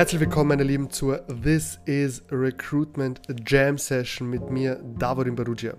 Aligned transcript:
Herzlich 0.00 0.22
willkommen, 0.22 0.48
meine 0.48 0.62
Lieben, 0.62 0.88
zur 0.88 1.26
This 1.42 1.78
is 1.84 2.22
Recruitment 2.32 3.20
Jam 3.46 3.76
Session 3.76 4.30
mit 4.30 4.50
mir, 4.50 4.82
Davorin 4.98 5.34
Barugia. 5.34 5.74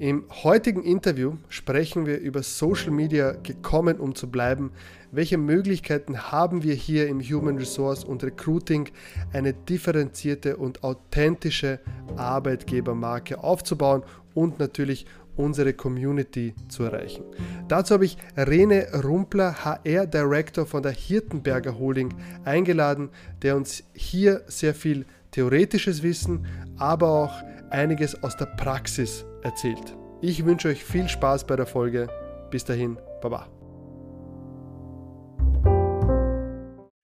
Im 0.00 0.24
heutigen 0.42 0.82
Interview 0.82 1.36
sprechen 1.48 2.04
wir 2.04 2.18
über 2.18 2.42
Social 2.42 2.90
Media 2.90 3.34
gekommen, 3.40 4.00
um 4.00 4.16
zu 4.16 4.28
bleiben. 4.28 4.72
Welche 5.12 5.38
Möglichkeiten 5.38 6.32
haben 6.32 6.64
wir 6.64 6.74
hier 6.74 7.06
im 7.06 7.20
Human 7.20 7.56
Resource 7.56 8.02
und 8.02 8.24
Recruiting, 8.24 8.88
eine 9.32 9.52
differenzierte 9.52 10.56
und 10.56 10.82
authentische 10.82 11.78
Arbeitgebermarke 12.16 13.44
aufzubauen 13.44 14.02
und 14.34 14.58
natürlich 14.58 15.06
unsere 15.42 15.74
Community 15.74 16.54
zu 16.68 16.84
erreichen. 16.84 17.24
Dazu 17.68 17.94
habe 17.94 18.04
ich 18.04 18.16
Rene 18.36 18.86
Rumpler, 19.02 19.64
HR 19.64 20.06
Director 20.06 20.66
von 20.66 20.82
der 20.82 20.92
Hirtenberger 20.92 21.78
Holding, 21.78 22.14
eingeladen, 22.44 23.10
der 23.42 23.56
uns 23.56 23.84
hier 23.92 24.42
sehr 24.46 24.74
viel 24.74 25.04
theoretisches 25.32 26.02
Wissen, 26.02 26.46
aber 26.78 27.08
auch 27.08 27.42
einiges 27.70 28.22
aus 28.22 28.36
der 28.36 28.46
Praxis 28.46 29.24
erzählt. 29.42 29.96
Ich 30.20 30.44
wünsche 30.44 30.68
euch 30.68 30.84
viel 30.84 31.08
Spaß 31.08 31.46
bei 31.46 31.56
der 31.56 31.66
Folge. 31.66 32.08
Bis 32.50 32.64
dahin, 32.64 32.98
Baba. 33.20 33.48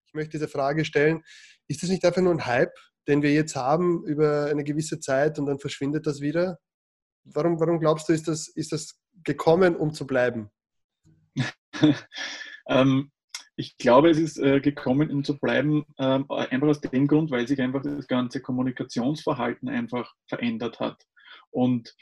Ich 0.07 0.15
möchte 0.15 0.33
diese 0.33 0.49
Frage 0.49 0.85
stellen, 0.85 1.23
ist 1.69 1.83
das 1.83 1.91
nicht 1.91 2.05
einfach 2.05 2.23
nur 2.23 2.33
ein 2.33 2.47
Hype, 2.47 2.75
den 3.09 3.23
wir 3.23 3.33
jetzt 3.33 3.57
haben 3.57 4.05
über 4.05 4.47
eine 4.47 4.65
gewisse 4.65 5.01
Zeit 5.01 5.39
und 5.39 5.47
dann 5.47 5.59
verschwindet 5.59 6.07
das 6.07 6.21
wieder? 6.21 6.59
Warum, 7.35 7.61
warum 7.61 7.81
glaubst 7.81 8.09
du, 8.09 8.13
ist 8.13 8.29
das, 8.29 8.49
ist 8.49 8.73
das 8.73 8.99
gekommen, 9.25 9.77
um 9.77 9.93
zu 9.93 10.07
bleiben? 10.07 10.51
ähm, 12.69 13.11
ich 13.57 13.77
glaube, 13.77 14.11
es 14.11 14.19
ist 14.19 14.39
äh, 14.39 14.61
gekommen, 14.61 15.11
um 15.11 15.25
zu 15.25 15.37
bleiben, 15.37 15.85
ähm, 15.99 16.27
einfach 16.31 16.69
aus 16.69 16.81
dem 16.81 17.09
Grund, 17.09 17.31
weil 17.31 17.49
sich 17.49 17.61
einfach 17.61 17.83
das 17.83 18.07
ganze 18.07 18.41
Kommunikationsverhalten 18.41 19.69
einfach 19.69 20.15
verändert 20.29 20.79
hat. 20.79 21.05
Und 21.51 21.95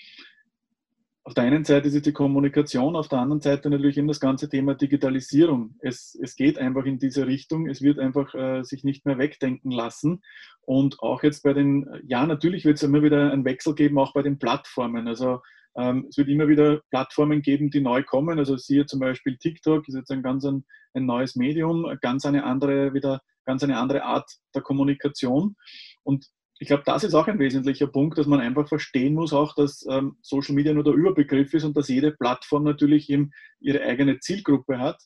auf 1.27 1.35
der 1.35 1.43
einen 1.43 1.65
Seite 1.65 1.89
ist 1.89 1.95
es 1.97 2.03
die 2.03 2.13
Kommunikation, 2.13 2.95
auf 2.95 3.09
der 3.09 3.19
anderen 3.19 3.41
Seite 3.41 3.69
natürlich 3.69 3.99
eben 3.99 4.07
das 4.07 4.21
ganze 4.21 4.49
Thema 4.49 4.77
Digitalisierung. 4.77 5.75
Es, 5.81 6.17
es 6.23 6.37
geht 6.37 6.57
einfach 6.57 6.85
in 6.85 7.01
diese 7.01 7.27
Richtung, 7.27 7.69
es 7.69 7.83
wird 7.83 7.99
einfach 7.99 8.33
äh, 8.37 8.63
sich 8.63 8.85
nicht 8.85 9.05
mehr 9.05 9.19
wegdenken 9.19 9.73
lassen. 9.73 10.23
Und 10.61 11.01
auch 11.01 11.25
jetzt 11.25 11.43
bei 11.43 11.53
den, 11.53 11.85
ja, 12.07 12.25
natürlich 12.25 12.65
wird 12.65 12.77
es 12.77 12.85
immer 12.85 13.03
wieder 13.03 13.33
einen 13.33 13.45
Wechsel 13.45 13.75
geben, 13.75 13.99
auch 13.99 14.13
bei 14.13 14.23
den 14.23 14.39
Plattformen. 14.39 15.09
Also 15.09 15.41
ähm, 15.77 16.07
es 16.09 16.17
wird 16.17 16.29
immer 16.29 16.47
wieder 16.47 16.81
Plattformen 16.91 17.43
geben, 17.43 17.73
die 17.73 17.81
neu 17.81 18.05
kommen. 18.05 18.39
Also 18.39 18.57
siehe 18.57 18.87
zum 18.87 19.01
Beispiel 19.01 19.37
TikTok, 19.37 19.89
ist 19.89 19.97
jetzt 19.97 20.13
ein 20.13 20.23
ganz 20.23 20.45
ein, 20.45 20.65
ein 20.95 21.07
neues 21.07 21.35
Medium, 21.35 21.93
ganz 22.03 22.25
eine 22.25 22.45
andere, 22.45 22.95
wieder 22.95 23.21
ganz 23.45 23.65
eine 23.65 23.79
andere 23.79 24.05
Art 24.05 24.31
der 24.55 24.63
Kommunikation. 24.63 25.57
Und 26.05 26.27
ich 26.59 26.69
glaube, 26.69 26.85
das 26.87 27.05
ist 27.05 27.15
auch 27.15 27.29
ein 27.29 27.39
wesentlicher 27.39 27.87
Punkt, 27.87 28.17
dass 28.17 28.27
man 28.27 28.41
einfach 28.41 28.67
verstehen 28.67 29.15
muss, 29.15 29.33
auch 29.35 29.55
dass 29.55 29.85
ähm, 29.91 30.17
Social 30.23 30.55
Media 30.55 30.73
nur 30.73 30.85
der 30.85 30.95
Überbegriff 30.95 31.53
ist 31.53 31.65
und 31.65 31.77
dass 31.77 31.89
jede 31.89 32.13
Plattform 32.13 32.65
natürlich 32.65 33.11
eben 33.11 33.33
ihre 33.61 33.83
eigene 33.83 34.21
Zielgruppe 34.21 34.79
hat. 34.79 34.99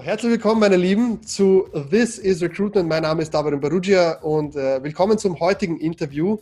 Herzlich 0.00 0.32
willkommen, 0.32 0.60
meine 0.60 0.78
Lieben, 0.78 1.22
zu 1.22 1.68
This 1.90 2.16
is 2.16 2.40
Recruitment. 2.40 2.88
Mein 2.88 3.02
Name 3.02 3.20
ist 3.20 3.34
Davorin 3.34 3.60
Barugia 3.60 4.12
und 4.22 4.56
äh, 4.56 4.82
willkommen 4.82 5.18
zum 5.18 5.38
heutigen 5.38 5.78
Interview. 5.78 6.38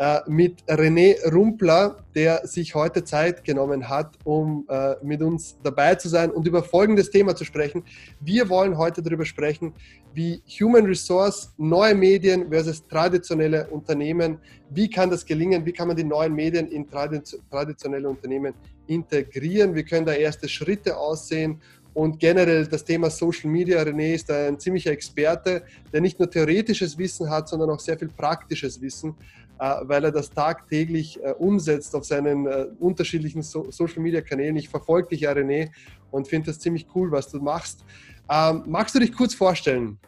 Äh, 0.00 0.20
mit 0.28 0.62
René 0.68 1.16
Rumpler, 1.28 1.96
der 2.14 2.46
sich 2.46 2.72
heute 2.72 3.02
Zeit 3.02 3.42
genommen 3.42 3.88
hat, 3.88 4.16
um 4.22 4.64
äh, 4.68 4.94
mit 5.02 5.20
uns 5.20 5.58
dabei 5.64 5.96
zu 5.96 6.08
sein 6.08 6.30
und 6.30 6.46
über 6.46 6.62
folgendes 6.62 7.10
Thema 7.10 7.34
zu 7.34 7.44
sprechen. 7.44 7.82
Wir 8.20 8.48
wollen 8.48 8.78
heute 8.78 9.02
darüber 9.02 9.24
sprechen, 9.24 9.72
wie 10.14 10.40
Human 10.60 10.86
Resource, 10.86 11.52
neue 11.56 11.96
Medien 11.96 12.48
versus 12.48 12.86
traditionelle 12.86 13.66
Unternehmen, 13.70 14.38
wie 14.70 14.88
kann 14.88 15.10
das 15.10 15.26
gelingen, 15.26 15.66
wie 15.66 15.72
kann 15.72 15.88
man 15.88 15.96
die 15.96 16.04
neuen 16.04 16.32
Medien 16.32 16.68
in 16.68 16.86
traditionelle 16.88 18.08
Unternehmen 18.08 18.54
integrieren, 18.86 19.74
wie 19.74 19.82
können 19.82 20.06
da 20.06 20.12
erste 20.12 20.48
Schritte 20.48 20.96
aussehen 20.96 21.60
und 21.98 22.20
generell 22.20 22.64
das 22.68 22.84
Thema 22.84 23.10
Social 23.10 23.50
Media, 23.50 23.82
René 23.82 24.14
ist 24.14 24.30
ein 24.30 24.56
ziemlicher 24.60 24.92
Experte, 24.92 25.64
der 25.92 26.00
nicht 26.00 26.16
nur 26.16 26.30
theoretisches 26.30 26.96
Wissen 26.96 27.28
hat, 27.28 27.48
sondern 27.48 27.70
auch 27.70 27.80
sehr 27.80 27.98
viel 27.98 28.08
praktisches 28.08 28.80
Wissen. 28.80 29.16
Äh, 29.60 29.74
weil 29.82 30.04
er 30.04 30.12
das 30.12 30.30
tagtäglich 30.30 31.22
äh, 31.22 31.32
umsetzt 31.32 31.94
auf 31.96 32.04
seinen 32.04 32.46
äh, 32.46 32.66
unterschiedlichen 32.78 33.42
Social-Media-Kanälen. 33.42 34.56
Ich 34.56 34.68
verfolge 34.68 35.08
dich 35.08 35.22
ja, 35.22 35.32
René, 35.32 35.70
und 36.10 36.28
finde 36.28 36.46
das 36.46 36.60
ziemlich 36.60 36.86
cool, 36.94 37.10
was 37.10 37.28
du 37.30 37.38
machst. 37.38 37.84
Ähm, 38.30 38.62
magst 38.66 38.94
du 38.94 38.98
dich 38.98 39.12
kurz 39.12 39.34
vorstellen? 39.34 39.98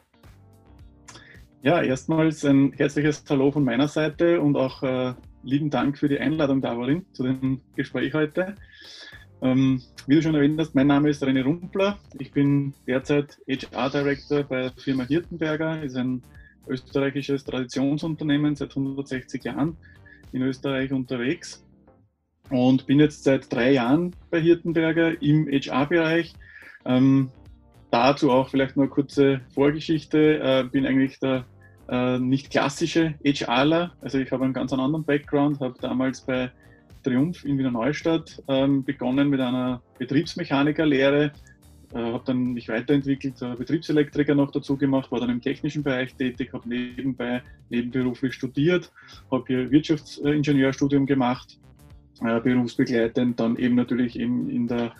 Ja, 1.62 1.83
erstmals 1.83 2.44
ein 2.44 2.72
herzliches 2.72 3.22
Hallo 3.28 3.50
von 3.50 3.65
meiner 3.65 3.88
Seite 3.88 4.41
und 4.41 4.56
auch 4.56 4.83
äh, 4.83 5.15
lieben 5.43 5.69
Dank 5.69 5.99
für 5.99 6.09
die 6.09 6.19
Einladung, 6.19 6.61
Davorin, 6.62 7.05
zu 7.12 7.25
dem 7.25 7.61
Gespräch 7.77 8.15
heute. 8.15 8.55
Ähm, 9.43 9.82
wie 10.06 10.15
du 10.15 10.22
schon 10.22 10.34
erwähnt 10.34 10.61
hast, 10.61 10.75
mein 10.75 10.87
Name 10.87 11.11
ist 11.11 11.22
René 11.22 11.43
Rumpler. 11.43 11.99
Ich 12.19 12.32
bin 12.32 12.72
derzeit 12.87 13.38
HR 13.49 13.91
Director 13.91 14.43
bei 14.43 14.62
der 14.62 14.72
Firma 14.72 15.05
Hirtenberger, 15.05 15.82
ist 15.82 15.97
ein 15.97 16.22
österreichisches 16.66 17.44
Traditionsunternehmen 17.44 18.56
seit 18.56 18.71
160 18.71 19.44
Jahren 19.44 19.76
in 20.32 20.43
Österreich 20.43 20.93
unterwegs 20.93 21.65
und 22.50 22.87
bin 22.87 23.00
jetzt 23.00 23.25
seit 23.25 23.53
drei 23.53 23.72
Jahren 23.72 24.15
bei 24.31 24.41
Hirtenberger 24.41 25.20
im 25.22 25.47
HR-Bereich. 25.49 26.34
Ähm, 26.84 27.31
dazu 27.91 28.31
auch 28.31 28.49
vielleicht 28.49 28.76
nur 28.76 28.84
eine 28.84 28.91
kurze 28.91 29.41
Vorgeschichte. 29.54 30.41
Äh, 30.41 30.65
bin 30.70 30.87
eigentlich 30.87 31.19
der 31.20 31.44
äh, 31.88 32.19
nicht 32.19 32.50
klassische 32.50 33.15
HRler, 33.25 33.93
also 34.00 34.19
ich 34.19 34.31
habe 34.31 34.44
einen 34.44 34.54
ganz 34.54 34.72
anderen 34.72 35.04
Background, 35.04 35.60
habe 35.60 35.75
damals 35.81 36.20
bei 36.20 36.50
Triumph 37.03 37.44
in 37.44 37.59
Wiener 37.59 37.72
Neustadt 37.72 38.43
ähm, 38.49 38.84
begonnen 38.84 39.28
mit 39.28 39.41
einer 39.41 39.82
Betriebsmechanikerlehre, 39.99 41.32
äh, 41.92 41.98
habe 41.98 42.22
dann 42.24 42.52
mich 42.52 42.68
weiterentwickelt, 42.68 43.42
äh, 43.42 43.54
Betriebselektriker 43.56 44.34
noch 44.34 44.52
dazu 44.52 44.76
gemacht, 44.76 45.10
war 45.10 45.20
dann 45.20 45.30
im 45.30 45.40
technischen 45.40 45.82
Bereich 45.82 46.14
tätig, 46.14 46.52
habe 46.52 46.68
nebenbei 46.68 47.42
nebenberuflich 47.68 48.34
studiert, 48.34 48.92
habe 49.30 49.44
hier 49.46 49.70
Wirtschaftsingenieurstudium 49.70 51.06
gemacht, 51.06 51.58
äh, 52.22 52.40
berufsbegleitend, 52.40 53.40
dann 53.40 53.56
eben 53.56 53.74
natürlich 53.74 54.18
eben 54.18 54.48
in 54.48 54.68
der, 54.68 54.92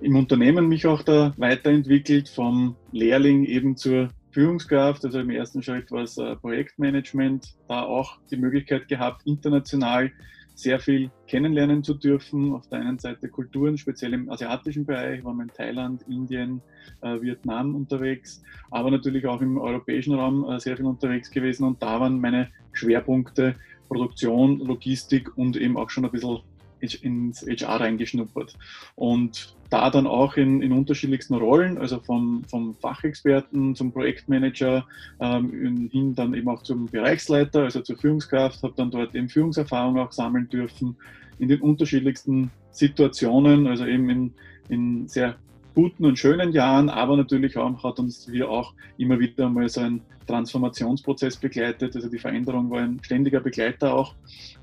im 0.00 0.16
Unternehmen 0.16 0.68
mich 0.68 0.86
auch 0.86 1.02
da 1.02 1.34
weiterentwickelt, 1.36 2.28
vom 2.28 2.76
Lehrling 2.92 3.44
eben 3.44 3.76
zur 3.76 4.08
Führungskraft, 4.30 5.04
also 5.04 5.20
im 5.20 5.28
ersten 5.28 5.62
Schritt 5.62 5.90
war 5.90 6.04
es 6.04 6.16
äh, 6.16 6.34
Projektmanagement, 6.36 7.54
da 7.68 7.82
auch 7.82 8.18
die 8.30 8.38
Möglichkeit 8.38 8.88
gehabt, 8.88 9.26
international 9.26 10.10
sehr 10.54 10.80
viel 10.80 11.10
kennenlernen 11.26 11.82
zu 11.82 11.94
dürfen. 11.94 12.52
Auf 12.52 12.68
der 12.68 12.80
einen 12.80 12.98
Seite 12.98 13.28
Kulturen, 13.28 13.78
speziell 13.78 14.12
im 14.14 14.30
asiatischen 14.30 14.84
Bereich, 14.84 15.24
waren 15.24 15.36
wir 15.36 15.44
in 15.44 15.50
Thailand, 15.50 16.02
Indien, 16.08 16.60
äh, 17.00 17.20
Vietnam 17.20 17.74
unterwegs, 17.74 18.42
aber 18.70 18.90
natürlich 18.90 19.26
auch 19.26 19.40
im 19.40 19.58
europäischen 19.58 20.14
Raum 20.14 20.48
äh, 20.48 20.60
sehr 20.60 20.76
viel 20.76 20.86
unterwegs 20.86 21.30
gewesen 21.30 21.64
und 21.64 21.82
da 21.82 22.00
waren 22.00 22.20
meine 22.20 22.50
Schwerpunkte 22.72 23.56
Produktion, 23.88 24.58
Logistik 24.58 25.36
und 25.36 25.56
eben 25.56 25.76
auch 25.76 25.90
schon 25.90 26.04
ein 26.04 26.10
bisschen 26.10 26.38
ins 26.80 27.46
HR 27.46 27.80
reingeschnuppert. 27.80 28.56
Und 28.94 29.54
da 29.72 29.88
dann 29.88 30.06
auch 30.06 30.36
in, 30.36 30.60
in 30.60 30.70
unterschiedlichsten 30.72 31.34
Rollen, 31.34 31.78
also 31.78 31.98
vom, 31.98 32.44
vom 32.44 32.74
Fachexperten 32.74 33.74
zum 33.74 33.90
Projektmanager 33.90 34.86
ähm, 35.18 35.88
hin 35.90 36.14
dann 36.14 36.34
eben 36.34 36.48
auch 36.50 36.62
zum 36.62 36.86
Bereichsleiter, 36.86 37.62
also 37.62 37.80
zur 37.80 37.96
Führungskraft, 37.96 38.62
habe 38.62 38.74
dann 38.76 38.90
dort 38.90 39.14
eben 39.14 39.30
Führungserfahrung 39.30 39.98
auch 39.98 40.12
sammeln 40.12 40.48
dürfen 40.50 40.96
in 41.38 41.48
den 41.48 41.62
unterschiedlichsten 41.62 42.50
Situationen, 42.70 43.66
also 43.66 43.86
eben 43.86 44.10
in, 44.10 44.34
in 44.68 45.08
sehr 45.08 45.36
guten 45.74 46.04
und 46.04 46.18
schönen 46.18 46.52
Jahren, 46.52 46.90
aber 46.90 47.16
natürlich 47.16 47.56
auch, 47.56 47.82
hat 47.82 47.98
uns 47.98 48.30
wir 48.30 48.50
auch 48.50 48.74
immer 48.98 49.18
wieder 49.18 49.48
mal 49.48 49.70
so 49.70 49.80
einen 49.80 50.02
Transformationsprozess 50.26 51.38
begleitet. 51.38 51.96
Also 51.96 52.10
die 52.10 52.18
Veränderung 52.18 52.70
war 52.70 52.80
ein 52.80 53.00
ständiger 53.02 53.40
Begleiter 53.40 53.94
auch 53.94 54.14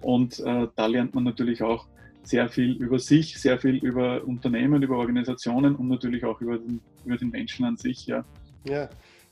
und 0.02 0.40
äh, 0.40 0.68
da 0.76 0.86
lernt 0.86 1.16
man 1.16 1.24
natürlich 1.24 1.64
auch 1.64 1.88
sehr 2.24 2.50
viel 2.50 2.74
über 2.78 3.00
sich, 3.00 3.40
sehr 3.40 3.58
viel 3.60 3.78
über 3.78 4.24
Unternehmen, 4.26 4.84
über 4.84 4.98
Organisationen 4.98 5.76
und 5.76 5.88
natürlich 5.88 6.24
auch 6.26 6.42
über 6.42 6.58
den, 6.58 6.82
über 7.06 7.18
den 7.18 7.30
Menschen 7.30 7.66
an 7.66 7.78
sich. 7.78 8.06
Ja. 8.08 8.24
ja. 8.66 8.90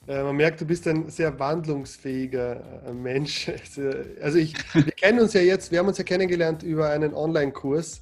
Äh, 0.07 0.23
man 0.23 0.35
merkt, 0.35 0.61
du 0.61 0.65
bist 0.65 0.87
ein 0.87 1.09
sehr 1.09 1.37
wandlungsfähiger 1.37 2.83
äh, 2.87 2.93
Mensch. 2.93 3.51
Also 4.21 4.37
ich, 4.39 4.55
wir 4.73 4.91
kennen 4.93 5.19
uns 5.19 5.33
ja 5.33 5.41
jetzt, 5.41 5.71
wir 5.71 5.79
haben 5.79 5.87
uns 5.87 5.97
ja 5.97 6.03
kennengelernt 6.03 6.63
über 6.63 6.89
einen 6.89 7.13
Online-Kurs 7.13 8.01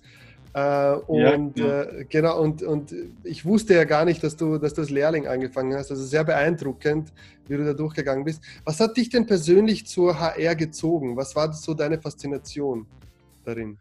Äh, 0.55 0.95
und 1.07 1.57
ja, 1.59 1.65
ja. 1.65 1.81
Äh, 1.83 2.05
genau, 2.05 2.41
und, 2.41 2.63
und 2.63 2.95
ich 3.25 3.43
wusste 3.43 3.73
ja 3.73 3.83
gar 3.83 4.05
nicht, 4.05 4.23
dass 4.23 4.37
du, 4.37 4.57
dass 4.57 4.73
du 4.73 4.81
als 4.81 4.89
Lehrling 4.89 5.27
angefangen 5.27 5.73
hast. 5.75 5.91
Also 5.91 6.03
sehr 6.05 6.23
beeindruckend, 6.23 7.11
wie 7.49 7.57
du 7.57 7.65
da 7.65 7.73
durchgegangen 7.73 8.23
bist. 8.23 8.41
Was 8.63 8.79
hat 8.79 8.95
dich 8.95 9.09
denn 9.09 9.25
persönlich 9.25 9.85
zur 9.85 10.17
HR 10.17 10.55
gezogen? 10.55 11.17
Was 11.17 11.35
war 11.35 11.51
so 11.51 11.73
deine 11.73 11.99
Faszination 11.99 12.85
darin? 13.43 13.77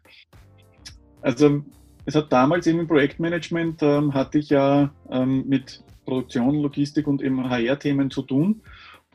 Also 1.25 1.63
es 2.05 2.13
hat 2.13 2.31
damals 2.31 2.67
eben 2.67 2.81
im 2.81 2.87
Projektmanagement 2.87 3.81
ähm, 3.81 4.13
hatte 4.13 4.37
ich 4.37 4.51
ja 4.51 4.91
ähm, 5.09 5.43
mit 5.47 5.83
Produktion, 6.05 6.61
Logistik 6.61 7.07
und 7.07 7.23
eben 7.23 7.49
HR-Themen 7.49 8.11
zu 8.11 8.21
tun. 8.21 8.61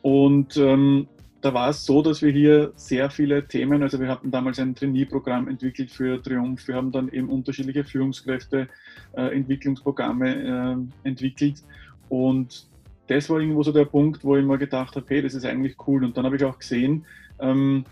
Und 0.01 0.57
ähm, 0.57 1.07
da 1.39 1.53
war 1.53 1.69
es 1.69 1.85
so, 1.85 2.01
dass 2.01 2.21
wir 2.21 2.33
hier 2.33 2.73
sehr 2.75 3.09
viele 3.09 3.47
Themen, 3.47 3.81
also 3.81 3.97
wir 3.97 4.09
hatten 4.09 4.29
damals 4.29 4.59
ein 4.59 4.75
Trainee-Programm 4.75 5.47
entwickelt 5.47 5.89
für 5.89 6.21
Triumph, 6.21 6.67
wir 6.67 6.75
haben 6.75 6.91
dann 6.91 7.07
eben 7.07 7.29
unterschiedliche 7.29 7.85
Führungskräfte, 7.85 8.67
äh, 9.13 9.33
Entwicklungsprogramme 9.33 10.83
äh, 11.05 11.07
entwickelt 11.07 11.63
und 12.09 12.67
das 13.07 13.29
war 13.29 13.39
irgendwo 13.39 13.63
so 13.63 13.71
der 13.71 13.85
Punkt, 13.85 14.25
wo 14.25 14.35
ich 14.35 14.43
mir 14.43 14.57
gedacht 14.57 14.97
habe, 14.97 15.05
hey, 15.07 15.21
das 15.21 15.33
ist 15.33 15.45
eigentlich 15.45 15.75
cool. 15.87 16.03
Und 16.03 16.15
dann 16.15 16.25
habe 16.25 16.37
ich 16.37 16.43
auch 16.45 16.59
gesehen, 16.59 17.05
ähm, 17.39 17.83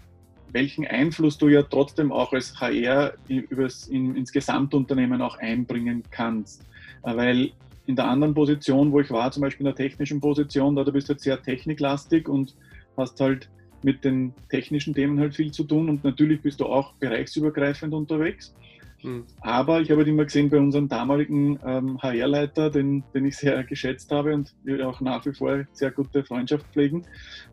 welchen 0.52 0.86
Einfluss 0.88 1.38
du 1.38 1.48
ja 1.48 1.64
trotzdem 1.64 2.12
auch 2.12 2.34
als 2.34 2.60
HR 2.60 3.14
übers, 3.28 3.88
in, 3.88 4.16
ins 4.16 4.32
Gesamtunternehmen 4.32 5.22
auch 5.22 5.38
einbringen 5.38 6.04
kannst. 6.12 6.64
Äh, 7.04 7.16
weil 7.16 7.52
in 7.86 7.96
der 7.96 8.08
anderen 8.08 8.34
Position, 8.34 8.92
wo 8.92 9.00
ich 9.00 9.10
war, 9.10 9.32
zum 9.32 9.42
Beispiel 9.42 9.66
in 9.66 9.76
der 9.76 9.76
technischen 9.76 10.22
Position, 10.22 10.76
da 10.76 10.84
bist 10.84 11.10
du 11.10 11.14
jetzt 11.14 11.24
sehr 11.24 11.42
techniklastig 11.42 12.30
und 12.30 12.56
hast 12.98 13.20
halt 13.20 13.50
mit 13.82 14.04
den 14.04 14.34
technischen 14.50 14.94
Themen 14.94 15.20
halt 15.20 15.36
viel 15.36 15.52
zu 15.52 15.64
tun 15.64 15.90
und 15.90 16.04
natürlich 16.04 16.42
bist 16.42 16.60
du 16.60 16.66
auch 16.66 16.94
bereichsübergreifend 16.96 17.94
unterwegs. 17.94 18.54
Mhm. 19.02 19.24
Aber 19.42 19.82
ich 19.82 19.90
habe 19.90 20.00
halt 20.00 20.08
immer 20.10 20.26
gesehen, 20.26 20.50
bei 20.50 20.58
unserem 20.58 20.90
damaligen 20.90 21.58
ähm, 21.66 22.02
HR-Leiter, 22.02 22.70
den, 22.70 23.04
den 23.14 23.26
ich 23.26 23.38
sehr 23.38 23.64
geschätzt 23.64 24.12
habe 24.12 24.34
und 24.34 24.54
wir 24.64 24.88
auch 24.88 25.00
nach 25.02 25.26
wie 25.26 25.34
vor 25.34 25.66
sehr 25.72 25.92
gute 25.92 26.24
Freundschaft 26.24 26.66
pflegen, 26.74 27.06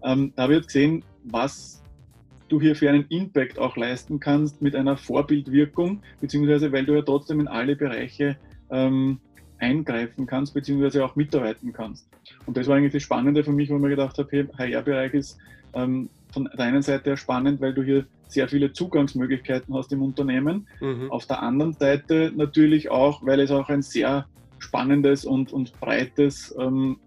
ähm, 0.03 0.33
da 0.35 0.43
habe 0.43 0.55
ich 0.55 0.59
halt 0.59 0.67
gesehen, 0.67 1.05
was 1.25 1.83
du 2.49 2.61
hier 2.61 2.77
für 2.77 2.89
einen 2.89 3.07
Impact 3.09 3.59
auch 3.59 3.77
leisten 3.77 4.21
kannst 4.21 4.63
mit 4.63 4.75
einer 4.77 4.97
Vorbildwirkung, 4.97 6.03
beziehungsweise 6.21 6.73
weil 6.73 6.87
du 6.87 6.95
ja 6.95 7.03
trotzdem 7.03 7.41
in 7.41 7.49
alle 7.49 7.77
Bereiche 7.77 8.37
ähm, 8.71 9.19
eingreifen 9.59 10.27
kannst, 10.27 10.55
beziehungsweise 10.55 11.05
auch 11.05 11.17
mitarbeiten 11.17 11.73
kannst. 11.73 12.07
Und 12.47 12.57
das 12.57 12.67
war 12.67 12.77
eigentlich 12.77 12.93
das 12.93 13.03
Spannende 13.03 13.43
für 13.43 13.53
mich, 13.53 13.71
wo 13.71 13.77
ich 13.77 13.83
mir 13.83 13.91
gedacht 13.91 14.19
habe, 14.19 14.29
hey, 14.31 14.47
HR-Bereich 14.73 15.15
ist 15.15 15.39
ähm, 15.75 16.09
von 16.33 16.49
der 16.57 16.67
einen 16.67 16.83
Seite 16.83 17.17
spannend, 17.17 17.61
weil 17.61 17.75
du 17.75 17.83
hier 17.83 18.07
sehr 18.29 18.49
viele 18.49 18.73
Zugangsmöglichkeiten 18.73 19.75
hast 19.75 19.93
im 19.93 20.03
Unternehmen. 20.03 20.67
Mhm. 20.81 21.11
Auf 21.11 21.27
der 21.27 21.43
anderen 21.43 21.73
Seite 21.73 22.33
natürlich 22.35 22.91
auch, 22.91 23.25
weil 23.25 23.41
es 23.41 23.51
auch 23.51 23.69
ein 23.69 23.83
sehr 23.83 24.27
spannendes 24.59 25.25
und, 25.25 25.53
und 25.53 25.79
breites 25.81 26.55
ähm, 26.59 26.99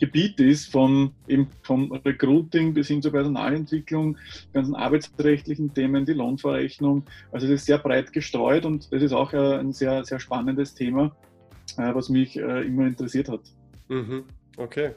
Gebiet 0.00 0.40
ist, 0.40 0.72
von, 0.72 1.12
eben 1.28 1.48
vom 1.62 1.92
Recruiting 1.92 2.74
bis 2.74 2.88
hin 2.88 3.02
zur 3.02 3.12
Personalentwicklung, 3.12 4.16
ganzen 4.52 4.74
arbeitsrechtlichen 4.74 5.72
Themen, 5.72 6.04
die 6.06 6.14
Lohnverrechnung. 6.14 7.04
Also 7.30 7.46
es 7.46 7.52
ist 7.52 7.66
sehr 7.66 7.78
breit 7.78 8.12
gestreut 8.12 8.64
und 8.64 8.92
das 8.92 9.02
ist 9.02 9.12
auch 9.12 9.32
äh, 9.32 9.58
ein 9.58 9.72
sehr, 9.72 10.04
sehr 10.04 10.18
spannendes 10.18 10.74
Thema, 10.74 11.14
äh, 11.76 11.94
was 11.94 12.08
mich 12.08 12.36
äh, 12.36 12.66
immer 12.66 12.86
interessiert 12.86 13.28
hat. 13.28 13.42
Mhm. 13.88 14.24
Okay. 14.56 14.90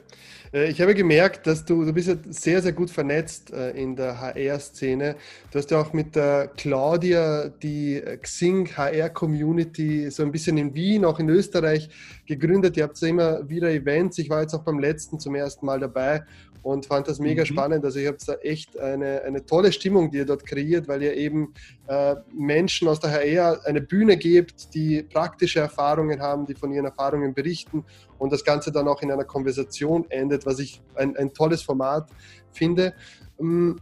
Äh, 0.52 0.70
ich 0.70 0.80
habe 0.80 0.94
gemerkt, 0.94 1.46
dass 1.46 1.64
du, 1.64 1.84
du 1.84 1.92
bist 1.92 2.08
ja 2.08 2.16
sehr, 2.28 2.60
sehr 2.60 2.72
gut 2.72 2.90
vernetzt 2.90 3.52
äh, 3.52 3.70
in 3.70 3.96
der 3.96 4.20
HR-Szene. 4.20 5.16
Du 5.50 5.58
hast 5.58 5.70
ja 5.70 5.80
auch 5.80 5.92
mit 5.92 6.16
der 6.16 6.48
Claudia 6.56 7.48
die 7.48 8.02
Xing 8.22 8.68
HR-Community 8.76 10.10
so 10.10 10.22
ein 10.22 10.32
bisschen 10.32 10.58
in 10.58 10.74
Wien, 10.74 11.04
auch 11.04 11.18
in 11.18 11.28
Österreich 11.28 11.88
gegründet. 12.26 12.76
Ihr 12.76 12.84
habt 12.84 13.00
ja 13.00 13.08
immer 13.08 13.48
wieder 13.48 13.70
Events. 13.70 14.18
Ich 14.18 14.28
war 14.28 14.42
jetzt 14.42 14.54
auch 14.54 14.62
beim 14.62 14.78
letzten 14.78 15.18
zum 15.18 15.34
ersten 15.34 15.66
Mal 15.66 15.80
dabei 15.80 16.24
und 16.64 16.86
fand 16.86 17.06
das 17.06 17.18
mega 17.18 17.42
mhm. 17.42 17.46
spannend. 17.46 17.84
Also 17.84 18.00
ich 18.00 18.06
habe 18.06 18.16
da 18.26 18.34
echt 18.36 18.76
eine, 18.78 19.22
eine 19.22 19.44
tolle 19.44 19.70
Stimmung, 19.70 20.10
die 20.10 20.16
ihr 20.16 20.24
dort 20.24 20.46
kreiert, 20.46 20.88
weil 20.88 21.02
ihr 21.02 21.14
eben 21.14 21.52
äh, 21.86 22.16
Menschen 22.32 22.88
aus 22.88 22.98
der 22.98 23.12
HR 23.12 23.60
eine 23.66 23.82
Bühne 23.82 24.16
gebt, 24.16 24.74
die 24.74 25.02
praktische 25.02 25.60
Erfahrungen 25.60 26.20
haben, 26.20 26.46
die 26.46 26.54
von 26.54 26.72
ihren 26.72 26.86
Erfahrungen 26.86 27.34
berichten 27.34 27.84
und 28.18 28.32
das 28.32 28.44
Ganze 28.44 28.72
dann 28.72 28.88
auch 28.88 29.02
in 29.02 29.12
einer 29.12 29.24
Konversation 29.24 30.06
endet, 30.08 30.46
was 30.46 30.58
ich 30.58 30.80
ein, 30.94 31.14
ein 31.16 31.34
tolles 31.34 31.60
Format 31.60 32.08
finde. 32.50 32.94
Ähm, 33.38 33.78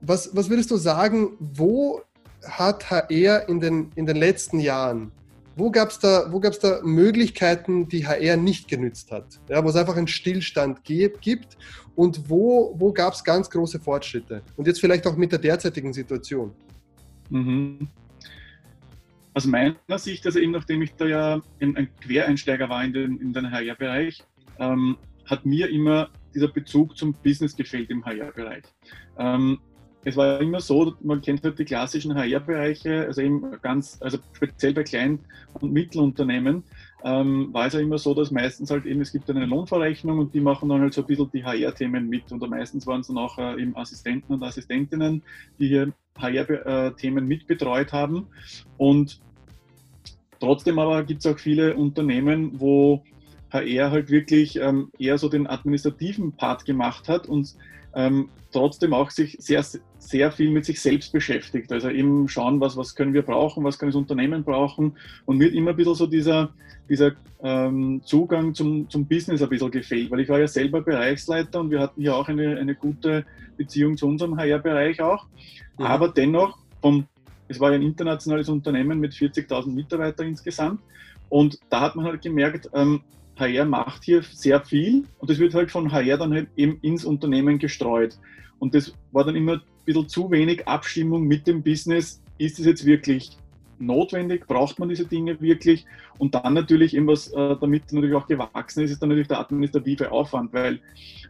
was, 0.00 0.34
was 0.36 0.50
würdest 0.50 0.72
du 0.72 0.76
sagen, 0.76 1.36
wo 1.38 2.02
hat 2.42 2.90
HR 2.90 3.48
in 3.48 3.60
den, 3.60 3.92
in 3.94 4.06
den 4.06 4.16
letzten 4.16 4.58
Jahren 4.58 5.12
wo 5.56 5.70
gab 5.70 5.90
es 5.90 5.98
da, 5.98 6.28
da 6.28 6.80
Möglichkeiten, 6.82 7.88
die 7.88 8.06
HR 8.06 8.36
nicht 8.36 8.68
genützt 8.68 9.10
hat? 9.10 9.40
Ja, 9.48 9.64
wo 9.64 9.68
es 9.68 9.76
einfach 9.76 9.96
einen 9.96 10.08
Stillstand 10.08 10.82
gibt 10.84 11.56
und 11.94 12.28
wo, 12.28 12.74
wo 12.78 12.92
gab 12.92 13.14
es 13.14 13.22
ganz 13.22 13.48
große 13.48 13.78
Fortschritte? 13.78 14.42
Und 14.56 14.66
jetzt 14.66 14.80
vielleicht 14.80 15.06
auch 15.06 15.16
mit 15.16 15.32
der 15.32 15.38
derzeitigen 15.38 15.92
Situation. 15.92 16.52
Mhm. 17.30 17.88
Aus 19.32 19.46
meiner 19.46 19.76
Sicht, 19.96 20.24
also 20.26 20.38
eben 20.38 20.52
nachdem 20.52 20.82
ich 20.82 20.94
da 20.94 21.06
ja 21.06 21.42
ein 21.60 21.88
Quereinsteiger 22.00 22.68
war 22.68 22.84
in 22.84 22.92
den, 22.92 23.20
in 23.20 23.32
den 23.32 23.50
HR-Bereich, 23.50 24.22
ähm, 24.58 24.96
hat 25.26 25.44
mir 25.44 25.68
immer 25.70 26.08
dieser 26.34 26.48
Bezug 26.48 26.96
zum 26.96 27.14
Business 27.14 27.56
gefehlt 27.56 27.90
im 27.90 28.04
HR-Bereich. 28.04 28.64
Ähm, 29.18 29.58
es 30.04 30.16
war 30.16 30.40
immer 30.40 30.60
so, 30.60 30.94
man 31.00 31.20
kennt 31.20 31.42
halt 31.42 31.58
die 31.58 31.64
klassischen 31.64 32.14
HR-Bereiche, 32.14 33.06
also 33.06 33.22
eben 33.22 33.42
ganz, 33.62 33.98
also 34.00 34.18
speziell 34.32 34.74
bei 34.74 34.82
Klein- 34.82 35.20
und 35.60 35.72
Mittelunternehmen, 35.72 36.62
ähm, 37.02 37.52
war 37.52 37.66
es 37.66 37.74
ja 37.74 37.80
immer 37.80 37.98
so, 37.98 38.14
dass 38.14 38.30
meistens 38.30 38.70
halt 38.70 38.86
eben, 38.86 39.00
es 39.00 39.12
gibt 39.12 39.28
eine 39.30 39.44
Lohnverrechnung 39.46 40.18
und 40.18 40.34
die 40.34 40.40
machen 40.40 40.68
dann 40.68 40.80
halt 40.80 40.94
so 40.94 41.02
ein 41.02 41.06
bisschen 41.06 41.30
die 41.32 41.44
HR-Themen 41.44 42.08
mit. 42.08 42.30
Und 42.32 42.48
meistens 42.48 42.86
waren 42.86 43.00
es 43.00 43.08
dann 43.08 43.18
auch 43.18 43.38
äh, 43.38 43.60
eben 43.60 43.76
Assistenten 43.76 44.32
und 44.34 44.42
Assistentinnen, 44.42 45.22
die 45.58 45.68
hier 45.68 45.92
HR-Themen 46.18 47.26
mitbetreut 47.26 47.92
haben. 47.92 48.26
Und 48.78 49.20
trotzdem 50.40 50.78
aber 50.78 51.02
gibt 51.04 51.24
es 51.24 51.30
auch 51.30 51.38
viele 51.38 51.76
Unternehmen, 51.76 52.58
wo 52.58 53.02
HR 53.50 53.90
halt 53.90 54.10
wirklich 54.10 54.56
ähm, 54.56 54.90
eher 54.98 55.18
so 55.18 55.28
den 55.28 55.46
administrativen 55.46 56.32
Part 56.32 56.64
gemacht 56.64 57.08
hat 57.08 57.26
und 57.26 57.54
ähm, 57.94 58.28
trotzdem 58.52 58.94
auch 58.94 59.10
sich 59.10 59.36
sehr, 59.40 59.64
sehr 59.98 60.32
viel 60.32 60.50
mit 60.50 60.64
sich 60.64 60.80
selbst 60.80 61.12
beschäftigt. 61.12 61.72
Also 61.72 61.90
eben 61.90 62.28
schauen, 62.28 62.60
was, 62.60 62.76
was 62.76 62.94
können 62.94 63.12
wir 63.12 63.22
brauchen, 63.22 63.64
was 63.64 63.78
kann 63.78 63.88
das 63.88 63.96
Unternehmen 63.96 64.44
brauchen 64.44 64.96
und 65.26 65.38
mir 65.38 65.52
immer 65.52 65.70
ein 65.70 65.76
bisschen 65.76 65.94
so 65.94 66.06
dieser, 66.06 66.50
dieser 66.88 67.12
ähm, 67.42 68.00
Zugang 68.04 68.54
zum, 68.54 68.88
zum 68.88 69.06
Business 69.06 69.42
ein 69.42 69.48
bisschen 69.48 69.70
gefehlt, 69.70 70.10
weil 70.10 70.20
ich 70.20 70.28
war 70.28 70.38
ja 70.38 70.46
selber 70.46 70.82
Bereichsleiter 70.82 71.60
und 71.60 71.70
wir 71.70 71.80
hatten 71.80 72.00
ja 72.00 72.14
auch 72.14 72.28
eine, 72.28 72.58
eine 72.58 72.74
gute 72.74 73.26
Beziehung 73.56 73.96
zu 73.96 74.06
unserem 74.06 74.36
HR-Bereich 74.36 75.00
auch. 75.00 75.26
Ja. 75.78 75.86
Aber 75.86 76.08
dennoch, 76.08 76.58
vom, 76.80 77.06
es 77.48 77.58
war 77.60 77.70
ja 77.70 77.76
ein 77.76 77.82
internationales 77.82 78.48
Unternehmen 78.48 79.00
mit 79.00 79.12
40.000 79.12 79.70
Mitarbeitern 79.70 80.28
insgesamt 80.28 80.80
und 81.28 81.58
da 81.70 81.80
hat 81.80 81.96
man 81.96 82.06
halt 82.06 82.22
gemerkt, 82.22 82.70
ähm, 82.72 83.02
HR 83.36 83.64
macht 83.64 84.04
hier 84.04 84.22
sehr 84.22 84.60
viel 84.60 85.04
und 85.18 85.30
das 85.30 85.38
wird 85.38 85.54
halt 85.54 85.70
von 85.70 85.90
HR 85.92 86.18
dann 86.18 86.32
halt 86.32 86.48
eben 86.56 86.78
ins 86.82 87.04
Unternehmen 87.04 87.58
gestreut. 87.58 88.18
Und 88.58 88.74
das 88.74 88.94
war 89.12 89.24
dann 89.24 89.36
immer 89.36 89.54
ein 89.54 89.62
bisschen 89.84 90.08
zu 90.08 90.30
wenig 90.30 90.66
Abstimmung 90.66 91.24
mit 91.24 91.46
dem 91.46 91.62
Business. 91.62 92.22
Ist 92.38 92.58
es 92.58 92.66
jetzt 92.66 92.84
wirklich 92.84 93.36
notwendig? 93.78 94.46
Braucht 94.46 94.78
man 94.78 94.88
diese 94.88 95.06
Dinge 95.06 95.40
wirklich? 95.40 95.84
Und 96.18 96.34
dann 96.34 96.54
natürlich 96.54 96.94
eben 96.94 97.06
was 97.06 97.28
äh, 97.32 97.56
damit 97.60 97.92
natürlich 97.92 98.14
auch 98.14 98.26
gewachsen 98.26 98.84
ist, 98.84 98.92
ist 98.92 99.02
dann 99.02 99.08
natürlich 99.08 99.28
der 99.28 99.40
administrative 99.40 100.12
Aufwand, 100.12 100.52
weil 100.52 100.80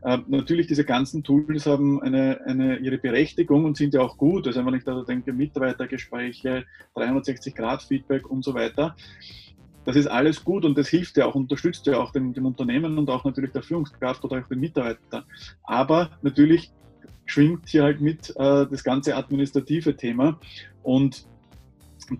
äh, 0.02 0.18
natürlich 0.28 0.66
diese 0.66 0.84
ganzen 0.84 1.23
Tools 1.25 1.66
haben 1.66 2.02
eine, 2.02 2.40
eine, 2.46 2.76
ihre 2.76 2.99
Berechtigung 2.99 3.64
und 3.64 3.76
sind 3.76 3.94
ja 3.94 4.00
auch 4.00 4.16
gut. 4.18 4.46
Also 4.46 4.64
wenn 4.64 4.75
ich 4.75 4.84
da 4.84 5.02
denke, 5.02 5.32
Mitarbeitergespräche, 5.32 6.64
360-Grad-Feedback 6.94 8.30
und 8.30 8.44
so 8.44 8.54
weiter. 8.54 8.94
Das 9.85 9.97
ist 9.97 10.07
alles 10.07 10.45
gut 10.45 10.64
und 10.64 10.79
das 10.79 10.88
hilft 10.88 11.17
ja 11.17 11.26
auch, 11.26 11.35
unterstützt 11.35 11.87
ja 11.87 11.99
auch 11.99 12.12
dem, 12.12 12.33
dem 12.33 12.47
Unternehmen 12.47 12.99
und 12.99 13.11
auch 13.11 13.25
natürlich 13.25 13.53
der 13.53 13.62
Führungskraft 13.62 14.25
oder 14.25 14.41
auch 14.41 14.49
den 14.49 14.61
Mitarbeitern. 14.61 15.25
Aber 15.62 16.11
natürlich 16.23 16.71
schwingt 17.26 17.69
hier 17.69 17.85
halt 17.85 18.00
mit 18.00 18.31
äh, 18.37 18.67
das 18.67 18.85
ganze 18.85 19.17
administrative 19.17 19.97
Thema. 19.97 20.38
Und 20.83 21.26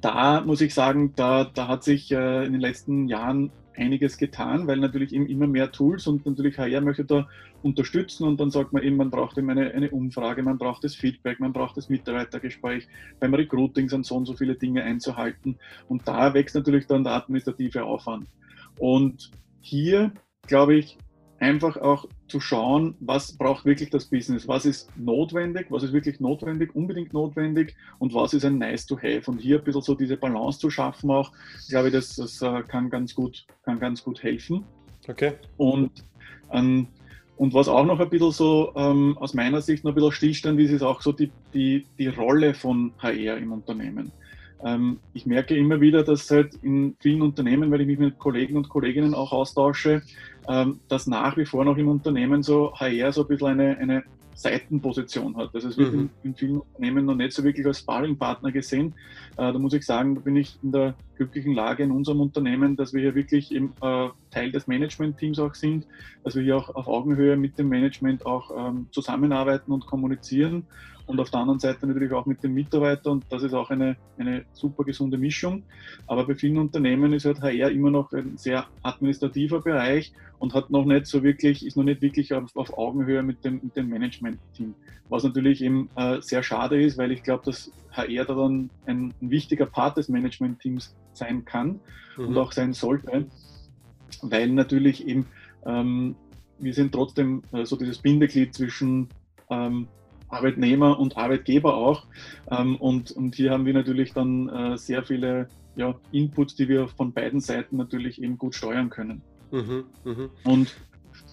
da 0.00 0.40
muss 0.40 0.61
ich 0.61 0.75
sagen, 0.75 1.12
da, 1.16 1.44
da 1.44 1.68
hat 1.68 1.85
sich 1.85 2.11
äh, 2.11 2.47
in 2.47 2.52
den 2.52 2.61
letzten 2.61 3.09
Jahren 3.09 3.50
einiges 3.76 4.18
getan, 4.18 4.66
weil 4.66 4.78
natürlich 4.78 5.12
eben 5.12 5.26
immer 5.26 5.46
mehr 5.46 5.72
Tools 5.72 6.06
und 6.06 6.26
natürlich 6.26 6.58
HR 6.58 6.80
möchte 6.80 7.04
da 7.04 7.28
unterstützen 7.62 8.24
und 8.24 8.38
dann 8.40 8.50
sagt 8.50 8.72
man 8.72 8.82
eben, 8.82 8.96
man 8.96 9.10
braucht 9.10 9.38
eben 9.38 9.50
eine, 9.50 9.72
eine 9.72 9.90
Umfrage, 9.90 10.42
man 10.42 10.58
braucht 10.58 10.84
das 10.84 10.94
Feedback, 10.94 11.40
man 11.40 11.52
braucht 11.52 11.76
das 11.76 11.88
Mitarbeitergespräch, 11.88 12.86
beim 13.20 13.34
Recruiting 13.34 13.88
sind 13.88 14.06
so 14.06 14.16
und 14.16 14.26
so 14.26 14.34
viele 14.34 14.54
Dinge 14.54 14.82
einzuhalten 14.82 15.56
und 15.88 16.06
da 16.06 16.34
wächst 16.34 16.54
natürlich 16.54 16.86
dann 16.86 17.04
der 17.04 17.14
administrative 17.14 17.84
Aufwand. 17.84 18.28
Und 18.78 19.30
hier, 19.60 20.12
glaube 20.46 20.76
ich, 20.76 20.98
einfach 21.44 21.76
auch 21.76 22.06
zu 22.26 22.40
schauen, 22.40 22.94
was 23.00 23.36
braucht 23.36 23.66
wirklich 23.66 23.90
das 23.90 24.06
Business, 24.06 24.48
was 24.48 24.64
ist 24.64 24.90
notwendig, 24.96 25.66
was 25.68 25.82
ist 25.82 25.92
wirklich 25.92 26.18
notwendig, 26.18 26.74
unbedingt 26.74 27.12
notwendig 27.12 27.76
und 27.98 28.14
was 28.14 28.32
ist 28.32 28.46
ein 28.46 28.56
nice 28.56 28.86
to 28.86 28.96
have. 28.96 29.30
Und 29.30 29.40
hier 29.40 29.58
ein 29.58 29.64
bisschen 29.64 29.82
so 29.82 29.94
diese 29.94 30.16
Balance 30.16 30.58
zu 30.58 30.70
schaffen 30.70 31.10
auch, 31.10 31.30
glaube 31.68 31.88
ich, 31.88 31.92
das, 31.92 32.16
das 32.16 32.40
äh, 32.40 32.62
kann, 32.62 32.88
ganz 32.88 33.14
gut, 33.14 33.46
kann 33.62 33.78
ganz 33.78 34.02
gut 34.02 34.22
helfen. 34.22 34.64
Okay. 35.06 35.32
Und, 35.58 35.92
ähm, 36.50 36.86
und 37.36 37.52
was 37.52 37.68
auch 37.68 37.84
noch 37.84 38.00
ein 38.00 38.08
bisschen 38.08 38.32
so 38.32 38.72
ähm, 38.74 39.18
aus 39.18 39.34
meiner 39.34 39.60
Sicht 39.60 39.84
noch 39.84 39.90
ein 39.90 39.96
bisschen 39.96 40.12
stillstand 40.12 40.58
ist, 40.60 40.70
ist 40.70 40.82
auch 40.82 41.02
so 41.02 41.12
die, 41.12 41.30
die, 41.52 41.84
die 41.98 42.06
Rolle 42.06 42.54
von 42.54 42.94
HR 43.00 43.36
im 43.36 43.52
Unternehmen. 43.52 44.12
Ähm, 44.64 44.98
ich 45.12 45.26
merke 45.26 45.54
immer 45.54 45.80
wieder, 45.80 46.02
dass 46.02 46.30
halt 46.30 46.54
in 46.62 46.96
vielen 47.00 47.20
Unternehmen, 47.20 47.70
weil 47.70 47.82
ich 47.82 47.86
mich 47.86 47.98
mit 47.98 48.18
Kollegen 48.18 48.56
und 48.56 48.70
Kolleginnen 48.70 49.14
auch 49.14 49.32
austausche, 49.32 50.02
ähm, 50.48 50.80
dass 50.88 51.06
nach 51.06 51.36
wie 51.36 51.46
vor 51.46 51.64
noch 51.64 51.76
im 51.76 51.88
Unternehmen 51.88 52.42
so 52.42 52.72
HR 52.74 53.12
so 53.12 53.22
ein 53.22 53.28
bisschen 53.28 53.48
eine, 53.48 53.78
eine 53.78 54.04
Seitenposition 54.34 55.36
hat. 55.36 55.54
Also 55.54 55.68
es 55.68 55.78
wird 55.78 55.92
mhm. 55.92 56.10
in, 56.22 56.30
in, 56.30 56.34
vielen 56.34 56.58
Unternehmen 56.58 57.06
noch 57.06 57.14
nicht 57.14 57.32
so 57.32 57.44
wirklich 57.44 57.66
als 57.66 57.78
Sparringpartner 57.78 58.50
gesehen. 58.52 58.94
Äh, 59.36 59.52
da 59.52 59.58
muss 59.58 59.72
ich 59.74 59.86
sagen, 59.86 60.16
da 60.16 60.20
bin 60.20 60.36
ich 60.36 60.58
in 60.62 60.72
der 60.72 60.94
glücklichen 61.16 61.54
Lage 61.54 61.84
in 61.84 61.92
unserem 61.92 62.20
Unternehmen, 62.20 62.76
dass 62.76 62.92
wir 62.92 63.00
hier 63.00 63.14
wirklich 63.14 63.52
im, 63.52 63.72
äh, 63.80 64.08
Teil 64.30 64.50
des 64.50 64.66
Management-Teams 64.66 65.38
auch 65.38 65.54
sind, 65.54 65.86
dass 66.24 66.34
wir 66.34 66.42
hier 66.42 66.56
auch 66.56 66.74
auf 66.74 66.88
Augenhöhe 66.88 67.36
mit 67.36 67.58
dem 67.58 67.68
Management 67.68 68.26
auch 68.26 68.50
ähm, 68.56 68.88
zusammenarbeiten 68.90 69.72
und 69.72 69.86
kommunizieren 69.86 70.66
und 71.06 71.20
auf 71.20 71.30
der 71.30 71.40
anderen 71.40 71.61
Seite 71.61 71.87
natürlich 71.87 72.12
auch 72.12 72.26
mit 72.26 72.42
den 72.42 72.54
Mitarbeitern 72.54 73.14
und 73.14 73.25
das 73.28 73.42
ist 73.42 73.52
auch 73.52 73.70
eine, 73.70 73.96
eine 74.18 74.44
super 74.52 74.84
gesunde 74.84 75.18
Mischung. 75.18 75.62
Aber 76.06 76.26
bei 76.26 76.34
vielen 76.34 76.58
Unternehmen 76.58 77.12
ist 77.12 77.26
halt 77.26 77.42
HR 77.42 77.70
immer 77.70 77.90
noch 77.90 78.12
ein 78.12 78.37
sehr 78.38 78.66
administrativer 78.82 79.61
Bereich 79.61 80.12
und 80.38 80.54
hat 80.54 80.70
noch 80.70 80.87
nicht 80.87 81.06
so 81.06 81.23
wirklich, 81.23 81.66
ist 81.66 81.76
noch 81.76 81.84
nicht 81.84 82.00
wirklich 82.00 82.32
auf, 82.32 82.56
auf 82.56 82.76
Augenhöhe 82.78 83.23
mit 83.23 83.44
dem, 83.44 83.61
mit 83.62 83.76
dem 83.76 83.88
Management-Team. 83.88 84.75
Was 85.11 85.25
natürlich 85.25 85.62
eben 85.62 85.90
äh, 85.96 86.20
sehr 86.23 86.42
schade 86.42 86.82
ist, 86.82 86.96
weil 86.96 87.12
ich 87.12 87.23
glaube, 87.23 87.44
dass 87.44 87.70
HR 87.92 88.25
da 88.25 88.34
dann 88.34 88.70
ein, 88.87 89.12
ein 89.20 89.30
wichtiger 89.30 89.66
Part 89.66 89.99
des 89.99 90.08
Management-Teams 90.08 90.96
sein 91.12 91.44
kann 91.44 91.80
mhm. 92.16 92.28
und 92.28 92.38
auch 92.38 92.52
sein 92.52 92.73
sollte, 92.73 93.26
weil 94.23 94.49
natürlich 94.49 95.06
eben 95.06 95.26
ähm, 95.66 96.16
wir 96.58 96.75
sind 96.75 96.92
trotzdem 96.92 97.42
äh, 97.52 97.64
so 97.64 97.76
dieses 97.76 97.99
Bindeglied 97.99 98.54
zwischen 98.54 99.08
ähm, 99.50 99.88
Arbeitnehmer 100.34 100.98
und 100.98 101.16
Arbeitgeber 101.16 101.76
auch. 101.76 102.06
Ähm, 102.50 102.76
und, 102.76 103.10
und 103.12 103.34
hier 103.34 103.50
haben 103.50 103.66
wir 103.66 103.74
natürlich 103.74 104.12
dann 104.12 104.48
äh, 104.48 104.76
sehr 104.76 105.02
viele 105.02 105.48
ja, 105.76 105.94
Inputs, 106.12 106.54
die 106.54 106.68
wir 106.68 106.88
von 106.88 107.12
beiden 107.12 107.40
Seiten 107.40 107.76
natürlich 107.76 108.22
eben 108.22 108.38
gut 108.38 108.54
steuern 108.54 108.90
können. 108.90 109.22
Mhm, 109.50 109.84
mh. 110.04 110.28
und, 110.44 110.74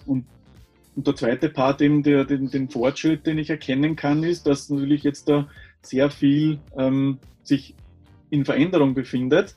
und, 0.06 0.26
und 0.94 1.06
der 1.06 1.16
zweite 1.16 1.48
Part, 1.48 1.80
eben 1.80 2.02
der, 2.02 2.24
den, 2.24 2.50
den 2.50 2.68
Fortschritt, 2.68 3.26
den 3.26 3.38
ich 3.38 3.50
erkennen 3.50 3.96
kann, 3.96 4.22
ist, 4.22 4.46
dass 4.46 4.68
natürlich 4.70 5.02
jetzt 5.02 5.28
da 5.28 5.48
sehr 5.80 6.10
viel 6.10 6.58
ähm, 6.76 7.18
sich 7.42 7.74
in 8.30 8.44
Veränderung 8.44 8.94
befindet 8.94 9.56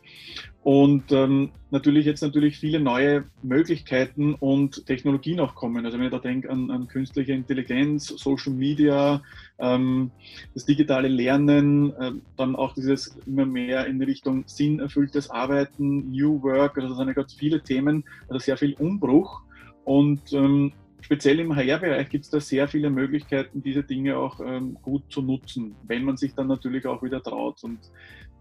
und 0.65 1.12
ähm, 1.12 1.51
natürlich 1.69 2.07
jetzt 2.07 2.24
natürlich 2.24 2.57
viele 2.57 2.79
neue 2.79 3.25
Möglichkeiten 3.43 4.34
und 4.34 4.88
Technologien 4.88 5.39
auch 5.39 5.53
kommen. 5.53 5.86
Also 5.86 6.00
wenn 6.00 6.05
ich 6.05 6.12
da 6.12 6.17
denke 6.17 6.50
an, 6.50 6.72
an 6.72 6.88
künstliche 6.88 7.34
Intelligenz, 7.34 8.07
Social 8.07 8.51
Media, 8.51 9.22
ähm, 9.60 10.10
das 10.55 10.65
digitale 10.65 11.07
Lernen, 11.07 11.93
äh, 11.93 12.13
dann 12.36 12.55
auch 12.55 12.74
dieses 12.74 13.15
immer 13.27 13.45
mehr 13.45 13.86
in 13.86 14.01
Richtung 14.01 14.45
sinnerfülltes 14.48 15.29
Arbeiten, 15.29 16.10
New 16.10 16.41
Work, 16.41 16.77
also 16.77 16.89
das 16.89 16.98
sind 16.98 17.10
ja 17.10 17.13
ganz 17.13 17.36
viele 17.36 17.62
Themen, 17.62 18.03
also 18.27 18.39
sehr 18.39 18.57
viel 18.57 18.74
Umbruch. 18.74 19.43
Und 19.84 20.34
ähm, 20.34 20.74
speziell 21.05 21.39
im 21.39 21.55
HR-Bereich 21.55 22.09
gibt 22.09 22.25
es 22.25 22.31
da 22.31 22.39
sehr 22.39 22.67
viele 22.67 22.89
Möglichkeiten, 22.89 23.62
diese 23.62 23.83
Dinge 23.83 24.17
auch 24.17 24.39
ähm, 24.39 24.75
gut 24.81 25.03
zu 25.12 25.21
nutzen, 25.21 25.75
wenn 25.83 26.03
man 26.03 26.17
sich 26.17 26.33
dann 26.33 26.47
natürlich 26.47 26.88
auch 26.88 27.03
wieder 27.03 27.21
traut. 27.21 27.63
Und 27.63 27.77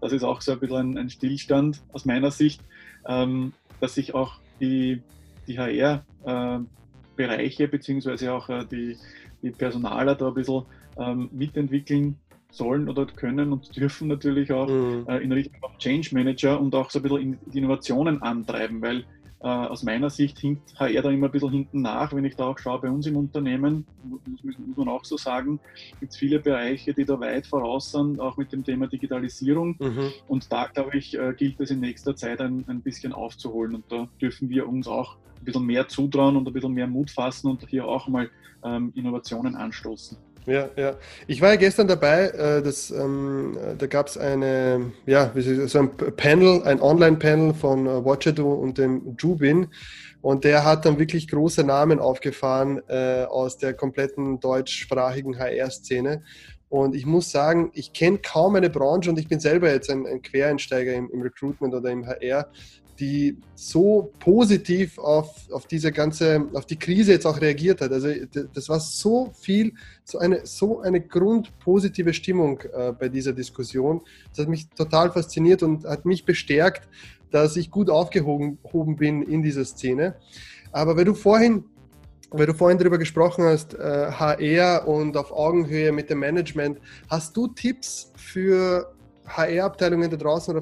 das 0.01 0.11
ist 0.11 0.23
auch 0.23 0.41
so 0.41 0.53
ein 0.53 0.59
bisschen 0.59 0.93
ein, 0.93 0.97
ein 0.97 1.11
Stillstand 1.11 1.83
aus 1.93 2.05
meiner 2.05 2.31
Sicht, 2.31 2.61
ähm, 3.07 3.53
dass 3.81 3.93
sich 3.93 4.15
auch 4.15 4.39
die, 4.59 5.03
die 5.47 5.59
HR-Bereiche 5.59 7.65
äh, 7.65 7.67
beziehungsweise 7.67 8.33
auch 8.33 8.49
äh, 8.49 8.65
die, 8.65 8.97
die 9.43 9.51
Personaler 9.51 10.15
da 10.15 10.29
ein 10.29 10.33
bisschen 10.33 10.63
ähm, 10.97 11.29
mitentwickeln 11.31 12.17
sollen 12.49 12.89
oder 12.89 13.05
können 13.05 13.53
und 13.53 13.75
dürfen 13.75 14.07
natürlich 14.07 14.51
auch 14.51 14.67
mhm. 14.67 15.05
äh, 15.07 15.19
in 15.19 15.31
Richtung 15.31 15.61
Change 15.77 16.09
Manager 16.13 16.59
und 16.59 16.73
auch 16.73 16.89
so 16.89 16.97
ein 16.97 17.03
bisschen 17.03 17.37
Innovationen 17.53 18.23
antreiben, 18.23 18.81
weil 18.81 19.05
aus 19.49 19.83
meiner 19.83 20.09
Sicht 20.09 20.39
hinkt 20.39 20.79
HR 20.79 21.01
da 21.01 21.11
immer 21.11 21.27
ein 21.27 21.31
bisschen 21.31 21.51
hinten 21.51 21.81
nach. 21.81 22.13
Wenn 22.13 22.25
ich 22.25 22.35
da 22.35 22.47
auch 22.47 22.57
schaue, 22.57 22.81
bei 22.81 22.89
uns 22.89 23.05
im 23.05 23.15
Unternehmen, 23.15 23.85
muss, 24.03 24.21
muss 24.43 24.77
man 24.77 24.87
auch 24.89 25.05
so 25.05 25.17
sagen, 25.17 25.59
gibt 25.99 26.13
es 26.13 26.17
viele 26.17 26.39
Bereiche, 26.39 26.93
die 26.93 27.05
da 27.05 27.19
weit 27.19 27.45
voraus 27.45 27.91
sind, 27.91 28.19
auch 28.19 28.37
mit 28.37 28.51
dem 28.51 28.63
Thema 28.63 28.87
Digitalisierung. 28.87 29.75
Mhm. 29.79 30.11
Und 30.27 30.51
da, 30.51 30.67
glaube 30.67 30.97
ich, 30.97 31.17
äh, 31.17 31.33
gilt 31.37 31.59
es 31.59 31.71
in 31.71 31.79
nächster 31.79 32.15
Zeit 32.15 32.41
ein, 32.41 32.65
ein 32.67 32.81
bisschen 32.81 33.13
aufzuholen. 33.13 33.75
Und 33.75 33.85
da 33.89 34.07
dürfen 34.19 34.49
wir 34.49 34.67
uns 34.67 34.87
auch 34.87 35.17
ein 35.39 35.45
bisschen 35.45 35.65
mehr 35.65 35.87
zutrauen 35.87 36.35
und 36.37 36.47
ein 36.47 36.53
bisschen 36.53 36.73
mehr 36.73 36.87
Mut 36.87 37.11
fassen 37.11 37.47
und 37.49 37.67
hier 37.69 37.85
auch 37.87 38.07
mal 38.07 38.29
ähm, 38.63 38.91
Innovationen 38.95 39.55
anstoßen. 39.55 40.17
Ja, 40.45 40.69
ja. 40.75 40.95
Ich 41.27 41.41
war 41.41 41.49
ja 41.49 41.55
gestern 41.55 41.87
dabei, 41.87 42.27
äh, 42.27 42.61
das, 42.61 42.91
ähm, 42.91 43.57
da 43.77 43.87
gab 43.87 44.07
es 44.07 44.17
eine, 44.17 44.91
ja, 45.05 45.31
so 45.65 45.79
ein 45.79 45.95
Panel, 45.95 46.61
ein 46.63 46.81
Online-Panel 46.81 47.53
von 47.53 47.87
äh, 47.87 48.05
Watchado 48.05 48.53
und 48.53 48.77
dem 48.77 49.15
Jubin. 49.17 49.67
Und 50.21 50.43
der 50.43 50.63
hat 50.63 50.85
dann 50.85 50.97
wirklich 50.97 51.27
große 51.27 51.63
Namen 51.63 51.99
aufgefahren 51.99 52.81
äh, 52.87 53.25
aus 53.25 53.57
der 53.57 53.73
kompletten 53.73 54.39
deutschsprachigen 54.39 55.37
HR-Szene. 55.37 56.23
Und 56.69 56.95
ich 56.95 57.05
muss 57.05 57.31
sagen, 57.31 57.71
ich 57.73 57.93
kenne 57.93 58.17
kaum 58.17 58.55
eine 58.55 58.69
Branche 58.69 59.09
und 59.09 59.19
ich 59.19 59.27
bin 59.27 59.39
selber 59.39 59.71
jetzt 59.71 59.89
ein, 59.89 60.05
ein 60.05 60.21
Quereinsteiger 60.21 60.93
im, 60.93 61.09
im, 61.11 61.21
Recruitment 61.21 61.73
oder 61.73 61.91
im 61.91 62.05
HR, 62.05 62.49
die 62.99 63.37
so 63.55 64.11
positiv 64.19 64.97
auf, 64.97 65.51
auf 65.51 65.67
diese 65.67 65.91
ganze, 65.91 66.47
auf 66.53 66.65
die 66.65 66.77
Krise 66.77 67.11
jetzt 67.11 67.25
auch 67.25 67.39
reagiert 67.41 67.81
hat. 67.81 67.91
Also 67.91 68.09
das 68.53 68.69
war 68.69 68.79
so 68.79 69.31
viel, 69.39 69.73
so 70.03 70.19
eine, 70.19 70.45
so 70.45 70.79
eine 70.79 71.01
grundpositive 71.01 72.13
Stimmung 72.13 72.61
äh, 72.73 72.93
bei 72.93 73.09
dieser 73.09 73.33
Diskussion. 73.33 74.01
Das 74.29 74.39
hat 74.39 74.49
mich 74.49 74.69
total 74.69 75.11
fasziniert 75.11 75.63
und 75.63 75.85
hat 75.85 76.05
mich 76.05 76.25
bestärkt, 76.25 76.87
dass 77.31 77.57
ich 77.57 77.69
gut 77.71 77.89
aufgehoben 77.89 78.95
bin 78.95 79.23
in 79.23 79.41
dieser 79.41 79.65
Szene. 79.65 80.15
Aber 80.71 80.95
weil 80.95 81.05
du 81.05 81.13
vorhin 81.13 81.65
weil 82.31 82.47
du 82.47 82.53
vorhin 82.53 82.77
darüber 82.77 82.97
gesprochen 82.97 83.45
hast, 83.45 83.75
äh, 83.75 84.11
HR 84.11 84.87
und 84.87 85.15
auf 85.15 85.31
Augenhöhe 85.31 85.91
mit 85.91 86.09
dem 86.09 86.19
Management, 86.19 86.79
hast 87.09 87.37
du 87.37 87.47
Tipps 87.47 88.11
für 88.15 88.93
HR-Abteilungen 89.27 90.09
da 90.09 90.17
draußen 90.17 90.55
oder 90.55 90.61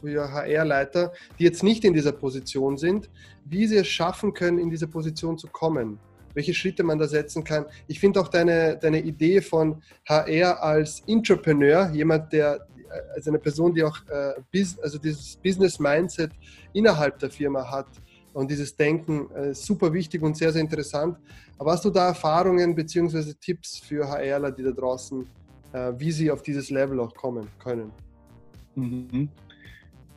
für 0.00 0.32
HR-Leiter, 0.32 1.12
die 1.38 1.44
jetzt 1.44 1.62
nicht 1.62 1.84
in 1.84 1.92
dieser 1.92 2.12
Position 2.12 2.76
sind, 2.76 3.08
wie 3.44 3.66
sie 3.66 3.76
es 3.76 3.88
schaffen 3.88 4.32
können, 4.34 4.58
in 4.58 4.70
diese 4.70 4.86
Position 4.86 5.38
zu 5.38 5.48
kommen. 5.48 5.98
Welche 6.34 6.52
Schritte 6.52 6.82
man 6.82 6.98
da 6.98 7.08
setzen 7.08 7.44
kann. 7.44 7.64
Ich 7.86 7.98
finde 7.98 8.20
auch 8.20 8.28
deine, 8.28 8.76
deine 8.76 9.00
Idee 9.00 9.40
von 9.40 9.82
HR 10.06 10.62
als 10.62 11.02
Entrepreneur, 11.06 11.90
jemand, 11.92 12.32
der, 12.32 12.66
also 13.14 13.30
eine 13.30 13.38
Person, 13.38 13.74
die 13.74 13.82
auch 13.82 13.98
äh, 14.08 14.34
also 14.82 14.98
dieses 14.98 15.36
Business-Mindset 15.36 16.32
innerhalb 16.74 17.18
der 17.18 17.30
Firma 17.30 17.70
hat 17.70 17.86
und 18.34 18.50
dieses 18.50 18.76
Denken, 18.76 19.30
äh, 19.34 19.54
super 19.54 19.90
wichtig 19.94 20.20
und 20.20 20.36
sehr, 20.36 20.52
sehr 20.52 20.60
interessant. 20.60 21.16
Aber 21.56 21.72
hast 21.72 21.86
du 21.86 21.90
da 21.90 22.08
Erfahrungen 22.08 22.74
bzw. 22.74 23.32
Tipps 23.40 23.78
für 23.78 24.06
HRler, 24.06 24.52
die 24.52 24.62
da 24.62 24.72
draußen 24.72 25.22
äh, 25.22 25.45
wie 25.98 26.12
sie 26.12 26.30
auf 26.30 26.42
dieses 26.42 26.70
Level 26.70 27.00
auch 27.00 27.14
kommen 27.14 27.46
können. 27.58 27.90
Mhm. 28.74 29.28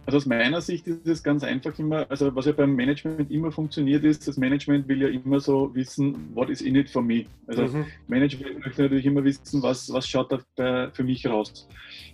Also 0.06 0.18
aus 0.18 0.26
meiner 0.26 0.60
Sicht 0.60 0.88
ist 0.88 1.06
es 1.06 1.22
ganz 1.22 1.44
einfach 1.44 1.78
immer, 1.78 2.10
also 2.10 2.36
was 2.36 2.46
ja 2.48 2.52
beim 2.52 2.76
Management 2.76 3.30
immer 3.30 3.52
funktioniert 3.52 4.04
ist, 4.04 4.28
das 4.28 4.38
Management 4.38 4.88
will 4.88 5.04
ja 5.04 5.08
immer 5.10 5.40
so 5.40 5.70
wissen, 5.76 6.32
what 6.34 6.50
is 6.50 6.62
in 6.62 6.76
it 6.76 6.90
for 6.90 7.04
me? 7.04 7.26
Also 7.46 7.64
mhm. 7.68 7.86
Management 8.08 8.66
möchte 8.66 8.82
natürlich 8.82 9.06
immer 9.06 9.24
wissen, 9.24 9.62
was, 9.62 9.92
was 9.94 10.08
schaut 10.08 10.36
da 10.56 10.90
für 10.92 11.04
mich 11.04 11.28
raus. 11.28 11.68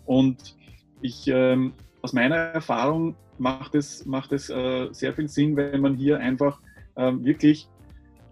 Und 0.05 0.57
ich, 1.01 1.27
ähm, 1.27 1.71
aus 2.01 2.11
meiner 2.11 2.35
Erfahrung 2.35 3.15
macht 3.37 3.75
es, 3.75 4.05
macht 4.05 4.33
es 4.33 4.49
äh, 4.49 4.89
sehr 4.91 5.13
viel 5.13 5.29
Sinn, 5.29 5.55
wenn 5.55 5.79
man 5.79 5.95
hier 5.95 6.19
einfach 6.19 6.59
ähm, 6.97 7.23
wirklich 7.23 7.69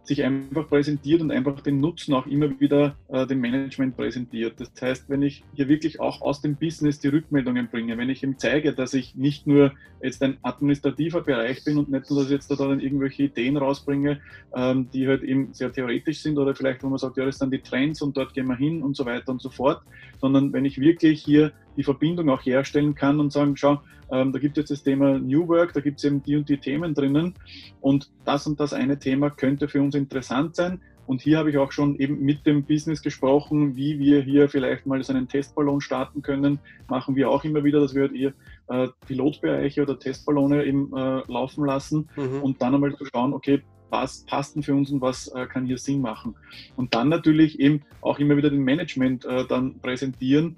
sich 0.03 0.23
einfach 0.23 0.67
präsentiert 0.67 1.21
und 1.21 1.31
einfach 1.31 1.61
den 1.61 1.79
Nutzen 1.79 2.13
auch 2.13 2.25
immer 2.25 2.59
wieder 2.59 2.95
äh, 3.07 3.25
dem 3.25 3.39
Management 3.39 3.95
präsentiert. 3.95 4.59
Das 4.59 4.69
heißt, 4.81 5.09
wenn 5.09 5.21
ich 5.21 5.43
hier 5.53 5.69
wirklich 5.69 5.99
auch 5.99 6.21
aus 6.21 6.41
dem 6.41 6.55
Business 6.55 6.99
die 6.99 7.07
Rückmeldungen 7.07 7.69
bringe, 7.69 7.97
wenn 7.97 8.09
ich 8.09 8.21
ihm 8.21 8.37
zeige, 8.37 8.73
dass 8.73 8.93
ich 8.93 9.15
nicht 9.15 9.47
nur 9.47 9.71
jetzt 10.01 10.21
ein 10.21 10.37
administrativer 10.41 11.21
Bereich 11.21 11.63
bin 11.63 11.77
und 11.77 11.89
nicht 11.89 12.09
nur, 12.09 12.19
dass 12.19 12.27
ich 12.27 12.33
jetzt 12.33 12.51
da 12.51 12.55
dann 12.55 12.81
irgendwelche 12.81 13.23
Ideen 13.23 13.55
rausbringe, 13.55 14.19
ähm, 14.53 14.89
die 14.91 15.07
halt 15.07 15.23
eben 15.23 15.53
sehr 15.53 15.71
theoretisch 15.71 16.19
sind 16.19 16.37
oder 16.37 16.53
vielleicht, 16.53 16.83
wo 16.83 16.89
man 16.89 16.99
sagt, 16.99 17.15
ja, 17.15 17.25
das 17.25 17.39
sind 17.39 17.51
die 17.53 17.59
Trends 17.59 18.01
und 18.01 18.17
dort 18.17 18.33
gehen 18.33 18.47
wir 18.47 18.57
hin 18.57 18.83
und 18.83 18.97
so 18.97 19.05
weiter 19.05 19.31
und 19.31 19.41
so 19.41 19.49
fort, 19.49 19.81
sondern 20.19 20.51
wenn 20.51 20.65
ich 20.65 20.79
wirklich 20.79 21.23
hier 21.23 21.53
die 21.77 21.83
Verbindung 21.83 22.29
auch 22.29 22.45
herstellen 22.45 22.95
kann 22.95 23.19
und 23.19 23.31
sagen, 23.31 23.55
schau, 23.57 23.81
ähm, 24.11 24.31
da 24.31 24.39
gibt 24.39 24.57
es 24.57 24.63
jetzt 24.63 24.71
das 24.71 24.83
Thema 24.83 25.17
New 25.17 25.47
Work, 25.47 25.73
da 25.73 25.79
gibt 25.79 25.99
es 25.99 26.03
eben 26.03 26.21
die 26.21 26.35
und 26.35 26.47
die 26.49 26.57
Themen 26.57 26.93
drinnen 26.93 27.33
und 27.81 28.11
das 28.25 28.45
und 28.47 28.59
das 28.59 28.73
eine 28.73 28.99
Thema 28.99 29.29
könnte 29.29 29.67
für 29.67 29.81
uns 29.81 29.95
interessant 29.95 30.55
sein. 30.55 30.79
Und 31.05 31.21
hier 31.21 31.37
habe 31.37 31.49
ich 31.49 31.57
auch 31.57 31.71
schon 31.71 31.97
eben 31.97 32.21
mit 32.21 32.45
dem 32.45 32.63
Business 32.63 33.01
gesprochen, 33.01 33.75
wie 33.75 33.99
wir 33.99 34.21
hier 34.21 34.47
vielleicht 34.47 34.85
mal 34.85 35.03
so 35.03 35.11
einen 35.11 35.27
Testballon 35.27 35.81
starten 35.81 36.21
können. 36.21 36.59
Machen 36.87 37.15
wir 37.15 37.29
auch 37.29 37.43
immer 37.43 37.63
wieder, 37.63 37.81
dass 37.81 37.93
wir 37.93 38.13
eher 38.13 38.33
äh, 38.69 38.87
Pilotbereiche 39.05 39.81
oder 39.81 39.99
Testballone 39.99 40.63
eben 40.63 40.95
äh, 40.95 41.21
laufen 41.27 41.65
lassen 41.65 42.07
mhm. 42.15 42.41
und 42.41 42.61
dann 42.61 42.75
einmal 42.75 42.95
zu 42.95 43.05
schauen, 43.05 43.33
okay, 43.33 43.61
was 43.89 44.25
passt 44.25 44.55
denn 44.55 44.63
für 44.63 44.73
uns 44.73 44.89
und 44.91 45.01
was 45.01 45.27
äh, 45.27 45.45
kann 45.45 45.65
hier 45.65 45.77
Sinn 45.77 46.01
machen. 46.01 46.35
Und 46.77 46.95
dann 46.95 47.09
natürlich 47.09 47.59
eben 47.59 47.83
auch 48.01 48.17
immer 48.17 48.35
wieder 48.37 48.49
den 48.49 48.63
Management 48.63 49.23
äh, 49.25 49.45
dann 49.45 49.79
präsentieren, 49.79 50.57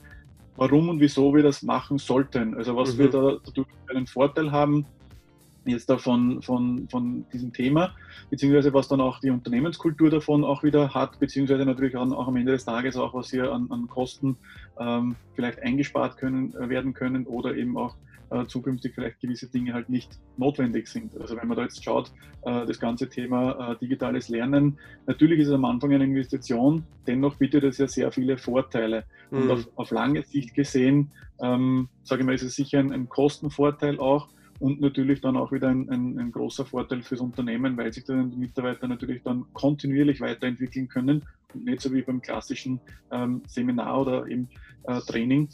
warum 0.58 0.90
und 0.90 1.00
wieso 1.00 1.34
wir 1.34 1.44
das 1.44 1.64
machen 1.64 1.98
sollten. 1.98 2.56
Also 2.56 2.76
was 2.76 2.96
mhm. 2.96 3.00
wir 3.00 3.10
da 3.10 3.38
dadurch 3.44 3.68
einen 3.90 4.08
Vorteil 4.08 4.52
haben, 4.52 4.86
jetzt 5.66 5.90
davon 5.90 6.42
von, 6.42 6.88
von 6.90 7.26
diesem 7.34 7.52
Thema, 7.52 7.96
beziehungsweise 8.30 8.74
was 8.74 8.88
dann 8.88 9.02
auch 9.02 9.20
die 9.20 9.32
Unternehmenskultur 9.32 10.10
davon 10.10 10.44
auch 10.44 10.64
wieder 10.64 10.94
hat, 10.94 11.20
beziehungsweise 11.20 11.66
natürlich 11.66 11.98
auch, 11.98 12.10
auch 12.12 12.28
am 12.28 12.36
Ende 12.36 12.52
des 12.52 12.66
Tages 12.66 12.96
auch, 12.98 13.14
was 13.14 13.32
hier 13.32 13.52
an, 13.52 13.68
an 13.72 13.88
Kosten 13.88 14.38
ähm, 14.80 15.16
vielleicht 15.34 15.60
eingespart 15.60 16.18
können, 16.18 16.54
äh, 16.56 16.70
werden 16.70 16.94
können 16.94 17.26
oder 17.26 17.56
eben 17.56 17.78
auch 17.78 17.96
äh, 18.32 18.46
zukünftig 18.46 18.94
vielleicht 18.96 19.20
gewisse 19.20 19.48
Dinge 19.48 19.74
halt 19.74 19.90
nicht 19.90 20.20
notwendig 20.38 20.88
sind. 20.88 21.20
Also 21.20 21.38
wenn 21.38 21.48
man 21.48 21.58
da 21.58 21.64
jetzt 21.64 21.84
schaut, 21.84 22.12
äh, 22.44 22.66
das 22.66 22.80
ganze 22.80 23.10
Thema 23.10 23.72
äh, 23.72 23.78
digitales 23.78 24.30
Lernen, 24.30 24.78
natürlich 25.06 25.40
ist 25.40 25.48
es 25.48 25.54
am 25.54 25.66
Anfang 25.66 25.94
eine 25.94 26.04
Investition, 26.04 26.84
dennoch 27.08 27.36
bietet 27.36 27.64
es 27.64 27.78
ja 27.78 27.88
sehr 27.88 28.12
viele 28.12 28.38
Vorteile. 28.38 29.06
Mhm. 29.32 29.38
Und 29.38 29.52
auf, 29.52 29.68
auf, 29.76 29.92
lange 29.92 30.24
Sicht 30.24 30.54
gesehen, 30.54 31.12
ähm, 31.42 31.90
sage 32.04 32.22
ich 32.22 32.26
mal, 32.26 32.36
ist 32.36 32.44
es 32.44 32.56
sicher 32.56 32.80
ein, 32.80 32.92
ein 32.92 33.10
Kostenvorteil 33.10 34.00
auch, 34.00 34.30
und 34.60 34.80
natürlich 34.80 35.22
dann 35.22 35.36
auch 35.36 35.52
wieder 35.52 35.68
ein, 35.68 35.90
ein, 35.90 36.18
ein, 36.18 36.32
großer 36.32 36.66
Vorteil 36.66 37.04
fürs 37.04 37.20
Unternehmen, 37.20 37.76
weil 37.78 37.92
sich 37.92 38.06
dann 38.06 38.32
die 38.32 38.38
Mitarbeiter 38.38 38.88
natürlich 38.88 39.22
dann 39.24 39.46
kontinuierlich 39.54 40.22
weiterentwickeln 40.22 40.88
können 40.88 41.26
und 41.54 41.66
nicht 41.66 41.82
so 41.82 41.92
wie 41.94 42.02
beim 42.02 42.22
klassischen 42.22 42.80
ähm, 43.12 43.42
Seminar 43.48 44.02
oder 44.02 44.28
eben 44.28 44.50
äh, 44.84 45.00
Training, 45.02 45.50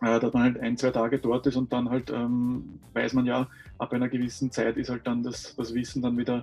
dass 0.00 0.32
man 0.32 0.42
halt 0.42 0.60
ein, 0.60 0.76
zwei 0.76 0.90
Tage 0.90 1.18
dort 1.18 1.46
ist 1.46 1.56
und 1.56 1.72
dann 1.72 1.90
halt 1.90 2.10
ähm, 2.10 2.80
weiß 2.94 3.12
man 3.12 3.26
ja, 3.26 3.48
ab 3.78 3.92
einer 3.92 4.08
gewissen 4.08 4.50
Zeit 4.50 4.76
ist 4.76 4.90
halt 4.90 5.06
dann 5.06 5.22
das, 5.22 5.54
das 5.56 5.74
Wissen 5.74 6.02
dann 6.02 6.16
wieder 6.16 6.42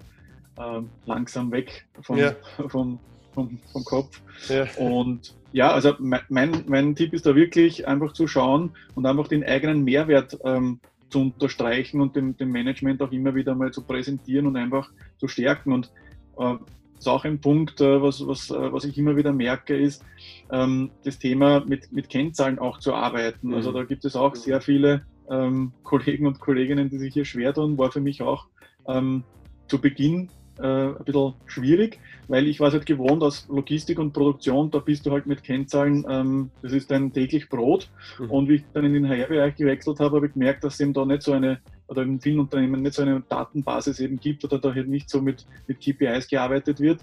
äh, 0.57 0.81
langsam 1.05 1.51
weg 1.51 1.85
vom, 2.01 2.17
ja. 2.17 2.35
vom, 2.67 2.99
vom, 3.33 3.59
vom, 3.71 3.83
Kopf. 3.83 4.21
Ja. 4.49 4.67
Und 4.77 5.35
ja, 5.53 5.71
also 5.71 5.93
mein, 5.99 6.63
mein 6.67 6.95
Tipp 6.95 7.13
ist 7.13 7.25
da 7.25 7.35
wirklich 7.35 7.87
einfach 7.87 8.13
zu 8.13 8.27
schauen 8.27 8.71
und 8.95 9.05
einfach 9.05 9.27
den 9.27 9.43
eigenen 9.43 9.83
Mehrwert 9.83 10.37
ähm, 10.43 10.79
zu 11.09 11.21
unterstreichen 11.21 12.01
und 12.01 12.15
dem, 12.15 12.35
dem 12.37 12.51
Management 12.51 13.01
auch 13.01 13.11
immer 13.11 13.33
wieder 13.33 13.55
mal 13.55 13.71
zu 13.71 13.81
präsentieren 13.81 14.47
und 14.47 14.55
einfach 14.55 14.91
zu 15.17 15.27
stärken. 15.27 15.71
Und 15.71 15.91
äh, 16.37 16.55
ist 17.00 17.08
auch 17.08 17.25
ein 17.25 17.39
Punkt, 17.39 17.82
äh, 17.82 18.01
was, 18.01 18.25
was, 18.25 18.50
äh, 18.50 18.74
was 18.74 18.84
ich 18.84 18.98
immer 18.98 19.16
wieder 19.16 19.34
merke, 19.34 19.75
ist 19.75 20.04
ähm, 20.51 20.92
das 21.04 21.20
Thema 21.20 21.63
mit, 21.66 21.92
mit 21.92 22.10
Kennzahlen 22.10 22.60
auch 22.60 22.80
zu 22.80 22.94
arbeiten. 22.94 23.54
Also 23.54 23.72
mhm. 23.72 23.75
da 23.75 23.84
gibt 23.84 24.06
es 24.06 24.16
auch 24.16 24.36
sehr 24.36 24.62
viele 24.62 25.04
ähm, 25.30 25.72
Kollegen 25.84 26.25
und 26.25 26.39
Kolleginnen, 26.39 26.89
die 26.89 26.98
sich 26.98 27.13
hier 27.13 27.25
schwer 27.25 27.54
tun, 27.54 27.77
war 27.77 27.92
für 27.92 28.01
mich 28.01 28.22
auch 28.22 28.48
ähm, 28.88 29.24
zu 29.68 29.80
Beginn 29.80 30.30
äh, 30.60 30.88
ein 30.88 31.04
bisschen 31.06 31.34
schwierig, 31.46 32.00
weil 32.27 32.48
ich 32.48 32.60
war 32.60 32.70
es 32.70 32.74
halt 32.74 32.86
gewohnt 32.86 33.22
aus 33.22 33.48
Logistik 33.50 34.00
und 34.00 34.13
Produktion, 34.13 34.72
da 34.72 34.80
bist 34.80 35.06
du 35.06 35.12
halt 35.12 35.27
mit 35.27 35.44
Kennzahlen, 35.44 36.06
ähm, 36.10 36.50
das 36.62 36.72
ist 36.72 36.89
dein 36.89 37.13
täglich 37.13 37.50
Brot. 37.50 37.89
Mhm. 38.20 38.32
Und 38.32 38.50
wie 38.50 38.56
ich 38.56 38.63
dann 38.74 38.86
in 38.86 38.94
den 38.94 39.08
HR-Bereich 39.08 39.56
gewechselt 39.56 40.00
habe, 40.00 40.16
habe 40.16 40.27
ich 40.27 40.34
gemerkt, 40.34 40.63
dass 40.63 40.80
eben 40.80 40.94
da 40.94 41.06
nicht 41.06 41.22
so 41.22 41.34
eine, 41.34 41.60
oder 41.88 42.03
in 42.03 42.20
vielen 42.20 42.39
Unternehmen 42.39 42.82
nicht 42.82 42.96
so 42.96 43.01
eine 43.01 43.22
Datenbasis 43.22 44.00
eben 44.00 44.20
gibt 44.20 44.44
oder 44.44 44.60
da 44.60 44.74
halt 44.74 44.88
nicht 44.88 45.10
so 45.10 45.22
mit, 45.22 45.46
mit 45.67 45.79
KPIs 45.79 46.27
gearbeitet 46.27 46.79
wird, 46.79 47.00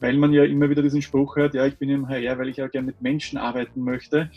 weil 0.00 0.16
man 0.16 0.32
ja 0.32 0.44
immer 0.44 0.70
wieder 0.70 0.82
diesen 0.82 1.02
Spruch 1.02 1.36
hört, 1.36 1.54
ja, 1.54 1.66
ich 1.66 1.76
bin 1.76 1.90
im 1.90 2.08
HR, 2.08 2.38
weil 2.38 2.48
ich 2.48 2.56
ja 2.56 2.68
gerne 2.68 2.86
mit 2.86 3.02
Menschen 3.02 3.38
arbeiten 3.38 3.82
möchte. 3.82 4.30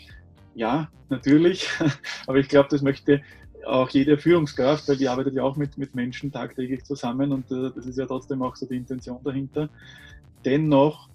Ja, 0.54 0.90
natürlich, 1.08 1.68
aber 2.26 2.38
ich 2.38 2.48
glaube, 2.48 2.68
das 2.70 2.82
möchte 2.82 3.22
auch 3.66 3.88
jede 3.90 4.16
Führungskraft, 4.16 4.88
weil 4.88 4.96
die 4.96 5.08
arbeitet 5.08 5.34
ja 5.34 5.42
auch 5.42 5.56
mit, 5.56 5.76
mit 5.76 5.94
Menschen 5.94 6.30
tagtäglich 6.30 6.84
zusammen 6.84 7.32
und 7.32 7.50
äh, 7.50 7.70
das 7.74 7.86
ist 7.86 7.98
ja 7.98 8.06
trotzdem 8.06 8.42
auch 8.42 8.54
so 8.56 8.66
die 8.66 8.76
Intention 8.76 9.18
dahinter. 9.24 9.68
Dennoch 10.44 11.08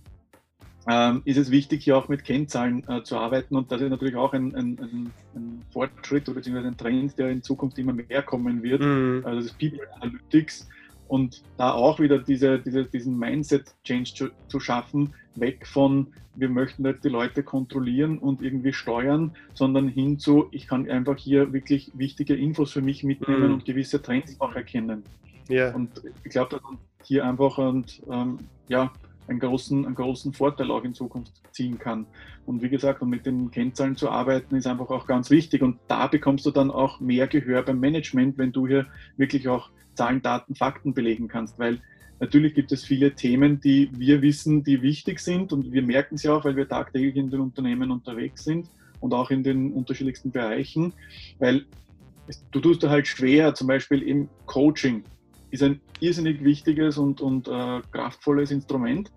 ähm, 0.88 1.22
ist 1.26 1.38
es 1.38 1.52
wichtig, 1.52 1.84
hier 1.84 1.98
auch 1.98 2.08
mit 2.08 2.24
Kennzahlen 2.24 2.84
äh, 2.88 3.04
zu 3.04 3.18
arbeiten 3.18 3.56
und 3.56 3.72
das 3.72 3.82
ist 3.82 3.90
natürlich 3.90 4.16
auch 4.16 4.34
ein, 4.34 4.56
ein, 4.56 4.80
ein, 4.80 5.12
ein 5.36 5.62
Fortschritt 5.72 6.28
oder 6.28 6.36
beziehungsweise 6.36 6.70
ein 6.70 6.78
Trend, 6.78 7.18
der 7.20 7.30
in 7.30 7.44
Zukunft 7.44 7.78
immer 7.78 7.94
mehr 7.94 8.24
kommen 8.24 8.64
wird. 8.64 8.82
Mhm. 8.82 9.22
Also 9.24 9.48
das 9.48 9.54
People 9.54 9.88
Analytics 10.00 10.68
und 11.08 11.44
da 11.58 11.74
auch 11.74 12.00
wieder 12.00 12.20
diese, 12.20 12.58
diese, 12.58 12.86
diesen 12.86 13.20
Mindset-Change 13.20 14.14
zu, 14.14 14.30
zu, 14.48 14.60
schaffen, 14.62 15.14
weg 15.36 15.68
von, 15.68 16.08
wir 16.36 16.48
möchten 16.48 16.86
jetzt 16.86 17.04
die 17.04 17.10
Leute 17.10 17.44
kontrollieren 17.44 18.18
und 18.18 18.42
irgendwie 18.42 18.72
steuern, 18.72 19.36
sondern 19.54 19.90
hin 19.90 20.20
zu, 20.20 20.48
ich 20.52 20.68
kann 20.68 20.90
einfach 20.90 21.18
hier 21.18 21.52
wirklich 21.52 21.92
wichtige 21.96 22.36
Infos 22.36 22.72
für 22.72 22.82
mich 22.82 23.04
mitnehmen 23.04 23.48
mhm. 23.48 23.54
und 23.56 23.66
gewisse 23.66 24.02
Trends 24.02 24.40
auch 24.40 24.56
erkennen. 24.56 25.04
Yeah. 25.50 25.76
Und 25.76 25.90
ich 26.24 26.32
glaube, 26.32 26.52
dass 26.52 26.62
man 26.64 26.78
hier 27.04 27.26
einfach 27.26 27.58
und, 27.58 28.02
ähm, 28.10 28.40
ja, 28.70 28.94
einen 29.32 29.40
großen, 29.40 29.86
einen 29.86 29.96
großen 29.96 30.34
Vorteil 30.34 30.70
auch 30.70 30.84
in 30.84 30.94
Zukunft 30.94 31.34
ziehen 31.52 31.80
kann. 31.80 32.06
Und 32.46 32.62
wie 32.62 32.70
gesagt, 32.70 33.02
mit 33.02 33.26
den 33.26 33.50
Kennzahlen 33.50 33.96
zu 33.96 34.10
arbeiten, 34.10 34.56
ist 34.56 34.68
einfach 34.68 34.90
auch 34.90 35.08
ganz 35.08 35.30
wichtig. 35.30 35.62
Und 35.62 35.80
da 35.88 36.08
bekommst 36.08 36.46
du 36.46 36.52
dann 36.52 36.70
auch 36.70 37.00
mehr 37.00 37.28
Gehör 37.28 37.64
beim 37.64 37.80
Management, 37.80 38.38
wenn 38.38 38.52
du 38.52 38.68
hier 38.68 38.86
wirklich 39.18 39.48
auch 39.48 39.70
Zahlen, 39.96 40.22
Daten, 40.22 40.56
Fakten 40.56 40.94
belegen 40.94 41.28
kannst, 41.28 41.58
weil 41.60 41.82
natürlich 42.20 42.54
gibt 42.54 42.72
es 42.72 42.84
viele 42.84 43.14
Themen, 43.14 43.60
die 43.60 43.90
wir 43.94 44.22
wissen, 44.22 44.64
die 44.64 44.82
wichtig 44.82 45.20
sind 45.20 45.52
und 45.52 45.72
wir 45.72 45.82
merken 45.82 46.18
sie 46.18 46.30
auch, 46.30 46.46
weil 46.46 46.56
wir 46.56 46.68
tagtäglich 46.68 47.16
in 47.16 47.30
den 47.30 47.42
Unternehmen 47.42 47.92
unterwegs 47.92 48.44
sind 48.44 48.68
und 49.00 49.14
auch 49.14 49.32
in 49.32 49.44
den 49.44 49.74
unterschiedlichsten 49.74 50.32
Bereichen, 50.32 50.94
weil 51.40 51.66
du 52.52 52.60
tust 52.60 52.84
da 52.84 52.90
halt 52.90 53.08
schwer, 53.08 53.54
zum 53.54 53.68
Beispiel 53.68 54.02
im 54.04 54.30
Coaching 54.46 55.04
ist 55.52 55.64
ein 55.64 55.82
irrsinnig 56.00 56.44
wichtiges 56.44 56.98
und, 56.98 57.22
und 57.22 57.48
äh, 57.48 57.82
kraftvolles 57.92 58.52
Instrument, 58.52 59.12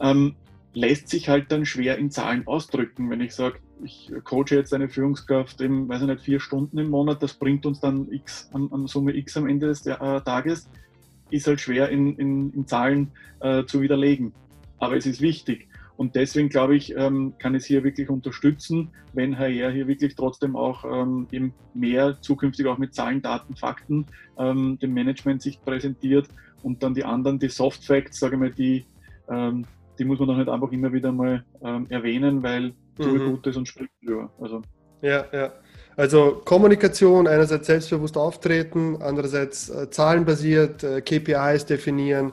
ähm, 0.00 0.36
lässt 0.74 1.08
sich 1.08 1.28
halt 1.28 1.50
dann 1.50 1.64
schwer 1.64 1.98
in 1.98 2.10
Zahlen 2.10 2.46
ausdrücken. 2.46 3.10
Wenn 3.10 3.20
ich 3.20 3.34
sage, 3.34 3.58
ich 3.82 4.12
coache 4.24 4.54
jetzt 4.54 4.74
eine 4.74 4.88
Führungskraft 4.88 5.60
eben, 5.60 5.88
weiß 5.88 6.02
ich 6.02 6.08
nicht, 6.08 6.22
vier 6.22 6.40
Stunden 6.40 6.78
im 6.78 6.90
Monat, 6.90 7.22
das 7.22 7.34
bringt 7.34 7.66
uns 7.66 7.80
dann 7.80 8.10
X 8.10 8.50
an, 8.52 8.68
an 8.72 8.86
Summe 8.86 9.16
X 9.16 9.36
am 9.36 9.48
Ende 9.48 9.68
des 9.68 9.86
äh, 9.86 9.96
Tages, 9.96 10.68
ist 11.30 11.46
halt 11.46 11.60
schwer 11.60 11.88
in, 11.88 12.16
in, 12.16 12.52
in 12.52 12.66
Zahlen 12.66 13.10
äh, 13.40 13.64
zu 13.64 13.80
widerlegen. 13.80 14.32
Aber 14.78 14.96
es 14.96 15.06
ist 15.06 15.20
wichtig. 15.20 15.68
Und 15.96 16.16
deswegen 16.16 16.48
glaube 16.48 16.76
ich, 16.76 16.96
ähm, 16.96 17.34
kann 17.38 17.54
es 17.54 17.64
hier 17.64 17.84
wirklich 17.84 18.08
unterstützen, 18.08 18.90
wenn 19.12 19.38
HR 19.38 19.70
hier 19.70 19.86
wirklich 19.86 20.16
trotzdem 20.16 20.56
auch 20.56 20.84
ähm, 20.84 21.28
eben 21.30 21.54
mehr 21.72 22.20
zukünftig 22.20 22.66
auch 22.66 22.78
mit 22.78 22.94
Zahlen, 22.94 23.22
Daten, 23.22 23.54
Fakten 23.54 24.06
ähm, 24.38 24.78
dem 24.80 24.92
Management 24.92 25.42
sich 25.42 25.62
präsentiert 25.62 26.28
und 26.62 26.82
dann 26.82 26.94
die 26.94 27.04
anderen, 27.04 27.38
die 27.38 27.48
Soft 27.48 27.84
Facts, 27.84 28.18
sage 28.18 28.34
ich 28.34 28.40
mal, 28.40 28.50
die, 28.50 28.86
die 29.98 30.04
muss 30.04 30.18
man 30.18 30.28
dann 30.28 30.36
halt 30.38 30.48
einfach 30.48 30.72
immer 30.72 30.92
wieder 30.92 31.12
mal 31.12 31.44
erwähnen, 31.60 32.42
weil 32.42 32.72
tue 32.96 33.18
mhm. 33.18 33.32
Gutes 33.32 33.56
und 33.56 33.68
spricht 33.68 33.92
drüber. 34.02 34.30
Also. 34.40 34.62
Ja, 35.02 35.24
ja. 35.32 35.52
Also 35.96 36.42
Kommunikation, 36.44 37.28
einerseits 37.28 37.66
selbstbewusst 37.68 38.16
auftreten, 38.16 38.98
andererseits 39.00 39.68
äh, 39.68 39.88
zahlenbasiert, 39.90 40.82
äh, 40.82 41.00
KPIs 41.00 41.66
definieren, 41.66 42.32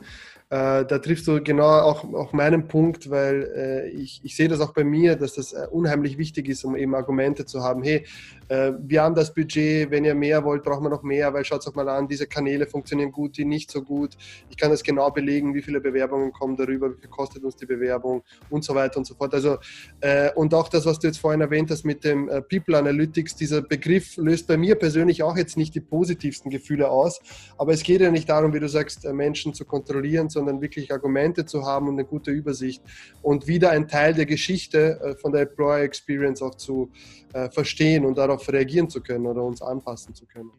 da 0.51 0.99
triffst 0.99 1.27
du 1.27 1.41
genau 1.41 1.63
auch, 1.63 2.03
auch 2.13 2.33
meinen 2.33 2.67
Punkt, 2.67 3.09
weil 3.09 3.49
äh, 3.55 3.89
ich, 3.89 4.19
ich 4.21 4.35
sehe 4.35 4.49
das 4.49 4.59
auch 4.59 4.73
bei 4.73 4.83
mir, 4.83 5.15
dass 5.15 5.35
das 5.35 5.53
äh, 5.53 5.65
unheimlich 5.71 6.17
wichtig 6.17 6.49
ist, 6.49 6.65
um 6.65 6.75
eben 6.75 6.93
Argumente 6.93 7.45
zu 7.45 7.63
haben. 7.63 7.83
Hey, 7.83 8.05
äh, 8.49 8.73
wir 8.81 9.01
haben 9.01 9.15
das 9.15 9.33
Budget, 9.33 9.89
wenn 9.91 10.03
ihr 10.03 10.13
mehr 10.13 10.43
wollt, 10.43 10.63
brauchen 10.63 10.83
wir 10.83 10.89
noch 10.89 11.03
mehr, 11.03 11.33
weil 11.33 11.45
schaut 11.45 11.61
es 11.61 11.67
auch 11.67 11.75
mal 11.75 11.87
an, 11.87 12.09
diese 12.09 12.27
Kanäle 12.27 12.67
funktionieren 12.67 13.13
gut, 13.13 13.37
die 13.37 13.45
nicht 13.45 13.71
so 13.71 13.81
gut. 13.81 14.17
Ich 14.49 14.57
kann 14.57 14.69
das 14.71 14.83
genau 14.83 15.09
belegen, 15.09 15.53
wie 15.53 15.61
viele 15.61 15.79
Bewerbungen 15.79 16.33
kommen 16.33 16.57
darüber, 16.57 16.91
wie 16.91 16.99
viel 16.99 17.09
kostet 17.09 17.45
uns 17.45 17.55
die 17.55 17.65
Bewerbung 17.65 18.21
und 18.49 18.65
so 18.65 18.75
weiter 18.75 18.97
und 18.97 19.07
so 19.07 19.15
fort. 19.15 19.33
Also, 19.33 19.57
äh, 20.01 20.33
und 20.33 20.53
auch 20.53 20.67
das, 20.67 20.85
was 20.85 20.99
du 20.99 21.07
jetzt 21.07 21.19
vorhin 21.19 21.39
erwähnt 21.39 21.71
hast 21.71 21.85
mit 21.85 22.03
dem 22.03 22.27
äh, 22.27 22.41
People 22.41 22.77
Analytics, 22.77 23.37
dieser 23.37 23.61
Begriff 23.61 24.17
löst 24.17 24.47
bei 24.47 24.57
mir 24.57 24.75
persönlich 24.75 25.23
auch 25.23 25.37
jetzt 25.37 25.55
nicht 25.55 25.73
die 25.73 25.79
positivsten 25.79 26.51
Gefühle 26.51 26.89
aus, 26.89 27.21
aber 27.57 27.71
es 27.71 27.83
geht 27.83 28.01
ja 28.01 28.11
nicht 28.11 28.27
darum, 28.27 28.53
wie 28.53 28.59
du 28.59 28.67
sagst, 28.67 29.05
Menschen 29.13 29.53
zu 29.53 29.63
kontrollieren, 29.63 30.27
sondern 30.27 30.40
sondern 30.41 30.61
wirklich 30.61 30.91
Argumente 30.91 31.45
zu 31.45 31.65
haben 31.65 31.87
und 31.87 31.93
eine 31.93 32.05
gute 32.05 32.31
Übersicht 32.31 32.81
und 33.21 33.47
wieder 33.47 33.69
ein 33.69 33.87
Teil 33.87 34.13
der 34.13 34.25
Geschichte 34.25 34.99
äh, 34.99 35.15
von 35.15 35.31
der 35.31 35.41
Employer 35.41 35.81
Experience 35.81 36.41
auch 36.41 36.55
zu 36.55 36.89
äh, 37.33 37.49
verstehen 37.49 38.05
und 38.05 38.17
darauf 38.17 38.51
reagieren 38.51 38.89
zu 38.89 39.01
können 39.01 39.27
oder 39.27 39.43
uns 39.43 39.61
anpassen 39.61 40.15
zu 40.15 40.25
können. 40.25 40.51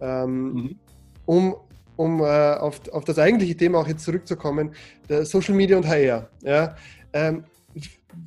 Ähm, 0.00 0.52
mhm. 0.52 0.78
Um, 1.24 1.56
um 1.96 2.20
äh, 2.20 2.24
auf, 2.54 2.80
auf 2.92 3.04
das 3.04 3.18
eigentliche 3.18 3.56
Thema 3.56 3.78
auch 3.80 3.88
jetzt 3.88 4.04
zurückzukommen, 4.04 4.70
Social 5.22 5.54
Media 5.54 5.76
und 5.76 5.86
HR. 5.86 6.28
Ja, 6.42 6.76
ähm, 7.12 7.44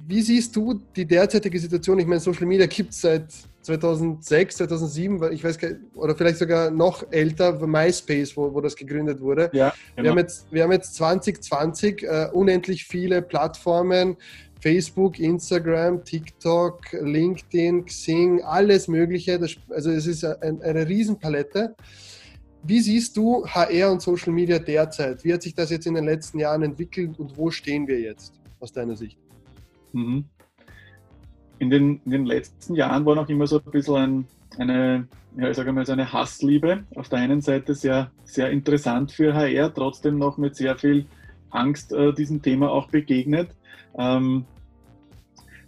wie 0.05 0.21
siehst 0.21 0.53
du 0.55 0.81
die 0.95 1.05
derzeitige 1.05 1.57
Situation? 1.59 1.99
Ich 1.99 2.07
meine, 2.07 2.19
Social 2.19 2.45
Media 2.45 2.65
gibt 2.65 2.91
es 2.91 3.01
seit 3.01 3.25
2006, 3.61 4.57
2007, 4.57 5.31
ich 5.31 5.43
weiß 5.43 5.57
gar 5.57 5.71
oder 5.95 6.15
vielleicht 6.15 6.37
sogar 6.37 6.71
noch 6.71 7.03
älter, 7.11 7.65
MySpace, 7.65 8.35
wo, 8.37 8.53
wo 8.53 8.61
das 8.61 8.75
gegründet 8.75 9.21
wurde. 9.21 9.49
Ja, 9.53 9.73
genau. 9.95 10.03
wir, 10.03 10.11
haben 10.11 10.17
jetzt, 10.19 10.51
wir 10.51 10.63
haben 10.63 10.71
jetzt 10.71 10.95
2020 10.95 12.03
äh, 12.03 12.29
unendlich 12.31 12.85
viele 12.85 13.21
Plattformen, 13.21 14.17
Facebook, 14.61 15.19
Instagram, 15.19 16.03
TikTok, 16.03 16.81
LinkedIn, 16.93 17.85
Xing, 17.85 18.41
alles 18.41 18.87
Mögliche. 18.87 19.39
Das, 19.39 19.55
also 19.69 19.91
es 19.91 20.07
ist 20.07 20.23
ein, 20.23 20.61
eine 20.61 20.87
Riesenpalette. 20.87 21.75
Wie 22.63 22.81
siehst 22.81 23.15
du 23.15 23.45
HR 23.45 23.91
und 23.91 24.01
Social 24.01 24.33
Media 24.33 24.59
derzeit? 24.59 25.23
Wie 25.23 25.33
hat 25.33 25.41
sich 25.41 25.53
das 25.53 25.69
jetzt 25.69 25.87
in 25.87 25.93
den 25.93 26.05
letzten 26.05 26.39
Jahren 26.39 26.63
entwickelt 26.63 27.17
und 27.19 27.37
wo 27.37 27.51
stehen 27.51 27.87
wir 27.87 27.99
jetzt 27.99 28.33
aus 28.59 28.73
deiner 28.73 28.97
Sicht? 28.97 29.17
Mhm. 29.93 30.25
In, 31.59 31.69
den, 31.69 32.01
in 32.05 32.11
den 32.11 32.25
letzten 32.25 32.75
Jahren 32.75 33.05
war 33.05 33.15
noch 33.15 33.29
immer 33.29 33.47
so 33.47 33.57
ein 33.59 33.71
bisschen 33.71 33.95
ein, 33.95 34.27
eine, 34.57 35.07
ja, 35.37 35.49
ich 35.49 35.57
sage 35.57 35.71
mal, 35.71 35.85
so 35.85 35.93
eine 35.93 36.11
Hassliebe. 36.11 36.83
Auf 36.95 37.09
der 37.09 37.19
einen 37.19 37.41
Seite 37.41 37.75
sehr, 37.75 38.11
sehr 38.23 38.49
interessant 38.49 39.11
für 39.11 39.33
HR, 39.33 39.73
trotzdem 39.73 40.17
noch 40.17 40.37
mit 40.37 40.55
sehr 40.55 40.77
viel 40.77 41.05
Angst 41.49 41.91
äh, 41.91 42.13
diesem 42.13 42.41
Thema 42.41 42.71
auch 42.71 42.87
begegnet. 42.87 43.49
Ähm, 43.97 44.45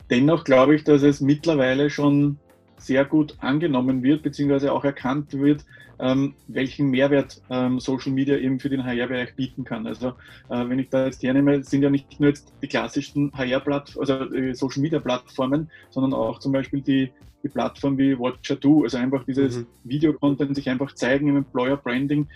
dennoch 0.10 0.43
glaube 0.43 0.75
ich, 0.75 0.84
dass 0.84 1.04
es 1.04 1.21
mittlerweile 1.21 1.89
schon 1.89 2.38
sehr 2.77 3.06
gut 3.06 3.36
angenommen 3.39 4.04
wird, 4.04 4.23
beziehungsweise 4.23 4.73
auch 4.73 4.84
erkannt 4.84 5.34
wird, 5.34 5.65
ähm, 6.01 6.33
welchen 6.47 6.89
Mehrwert 6.89 7.41
ähm, 7.49 7.79
Social 7.79 8.11
Media 8.11 8.35
eben 8.37 8.59
für 8.59 8.69
den 8.69 8.83
HR-Bereich 8.83 9.35
bieten 9.35 9.63
kann. 9.63 9.85
Also 9.87 10.09
äh, 10.49 10.67
wenn 10.67 10.79
ich 10.79 10.89
da 10.89 11.05
jetzt 11.05 11.21
hernehme, 11.23 11.63
sind 11.63 11.83
ja 11.83 11.89
nicht 11.89 12.19
nur 12.19 12.29
jetzt 12.29 12.51
die 12.61 12.67
klassischen 12.67 13.31
HR-Plattformen, 13.33 14.09
also 14.09 14.35
äh, 14.35 14.53
Social 14.53 14.81
Media-Plattformen, 14.81 15.69
sondern 15.91 16.13
auch 16.13 16.39
zum 16.39 16.51
Beispiel 16.51 16.81
die, 16.81 17.11
die 17.43 17.49
Plattform 17.49 17.97
wie 17.97 18.17
Watcher 18.17 18.55
Do, 18.55 18.83
also 18.83 18.97
einfach 18.97 19.23
dieses 19.25 19.57
mhm. 19.57 19.67
Video-Content 19.83 20.55
sich 20.55 20.69
einfach 20.69 20.93
zeigen 20.95 21.27
im 21.27 21.37
Employer-Branding. 21.37 22.27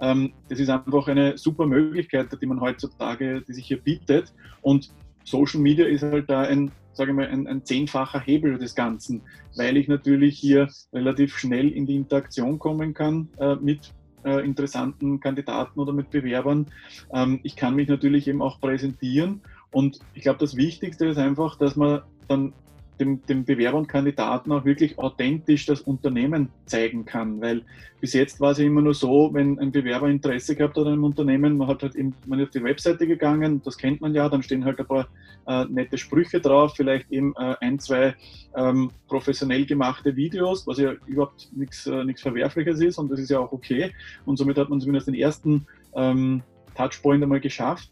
Ähm, 0.00 0.32
das 0.48 0.60
ist 0.60 0.68
einfach 0.68 1.08
eine 1.08 1.38
super 1.38 1.66
Möglichkeit, 1.66 2.28
die 2.40 2.46
man 2.46 2.60
heutzutage, 2.60 3.42
die 3.48 3.52
sich 3.54 3.66
hier 3.66 3.78
bietet. 3.78 4.32
Und 4.60 4.90
Social 5.24 5.60
Media 5.60 5.86
ist 5.86 6.02
halt 6.02 6.30
da 6.30 6.42
ein, 6.42 6.70
sage 6.92 7.10
ich 7.10 7.16
mal, 7.16 7.26
ein, 7.26 7.46
ein, 7.46 7.64
zehnfacher 7.64 8.20
Hebel 8.20 8.58
des 8.58 8.74
Ganzen, 8.74 9.22
weil 9.56 9.76
ich 9.76 9.88
natürlich 9.88 10.38
hier 10.38 10.68
relativ 10.92 11.36
schnell 11.36 11.70
in 11.70 11.86
die 11.86 11.96
Interaktion 11.96 12.58
kommen 12.58 12.94
kann 12.94 13.28
äh, 13.38 13.56
mit 13.56 13.92
äh, 14.24 14.44
interessanten 14.44 15.20
Kandidaten 15.20 15.80
oder 15.80 15.92
mit 15.92 16.10
Bewerbern. 16.10 16.66
Ähm, 17.12 17.40
ich 17.42 17.56
kann 17.56 17.74
mich 17.74 17.88
natürlich 17.88 18.28
eben 18.28 18.42
auch 18.42 18.60
präsentieren 18.60 19.40
und 19.70 19.98
ich 20.14 20.22
glaube, 20.22 20.38
das 20.38 20.56
Wichtigste 20.56 21.06
ist 21.06 21.18
einfach, 21.18 21.56
dass 21.56 21.76
man 21.76 22.02
dann 22.28 22.52
dem, 23.00 23.24
dem 23.26 23.44
Bewerber 23.44 23.78
und 23.78 23.88
Kandidaten 23.88 24.52
auch 24.52 24.64
wirklich 24.64 24.98
authentisch 24.98 25.66
das 25.66 25.80
Unternehmen 25.80 26.48
zeigen 26.66 27.04
kann. 27.04 27.40
Weil 27.40 27.62
bis 28.00 28.12
jetzt 28.12 28.40
war 28.40 28.52
es 28.52 28.58
ja 28.58 28.64
immer 28.64 28.82
nur 28.82 28.94
so, 28.94 29.30
wenn 29.32 29.58
ein 29.58 29.72
Bewerber 29.72 30.08
Interesse 30.08 30.54
gehabt 30.54 30.76
hat 30.76 30.86
an 30.86 30.92
einem 30.92 31.04
Unternehmen, 31.04 31.56
man 31.56 31.68
hat 31.68 31.82
halt 31.82 31.94
eben, 31.96 32.14
man 32.26 32.38
ist 32.38 32.46
auf 32.46 32.52
die 32.52 32.62
Webseite 32.62 33.06
gegangen, 33.06 33.62
das 33.64 33.78
kennt 33.78 34.00
man 34.00 34.14
ja, 34.14 34.28
dann 34.28 34.42
stehen 34.42 34.64
halt 34.64 34.78
ein 34.78 34.86
paar 34.86 35.08
äh, 35.46 35.64
nette 35.66 35.98
Sprüche 35.98 36.40
drauf, 36.40 36.74
vielleicht 36.76 37.10
eben 37.10 37.34
äh, 37.36 37.54
ein, 37.60 37.78
zwei 37.78 38.14
ähm, 38.56 38.90
professionell 39.08 39.66
gemachte 39.66 40.16
Videos, 40.16 40.66
was 40.66 40.78
ja 40.78 40.92
überhaupt 41.06 41.48
nichts 41.54 41.86
äh, 41.86 42.14
Verwerfliches 42.16 42.80
ist 42.80 42.98
und 42.98 43.10
das 43.10 43.20
ist 43.20 43.30
ja 43.30 43.40
auch 43.40 43.52
okay. 43.52 43.92
Und 44.24 44.36
somit 44.36 44.58
hat 44.58 44.70
man 44.70 44.80
zumindest 44.80 45.08
den 45.08 45.14
ersten 45.14 45.66
ähm, 45.94 46.42
Touchpoint 46.74 47.22
einmal 47.22 47.40
geschafft. 47.40 47.90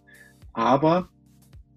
Aber 0.53 1.09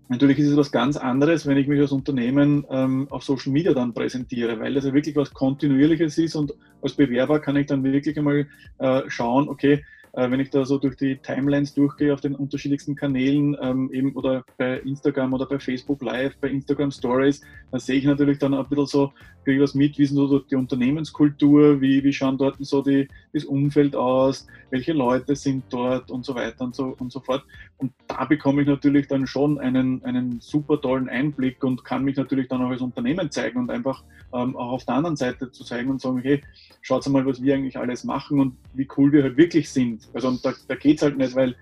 Natürlich 0.08 0.38
ist 0.38 0.50
es 0.50 0.58
was 0.58 0.72
ganz 0.72 0.98
anderes, 0.98 1.48
wenn 1.48 1.58
ich 1.58 1.68
mich 1.68 1.80
als 1.80 1.92
Unternehmen 1.92 2.66
ähm, 2.70 3.08
auf 3.10 3.24
Social 3.24 3.52
Media 3.52 3.74
dann 3.74 3.94
präsentiere, 3.94 4.60
weil 4.60 4.74
das 4.74 4.86
ja 4.86 4.94
wirklich 4.94 5.16
was 5.16 5.34
Kontinuierliches 5.34 6.18
ist 6.20 6.36
und 6.36 6.54
als 6.82 6.94
Bewerber 6.94 7.40
kann 7.40 7.56
ich 7.56 7.66
dann 7.66 7.84
wirklich 7.84 8.18
einmal 8.18 8.48
äh, 8.78 9.02
schauen, 9.08 9.50
okay, 9.50 9.84
äh, 10.16 10.32
wenn 10.32 10.40
ich 10.40 10.50
da 10.50 10.66
so 10.66 10.78
durch 10.78 10.96
die 10.96 11.18
Timelines 11.18 11.74
durchgehe 11.74 12.14
auf 12.14 12.22
den 12.22 12.36
unterschiedlichsten 12.36 12.96
Kanälen, 12.96 13.56
ähm, 13.62 13.92
eben 13.92 14.14
oder 14.14 14.44
bei 14.58 14.80
Instagram 14.80 15.34
oder 15.34 15.46
bei 15.46 15.60
Facebook 15.60 16.02
Live, 16.02 16.38
bei 16.40 16.50
Instagram 16.50 16.92
Stories, 16.92 17.42
dann 17.72 17.80
sehe 17.80 17.98
ich 17.98 18.06
natürlich 18.06 18.40
dann 18.40 18.54
ein 18.54 18.66
bisschen 18.68 18.88
so, 18.88 19.14
kriege 19.44 19.58
ich 19.58 19.64
was 19.64 19.76
mit, 19.76 19.98
wie 19.98 20.04
ist 20.04 20.14
so 20.14 20.40
die 20.40 20.56
Unternehmenskultur, 20.56 21.82
wie, 21.82 22.04
wie 22.04 22.14
schauen 22.14 22.38
dort 22.38 22.56
so 22.60 22.82
die, 22.82 23.08
das 23.34 23.44
Umfeld 23.44 23.96
aus, 23.96 24.48
welche 24.70 24.94
Leute 24.94 25.36
sind 25.36 25.66
dort 25.70 26.10
und 26.10 26.26
so 26.26 26.34
weiter 26.34 26.64
und 26.64 26.76
so, 26.76 26.96
und 26.98 27.12
so 27.12 27.20
fort. 27.20 27.44
Und 27.78 27.92
da 28.08 28.24
bekomme 28.26 28.62
ich 28.62 28.68
natürlich 28.68 29.08
dann 29.08 29.28
schon 29.28 29.60
einen, 29.60 30.04
einen 30.06 30.40
super 30.40 30.80
tollen 30.80 31.10
Einblick 31.10 31.64
und 31.64 31.84
kann 31.84 32.04
mich 32.04 32.16
natürlich 32.16 32.48
dann 32.48 32.62
auch 32.62 32.70
als 32.70 32.82
Unternehmen 32.82 33.30
zeigen 33.32 33.60
und 33.60 33.70
einfach 33.70 34.04
ähm, 34.34 34.56
auch 34.56 34.72
auf 34.72 34.86
der 34.86 34.96
anderen 34.96 35.16
Seite 35.18 35.52
zu 35.52 35.64
zeigen 35.64 35.90
und 35.90 36.02
sagen, 36.02 36.20
hey, 36.20 36.42
schaut 36.82 37.08
mal, 37.10 37.26
was 37.26 37.42
wir 37.42 37.54
eigentlich 37.54 37.78
alles 37.78 38.04
machen 38.04 38.40
und 38.40 38.56
wie 38.74 38.88
cool 38.98 39.12
wir 39.12 39.24
halt 39.24 39.38
wirklich 39.38 39.70
sind. 39.70 40.05
Also 40.14 40.32
da, 40.42 40.54
da 40.68 40.76
geht 40.76 40.98
es 40.98 41.04
halt 41.04 41.18
nicht, 41.18 41.36
weil 41.36 41.56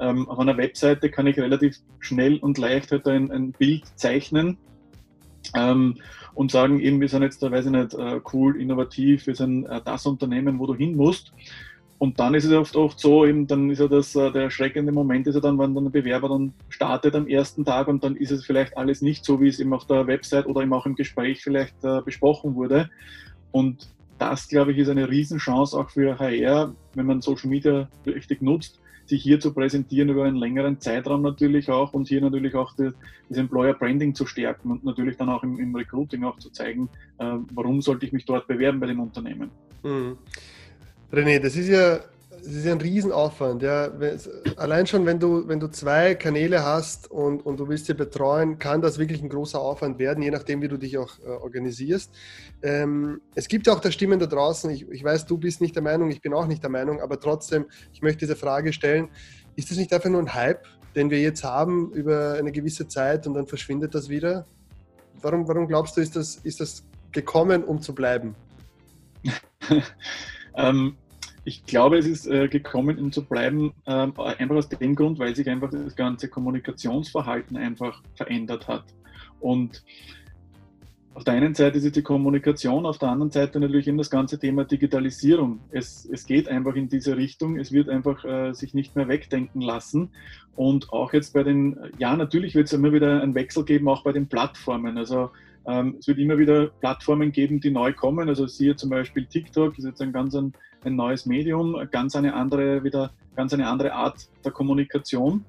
ähm, 0.00 0.28
auf 0.28 0.38
einer 0.38 0.56
Webseite 0.56 1.10
kann 1.10 1.26
ich 1.26 1.38
relativ 1.38 1.76
schnell 2.00 2.38
und 2.38 2.58
leicht 2.58 2.90
halt 2.92 3.06
ein, 3.06 3.30
ein 3.30 3.52
Bild 3.52 3.84
zeichnen 3.96 4.56
ähm, 5.54 5.96
und 6.34 6.50
sagen, 6.50 6.80
eben, 6.80 7.00
wir 7.00 7.08
sind 7.08 7.22
jetzt 7.22 7.42
da, 7.42 7.50
weiß 7.50 7.66
ich 7.66 7.72
nicht, 7.72 7.94
äh, 7.94 8.20
cool, 8.32 8.60
innovativ, 8.60 9.26
wir 9.26 9.34
sind 9.34 9.66
äh, 9.66 9.80
das 9.84 10.06
Unternehmen, 10.06 10.58
wo 10.58 10.66
du 10.66 10.74
hin 10.74 10.96
musst. 10.96 11.32
Und 11.98 12.18
dann 12.18 12.32
ist 12.32 12.46
es 12.46 12.52
oft, 12.52 12.76
oft 12.76 12.98
so, 12.98 13.26
eben, 13.26 13.46
dann 13.46 13.68
ist 13.68 13.78
ja 13.78 13.86
das, 13.86 14.14
äh, 14.14 14.32
der 14.32 14.44
erschreckende 14.44 14.90
Moment 14.90 15.26
ist 15.26 15.34
ja 15.34 15.40
dann, 15.42 15.58
wenn 15.58 15.74
dann 15.74 15.84
der 15.84 15.90
Bewerber 15.90 16.30
dann 16.30 16.54
startet 16.70 17.14
am 17.14 17.26
ersten 17.26 17.62
Tag 17.64 17.88
und 17.88 18.02
dann 18.02 18.16
ist 18.16 18.30
es 18.30 18.44
vielleicht 18.46 18.74
alles 18.78 19.02
nicht 19.02 19.22
so, 19.22 19.38
wie 19.40 19.48
es 19.48 19.60
eben 19.60 19.74
auf 19.74 19.86
der 19.86 20.06
Website 20.06 20.46
oder 20.46 20.62
eben 20.62 20.72
auch 20.72 20.86
im 20.86 20.94
Gespräch 20.94 21.42
vielleicht 21.42 21.84
äh, 21.84 22.00
besprochen 22.00 22.54
wurde. 22.54 22.88
Und 23.52 23.86
das, 24.20 24.48
glaube 24.48 24.72
ich, 24.72 24.78
ist 24.78 24.90
eine 24.90 25.08
Riesenchance 25.08 25.76
auch 25.76 25.88
für 25.88 26.18
HR, 26.18 26.74
wenn 26.94 27.06
man 27.06 27.22
Social 27.22 27.48
Media 27.48 27.88
richtig 28.06 28.42
nutzt, 28.42 28.78
sich 29.06 29.22
hier 29.22 29.40
zu 29.40 29.52
präsentieren 29.52 30.10
über 30.10 30.24
einen 30.24 30.36
längeren 30.36 30.78
Zeitraum 30.78 31.22
natürlich 31.22 31.70
auch 31.70 31.94
und 31.94 32.06
hier 32.06 32.20
natürlich 32.20 32.54
auch 32.54 32.74
das, 32.76 32.92
das 33.28 33.38
Employer 33.38 33.72
Branding 33.72 34.14
zu 34.14 34.26
stärken 34.26 34.70
und 34.70 34.84
natürlich 34.84 35.16
dann 35.16 35.30
auch 35.30 35.42
im, 35.42 35.58
im 35.58 35.74
Recruiting 35.74 36.22
auch 36.24 36.38
zu 36.38 36.50
zeigen, 36.50 36.88
äh, 37.18 37.32
warum 37.54 37.80
sollte 37.80 38.06
ich 38.06 38.12
mich 38.12 38.26
dort 38.26 38.46
bewerben 38.46 38.78
bei 38.78 38.86
dem 38.86 39.00
Unternehmen. 39.00 39.50
Mhm. 39.82 40.18
René, 41.10 41.40
das 41.40 41.56
ist 41.56 41.68
ja 41.68 42.00
das 42.42 42.52
ist 42.52 42.66
ein 42.66 42.80
Riesenaufwand. 42.80 43.62
Ja. 43.62 43.90
Allein 44.56 44.86
schon, 44.86 45.06
wenn 45.06 45.18
du, 45.18 45.46
wenn 45.46 45.60
du 45.60 45.68
zwei 45.68 46.14
Kanäle 46.14 46.64
hast 46.64 47.10
und, 47.10 47.44
und 47.44 47.60
du 47.60 47.68
willst 47.68 47.86
sie 47.86 47.94
betreuen, 47.94 48.58
kann 48.58 48.80
das 48.80 48.98
wirklich 48.98 49.22
ein 49.22 49.28
großer 49.28 49.60
Aufwand 49.60 49.98
werden, 49.98 50.22
je 50.22 50.30
nachdem, 50.30 50.62
wie 50.62 50.68
du 50.68 50.76
dich 50.76 50.98
auch 50.98 51.18
äh, 51.20 51.28
organisierst. 51.28 52.12
Ähm, 52.62 53.20
es 53.34 53.48
gibt 53.48 53.68
auch 53.68 53.80
da 53.80 53.90
Stimmen 53.92 54.18
da 54.18 54.26
draußen. 54.26 54.70
Ich, 54.70 54.88
ich 54.88 55.04
weiß, 55.04 55.26
du 55.26 55.38
bist 55.38 55.60
nicht 55.60 55.74
der 55.74 55.82
Meinung, 55.82 56.10
ich 56.10 56.22
bin 56.22 56.32
auch 56.32 56.46
nicht 56.46 56.62
der 56.62 56.70
Meinung, 56.70 57.00
aber 57.00 57.20
trotzdem, 57.20 57.66
ich 57.92 58.02
möchte 58.02 58.20
diese 58.20 58.36
Frage 58.36 58.72
stellen: 58.72 59.08
Ist 59.56 59.70
das 59.70 59.78
nicht 59.78 59.92
einfach 59.92 60.10
nur 60.10 60.20
ein 60.20 60.34
Hype, 60.34 60.64
den 60.96 61.10
wir 61.10 61.20
jetzt 61.20 61.44
haben 61.44 61.92
über 61.92 62.34
eine 62.38 62.52
gewisse 62.52 62.88
Zeit 62.88 63.26
und 63.26 63.34
dann 63.34 63.46
verschwindet 63.46 63.94
das 63.94 64.08
wieder? 64.08 64.46
Warum, 65.22 65.46
warum 65.46 65.68
glaubst 65.68 65.96
du, 65.96 66.00
ist 66.00 66.16
das, 66.16 66.36
ist 66.36 66.60
das 66.60 66.84
gekommen, 67.12 67.64
um 67.64 67.80
zu 67.80 67.94
bleiben? 67.94 68.34
ähm, 70.56 70.96
ich 71.44 71.64
glaube, 71.64 71.98
es 71.98 72.06
ist 72.06 72.26
äh, 72.26 72.48
gekommen, 72.48 72.98
um 72.98 73.12
zu 73.12 73.24
bleiben, 73.24 73.72
äh, 73.86 73.92
einfach 73.92 74.56
aus 74.56 74.68
dem 74.68 74.94
Grund, 74.94 75.18
weil 75.18 75.34
sich 75.34 75.48
einfach 75.48 75.70
das 75.70 75.96
ganze 75.96 76.28
Kommunikationsverhalten 76.28 77.56
einfach 77.56 78.02
verändert 78.14 78.68
hat. 78.68 78.84
Und 79.40 79.82
auf 81.14 81.24
der 81.24 81.34
einen 81.34 81.54
Seite 81.54 81.78
ist 81.78 81.84
es 81.84 81.92
die 81.92 82.02
Kommunikation, 82.02 82.86
auf 82.86 82.98
der 82.98 83.08
anderen 83.08 83.32
Seite 83.32 83.58
natürlich 83.58 83.88
eben 83.88 83.98
das 83.98 84.10
ganze 84.10 84.38
Thema 84.38 84.64
Digitalisierung. 84.64 85.58
Es, 85.70 86.08
es 86.10 86.24
geht 86.24 86.48
einfach 86.48 86.76
in 86.76 86.88
diese 86.88 87.16
Richtung, 87.16 87.58
es 87.58 87.72
wird 87.72 87.88
einfach 87.88 88.24
äh, 88.24 88.52
sich 88.52 88.74
nicht 88.74 88.94
mehr 88.94 89.08
wegdenken 89.08 89.60
lassen. 89.60 90.10
Und 90.54 90.92
auch 90.92 91.12
jetzt 91.12 91.34
bei 91.34 91.42
den, 91.42 91.76
ja, 91.98 92.14
natürlich 92.16 92.54
wird 92.54 92.68
es 92.68 92.72
immer 92.72 92.92
wieder 92.92 93.22
einen 93.22 93.34
Wechsel 93.34 93.64
geben, 93.64 93.88
auch 93.88 94.04
bei 94.04 94.12
den 94.12 94.28
Plattformen. 94.28 94.96
Also 94.98 95.30
ähm, 95.66 95.96
es 95.98 96.06
wird 96.06 96.18
immer 96.18 96.38
wieder 96.38 96.68
Plattformen 96.80 97.32
geben, 97.32 97.60
die 97.60 97.70
neu 97.70 97.92
kommen. 97.92 98.28
Also 98.28 98.46
siehe 98.46 98.76
zum 98.76 98.90
Beispiel 98.90 99.26
TikTok, 99.26 99.78
ist 99.78 99.84
jetzt 99.84 100.00
ein 100.00 100.12
ganz 100.12 100.34
ein, 100.34 100.52
ein 100.84 100.96
neues 100.96 101.26
Medium, 101.26 101.76
ganz 101.90 102.16
eine 102.16 102.34
andere, 102.34 102.84
wieder 102.84 103.12
ganz 103.36 103.52
eine 103.52 103.68
andere 103.68 103.92
Art 103.92 104.28
der 104.44 104.52
Kommunikation. 104.52 105.44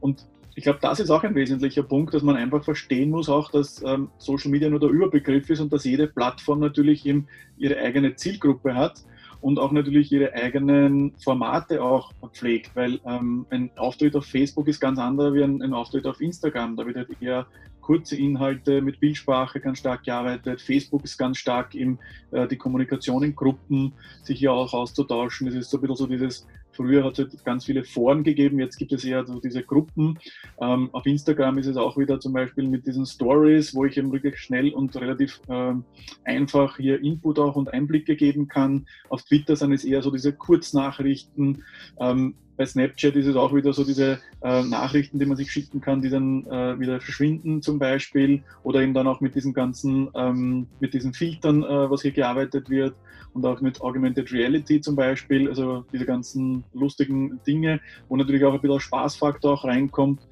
Und 0.00 0.26
ich 0.54 0.64
glaube, 0.64 0.78
das 0.80 1.00
ist 1.00 1.10
auch 1.10 1.22
ein 1.22 1.34
wesentlicher 1.34 1.82
Punkt, 1.82 2.14
dass 2.14 2.22
man 2.22 2.36
einfach 2.36 2.64
verstehen 2.64 3.10
muss, 3.10 3.28
auch 3.28 3.50
dass 3.50 3.82
ähm, 3.84 4.08
Social 4.16 4.50
Media 4.50 4.70
nur 4.70 4.80
der 4.80 4.88
Überbegriff 4.88 5.50
ist 5.50 5.60
und 5.60 5.70
dass 5.72 5.84
jede 5.84 6.06
Plattform 6.06 6.60
natürlich 6.60 7.04
eben 7.04 7.28
ihre 7.58 7.76
eigene 7.78 8.16
Zielgruppe 8.16 8.74
hat 8.74 9.04
und 9.42 9.58
auch 9.58 9.70
natürlich 9.70 10.10
ihre 10.10 10.32
eigenen 10.32 11.12
Formate 11.22 11.82
auch 11.82 12.12
pflegt, 12.32 12.74
weil 12.74 13.00
ähm, 13.04 13.44
ein 13.50 13.70
Auftritt 13.76 14.16
auf 14.16 14.24
Facebook 14.24 14.66
ist 14.66 14.80
ganz 14.80 14.98
anders 14.98 15.34
wie 15.34 15.42
ein, 15.42 15.60
ein 15.60 15.74
Auftritt 15.74 16.06
auf 16.06 16.22
Instagram. 16.22 16.74
Da 16.74 16.86
wird 16.86 16.96
halt 16.96 17.08
eher 17.20 17.46
kurze 17.86 18.16
Inhalte 18.16 18.82
mit 18.82 18.98
Bildsprache 18.98 19.60
ganz 19.60 19.78
stark 19.78 20.02
gearbeitet. 20.02 20.60
Facebook 20.60 21.04
ist 21.04 21.16
ganz 21.16 21.38
stark 21.38 21.72
in 21.76 22.00
äh, 22.32 22.48
die 22.48 22.56
Kommunikation 22.56 23.22
in 23.22 23.36
Gruppen, 23.36 23.92
sich 24.24 24.40
hier 24.40 24.52
auch 24.52 24.74
auszutauschen. 24.74 25.46
Es 25.46 25.54
ist 25.54 25.70
so 25.70 25.76
ein 25.76 25.82
bisschen 25.82 25.96
so 25.96 26.06
dieses 26.08 26.48
früher 26.72 27.04
hat 27.04 27.18
es 27.18 27.30
halt 27.30 27.44
ganz 27.44 27.64
viele 27.64 27.84
Foren 27.84 28.22
gegeben, 28.24 28.58
jetzt 28.58 28.76
gibt 28.76 28.92
es 28.92 29.04
eher 29.04 29.24
so 29.24 29.40
diese 29.40 29.62
Gruppen. 29.62 30.18
Ähm, 30.60 30.90
auf 30.92 31.06
Instagram 31.06 31.58
ist 31.58 31.68
es 31.68 31.76
auch 31.76 31.96
wieder 31.96 32.20
zum 32.20 32.32
Beispiel 32.32 32.68
mit 32.68 32.86
diesen 32.86 33.06
Stories, 33.06 33.72
wo 33.72 33.84
ich 33.84 33.96
eben 33.96 34.12
wirklich 34.12 34.36
schnell 34.38 34.74
und 34.74 34.94
relativ 34.96 35.40
ähm, 35.48 35.84
einfach 36.24 36.76
hier 36.76 37.00
Input 37.00 37.38
auch 37.38 37.54
und 37.54 37.72
Einblicke 37.72 38.16
geben 38.16 38.48
kann. 38.48 38.86
Auf 39.08 39.22
Twitter 39.22 39.56
sind 39.56 39.72
es 39.72 39.84
eher 39.84 40.02
so 40.02 40.10
diese 40.10 40.32
Kurznachrichten. 40.32 41.62
Ähm, 41.98 42.34
bei 42.56 42.66
Snapchat 42.66 43.14
ist 43.16 43.26
es 43.26 43.36
auch 43.36 43.54
wieder 43.54 43.72
so 43.72 43.84
diese 43.84 44.18
äh, 44.42 44.62
Nachrichten, 44.62 45.18
die 45.18 45.26
man 45.26 45.36
sich 45.36 45.50
schicken 45.50 45.80
kann, 45.80 46.02
die 46.02 46.10
dann 46.10 46.46
äh, 46.46 46.78
wieder 46.78 47.00
verschwinden 47.00 47.62
zum 47.62 47.78
Beispiel. 47.78 48.42
Oder 48.62 48.80
eben 48.80 48.94
dann 48.94 49.06
auch 49.06 49.20
mit 49.20 49.34
diesen 49.34 49.52
ganzen, 49.52 50.08
ähm, 50.14 50.66
mit 50.80 50.94
diesen 50.94 51.12
Filtern, 51.12 51.62
äh, 51.62 51.90
was 51.90 52.02
hier 52.02 52.12
gearbeitet 52.12 52.70
wird. 52.70 52.94
Und 53.34 53.44
auch 53.44 53.60
mit 53.60 53.82
Augmented 53.82 54.32
Reality 54.32 54.80
zum 54.80 54.96
Beispiel, 54.96 55.48
also 55.48 55.84
diese 55.92 56.06
ganzen 56.06 56.64
lustigen 56.72 57.38
Dinge, 57.46 57.80
wo 58.08 58.16
natürlich 58.16 58.44
auch 58.44 58.54
ein 58.54 58.60
bisschen 58.60 58.80
Spaßfaktor 58.80 59.52
auch 59.52 59.64
reinkommt. 59.64 60.26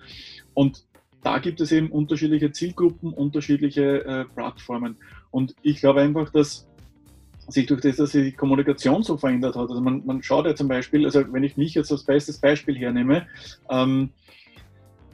Und 0.55 0.85
da 1.23 1.39
gibt 1.39 1.61
es 1.61 1.73
eben 1.73 1.91
unterschiedliche 1.91 2.53
Zielgruppen, 2.53 3.13
unterschiedliche 3.13 4.05
äh, 4.05 4.25
Plattformen. 4.25 4.97
Und 5.31 5.55
ich 5.63 5.81
glaube 5.81 6.01
einfach, 6.01 6.31
dass 6.31 6.67
sich 7.49 7.67
durch 7.67 7.81
das, 7.81 7.97
dass 7.97 8.13
sich 8.13 8.33
die 8.33 8.37
Kommunikation 8.37 9.03
so 9.03 9.17
verändert 9.17 9.57
hat. 9.57 9.69
Also 9.69 9.81
man, 9.81 10.05
man 10.05 10.23
schaut 10.23 10.47
ja 10.47 10.55
zum 10.55 10.69
Beispiel, 10.69 11.05
also 11.05 11.25
wenn 11.33 11.45
ich 11.45 11.57
mich 11.57 11.75
jetzt 11.75 11.93
als 11.93 12.05
bestes 12.05 12.39
Beispiel 12.39 12.77
hernehme, 12.77 13.27
ähm, 13.71 14.11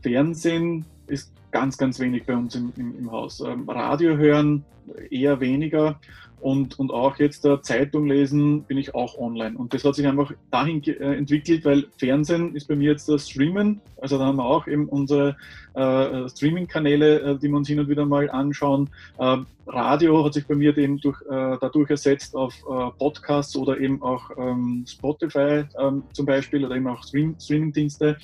Fernsehen 0.03 0.85
ist 1.07 1.33
ganz, 1.51 1.77
ganz 1.79 1.99
wenig 1.99 2.25
bei 2.25 2.37
uns 2.37 2.55
im, 2.55 2.73
im, 2.77 2.99
im 2.99 3.11
Haus. 3.13 3.41
Ähm, 3.41 3.69
Radio 3.69 4.17
hören 4.17 4.65
eher 5.11 5.41
weniger 5.41 5.99
und, 6.41 6.79
und 6.79 6.91
auch 6.91 7.19
jetzt 7.19 7.45
der 7.45 7.61
Zeitung 7.61 8.07
lesen 8.07 8.63
bin 8.63 8.79
ich 8.79 8.95
auch 8.95 9.19
online. 9.19 9.57
Und 9.59 9.75
das 9.75 9.85
hat 9.85 9.95
sich 9.95 10.07
einfach 10.07 10.33
dahin 10.51 10.83
äh, 10.85 11.17
entwickelt, 11.17 11.67
weil 11.67 11.87
Fernsehen 11.99 12.57
ist 12.57 12.67
bei 12.67 12.77
mir 12.77 12.93
jetzt 12.93 13.09
das 13.09 13.29
Streamen. 13.29 13.81
Also 14.01 14.19
da 14.19 14.25
haben 14.25 14.37
wir 14.37 14.47
auch 14.47 14.67
eben 14.67 14.89
unsere 14.89 15.37
äh, 15.75 16.29
Streaming-Kanäle, 16.29 17.21
äh, 17.21 17.39
die 17.39 17.49
wir 17.49 17.57
uns 17.57 17.69
hin 17.69 17.79
und 17.79 17.89
wieder 17.89 18.07
mal 18.07 18.31
anschauen. 18.31 18.89
Äh, 19.19 19.39
Radio 19.67 20.25
hat 20.25 20.33
sich 20.33 20.47
bei 20.47 20.55
mir 20.55 20.77
eben 20.79 20.99
durch, 20.99 21.21
äh, 21.23 21.59
dadurch 21.61 21.91
ersetzt 21.91 22.35
auf 22.35 22.55
äh, 22.55 22.91
Podcasts 22.99 23.55
oder 23.55 23.79
eben 23.79 24.03
auch 24.03 24.31
ähm, 24.39 24.85
Spotify 24.89 25.65
ähm, 25.79 26.05
zum 26.15 26.25
Beispiel 26.25 26.65
oder 26.65 26.75
eben 26.75 26.87
auch 26.87 27.03
Stream 27.03 27.37
Streaming-Dienste. 27.39 28.17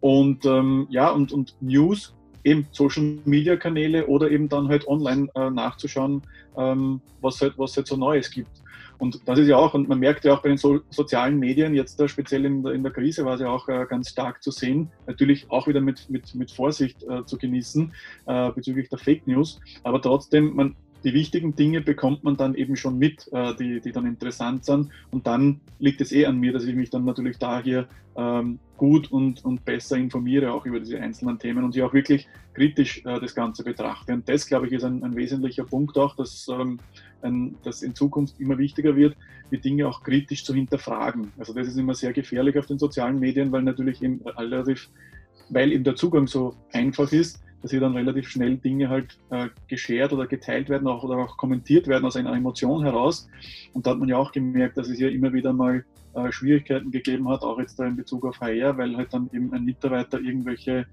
Und 0.00 0.44
ähm, 0.44 0.86
ja, 0.90 1.10
und, 1.10 1.32
und 1.32 1.56
News 1.62 2.14
eben 2.44 2.66
Social 2.70 3.18
Media 3.24 3.56
Kanäle 3.56 4.06
oder 4.06 4.30
eben 4.30 4.48
dann 4.48 4.68
halt 4.68 4.86
online 4.86 5.28
äh, 5.34 5.50
nachzuschauen, 5.50 6.22
ähm, 6.56 7.00
was 7.20 7.40
halt, 7.40 7.54
was 7.56 7.76
halt 7.76 7.86
so 7.86 7.96
Neues 7.96 8.30
gibt. 8.30 8.50
Und 8.98 9.20
das 9.26 9.38
ist 9.38 9.48
ja 9.48 9.56
auch, 9.56 9.74
und 9.74 9.88
man 9.88 9.98
merkt 9.98 10.24
ja 10.24 10.34
auch 10.34 10.42
bei 10.42 10.50
den 10.50 10.58
so, 10.58 10.80
sozialen 10.90 11.38
Medien, 11.38 11.74
jetzt 11.74 11.98
da 11.98 12.06
speziell 12.06 12.44
in 12.44 12.62
der, 12.62 12.72
in 12.74 12.82
der 12.82 12.92
Krise 12.92 13.24
war 13.24 13.34
es 13.34 13.40
ja 13.40 13.48
auch 13.48 13.68
äh, 13.68 13.86
ganz 13.88 14.10
stark 14.10 14.42
zu 14.42 14.50
sehen, 14.50 14.90
natürlich 15.06 15.50
auch 15.50 15.66
wieder 15.66 15.80
mit, 15.80 16.08
mit, 16.08 16.34
mit 16.34 16.50
Vorsicht 16.50 17.02
äh, 17.02 17.24
zu 17.24 17.36
genießen 17.36 17.92
äh, 18.26 18.50
bezüglich 18.52 18.88
der 18.88 18.98
Fake 18.98 19.26
News, 19.26 19.60
aber 19.82 20.00
trotzdem, 20.00 20.54
man, 20.54 20.76
die 21.04 21.12
wichtigen 21.12 21.54
Dinge 21.54 21.82
bekommt 21.82 22.24
man 22.24 22.36
dann 22.36 22.54
eben 22.54 22.76
schon 22.76 22.98
mit, 22.98 23.30
äh, 23.32 23.54
die, 23.54 23.80
die 23.80 23.92
dann 23.92 24.06
interessant 24.06 24.64
sind. 24.64 24.90
Und 25.10 25.26
dann 25.26 25.60
liegt 25.78 26.00
es 26.00 26.12
eh 26.12 26.24
an 26.24 26.38
mir, 26.38 26.52
dass 26.52 26.64
ich 26.64 26.74
mich 26.74 26.90
dann 26.90 27.04
natürlich 27.04 27.38
da 27.38 27.62
hier 27.62 27.86
ähm, 28.16 28.58
gut 28.76 29.12
und, 29.12 29.44
und 29.44 29.64
besser 29.64 29.96
informiere, 29.96 30.52
auch 30.52 30.64
über 30.64 30.80
diese 30.80 30.98
einzelnen 30.98 31.38
Themen 31.38 31.62
und 31.62 31.72
sie 31.72 31.82
auch 31.82 31.92
wirklich 31.92 32.26
kritisch 32.54 33.04
äh, 33.04 33.20
das 33.20 33.34
Ganze 33.34 33.64
betrachte. 33.64 34.14
Und 34.14 34.28
das, 34.28 34.46
glaube 34.46 34.66
ich, 34.66 34.72
ist 34.72 34.84
ein, 34.84 35.02
ein 35.04 35.14
wesentlicher 35.14 35.64
Punkt 35.64 35.98
auch, 35.98 36.16
dass, 36.16 36.48
ähm, 36.48 36.78
ein, 37.22 37.56
dass 37.62 37.82
in 37.82 37.94
Zukunft 37.94 38.40
immer 38.40 38.56
wichtiger 38.56 38.96
wird, 38.96 39.14
die 39.50 39.60
Dinge 39.60 39.86
auch 39.86 40.02
kritisch 40.02 40.44
zu 40.44 40.54
hinterfragen. 40.54 41.32
Also 41.38 41.52
das 41.52 41.68
ist 41.68 41.76
immer 41.76 41.94
sehr 41.94 42.14
gefährlich 42.14 42.58
auf 42.58 42.66
den 42.66 42.78
sozialen 42.78 43.18
Medien, 43.20 43.52
weil 43.52 43.62
natürlich 43.62 44.02
eben 44.02 44.22
relativ, 44.22 44.88
weil 45.50 45.70
eben 45.72 45.84
der 45.84 45.96
Zugang 45.96 46.26
so 46.26 46.54
einfach 46.72 47.12
ist, 47.12 47.43
dass 47.64 47.70
hier 47.70 47.80
dann 47.80 47.96
relativ 47.96 48.28
schnell 48.28 48.58
Dinge 48.58 48.90
halt 48.90 49.18
äh, 49.30 49.48
geshared 49.68 50.12
oder 50.12 50.26
geteilt 50.26 50.68
werden 50.68 50.86
auch, 50.86 51.02
oder 51.02 51.16
auch 51.16 51.38
kommentiert 51.38 51.88
werden 51.88 52.04
aus 52.04 52.14
einer 52.14 52.34
Emotion 52.34 52.84
heraus. 52.84 53.26
Und 53.72 53.86
da 53.86 53.92
hat 53.92 53.98
man 53.98 54.10
ja 54.10 54.18
auch 54.18 54.32
gemerkt, 54.32 54.76
dass 54.76 54.90
es 54.90 54.98
hier 54.98 55.10
immer 55.10 55.32
wieder 55.32 55.54
mal 55.54 55.82
äh, 56.12 56.30
Schwierigkeiten 56.30 56.90
gegeben 56.90 57.26
hat, 57.30 57.40
auch 57.40 57.58
jetzt 57.58 57.78
da 57.78 57.86
in 57.86 57.96
Bezug 57.96 58.26
auf 58.26 58.38
HR, 58.38 58.76
weil 58.76 58.94
halt 58.98 59.14
dann 59.14 59.30
eben 59.32 59.50
ein 59.54 59.64
Mitarbeiter 59.64 60.20
irgendwelche 60.20 60.84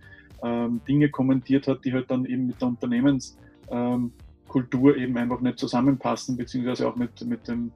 ähm, 0.42 0.80
Dinge 0.88 1.10
kommentiert 1.10 1.68
hat, 1.68 1.84
die 1.84 1.92
halt 1.92 2.10
dann 2.10 2.24
eben 2.24 2.48
mit 2.48 2.62
der 2.62 2.70
Unternehmenskultur 2.70 4.96
ähm, 4.96 5.04
eben 5.04 5.18
einfach 5.18 5.42
nicht 5.42 5.60
zusammenpassen, 5.60 6.38
beziehungsweise 6.38 6.88
auch 6.88 6.96
mit, 6.96 7.22
mit, 7.26 7.50
dem, 7.50 7.74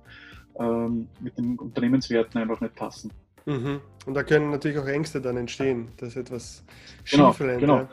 ähm, 0.57 1.09
mit 1.19 1.37
den 1.37 1.59
Unternehmenswerten 1.59 2.39
einfach 2.39 2.61
nicht 2.61 2.75
passen. 2.75 3.11
Mhm. 3.45 3.81
Und 4.05 4.13
da 4.13 4.23
können 4.23 4.51
natürlich 4.51 4.77
auch 4.77 4.87
Ängste 4.87 5.19
dann 5.19 5.35
entstehen, 5.35 5.89
dass 5.97 6.15
etwas 6.15 6.63
genau, 7.11 7.33
schief 7.33 7.45
rennt. 7.45 7.59
Genau. 7.59 7.79
Ja. 7.79 7.89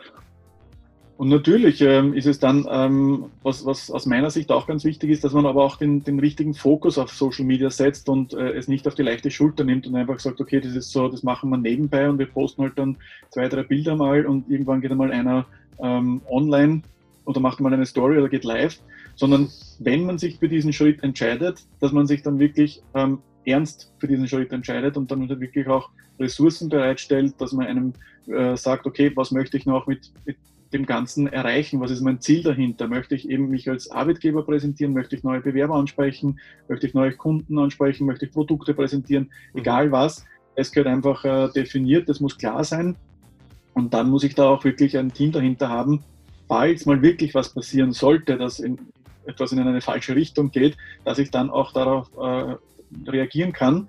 Und 1.23 1.29
natürlich 1.29 1.81
ähm, 1.83 2.15
ist 2.15 2.27
es 2.27 2.41
dann, 2.41 2.67
ähm, 2.69 3.27
was, 3.45 3.65
was 3.65 3.93
aus 3.93 4.07
meiner 4.07 4.29
Sicht 4.29 4.51
auch 4.51 4.67
ganz 4.67 4.83
wichtig 4.83 5.09
ist, 5.11 5.23
dass 5.23 5.33
man 5.33 5.47
aber 5.47 5.63
auch 5.63 5.77
den, 5.77 6.03
den 6.03 6.19
richtigen 6.19 6.53
Fokus 6.53 6.99
auf 6.99 7.13
Social 7.13 7.45
Media 7.45 7.71
setzt 7.71 8.09
und 8.09 8.35
äh, 8.35 8.55
es 8.55 8.67
nicht 8.67 8.89
auf 8.89 8.97
die 8.97 9.05
leichte 9.05 9.31
Schulter 9.31 9.63
nimmt 9.63 9.87
und 9.87 9.95
einfach 9.95 10.19
sagt, 10.19 10.41
okay, 10.41 10.61
das 10.61 10.75
ist 10.75 10.91
so, 10.91 11.07
das 11.07 11.23
machen 11.23 11.49
wir 11.51 11.59
nebenbei 11.59 12.11
und 12.11 12.19
wir 12.19 12.27
posten 12.27 12.63
halt 12.63 12.77
dann 12.77 12.97
zwei, 13.31 13.49
drei 13.49 13.63
Bilder 13.63 13.95
mal 13.95 14.27
und 14.27 14.51
irgendwann 14.51 14.81
geht 14.81 14.91
einmal 14.91 15.13
einer 15.13 15.47
ähm, 15.79 16.23
online 16.29 16.83
oder 17.25 17.39
macht 17.39 17.61
mal 17.61 17.73
eine 17.73 17.87
Story 17.87 18.19
oder 18.19 18.29
geht 18.29 18.43
live, 18.43 18.81
sondern 19.15 19.49
wenn 19.79 20.05
man 20.05 20.19
sich 20.19 20.41
für 20.41 20.49
diesen 20.49 20.73
Schritt 20.73 21.05
entscheidet, 21.05 21.61
dass 21.79 21.93
man 21.93 22.09
sich 22.09 22.25
dann 22.25 22.41
wirklich 22.41 22.83
ähm, 22.95 23.21
ernst 23.45 23.93
für 23.99 24.09
diesen 24.09 24.27
Schritt 24.27 24.51
entscheidet 24.51 24.97
und 24.97 25.09
dann 25.13 25.29
wirklich 25.29 25.69
auch 25.69 25.89
Ressourcen 26.19 26.69
bereitstellt, 26.69 27.35
dass 27.39 27.53
man 27.53 27.69
einem 27.69 27.93
äh, 28.27 28.57
sagt, 28.57 28.87
okay, 28.87 29.13
was 29.15 29.31
möchte 29.31 29.57
ich 29.57 29.67
noch 29.67 29.87
mit, 29.87 30.11
mit 30.27 30.37
dem 30.73 30.87
Ganzen 30.87 31.27
erreichen? 31.27 31.81
Was 31.81 31.91
ist 31.91 32.01
mein 32.01 32.21
Ziel 32.21 32.43
dahinter? 32.43 32.89
Möchte 32.89 33.15
ich 33.15 33.29
eben 33.29 33.49
mich 33.49 33.69
als 33.69 33.91
Arbeitgeber 33.91 34.43
präsentieren? 34.45 34.93
Möchte 34.93 35.17
ich 35.17 35.23
neue 35.23 35.41
Bewerber 35.41 35.75
ansprechen? 35.75 36.41
Möchte 36.69 36.87
ich 36.87 36.95
neue 36.95 37.13
Kunden 37.13 37.59
ansprechen? 37.59 38.07
Möchte 38.07 38.27
ich 38.27 38.33
Produkte 38.33 38.75
präsentieren? 38.75 39.31
Mhm. 39.53 39.61
Egal 39.61 39.93
was. 39.93 40.25
Es 40.55 40.73
gehört 40.73 40.89
einfach 40.89 41.25
äh, 41.25 41.49
definiert, 41.55 42.09
das 42.09 42.21
muss 42.21 42.37
klar 42.37 42.63
sein. 42.65 42.97
Und 43.75 43.95
dann 43.95 44.11
muss 44.11 44.25
ich 44.25 44.35
da 44.35 44.49
auch 44.49 44.65
wirklich 44.65 44.99
ein 44.99 45.13
Team 45.13 45.33
dahinter 45.33 45.69
haben, 45.69 46.05
falls 46.47 46.85
mal 46.85 47.01
wirklich 47.01 47.35
was 47.35 47.55
passieren 47.55 47.93
sollte, 47.93 48.37
dass 48.37 48.59
in, 48.59 48.79
etwas 49.25 49.53
in 49.53 49.61
eine 49.61 49.81
falsche 49.81 50.15
Richtung 50.15 50.51
geht, 50.51 50.77
dass 51.05 51.19
ich 51.19 51.31
dann 51.31 51.49
auch 51.49 51.73
darauf 51.73 52.11
äh, 52.19 52.57
reagieren 53.11 53.53
kann. 53.53 53.89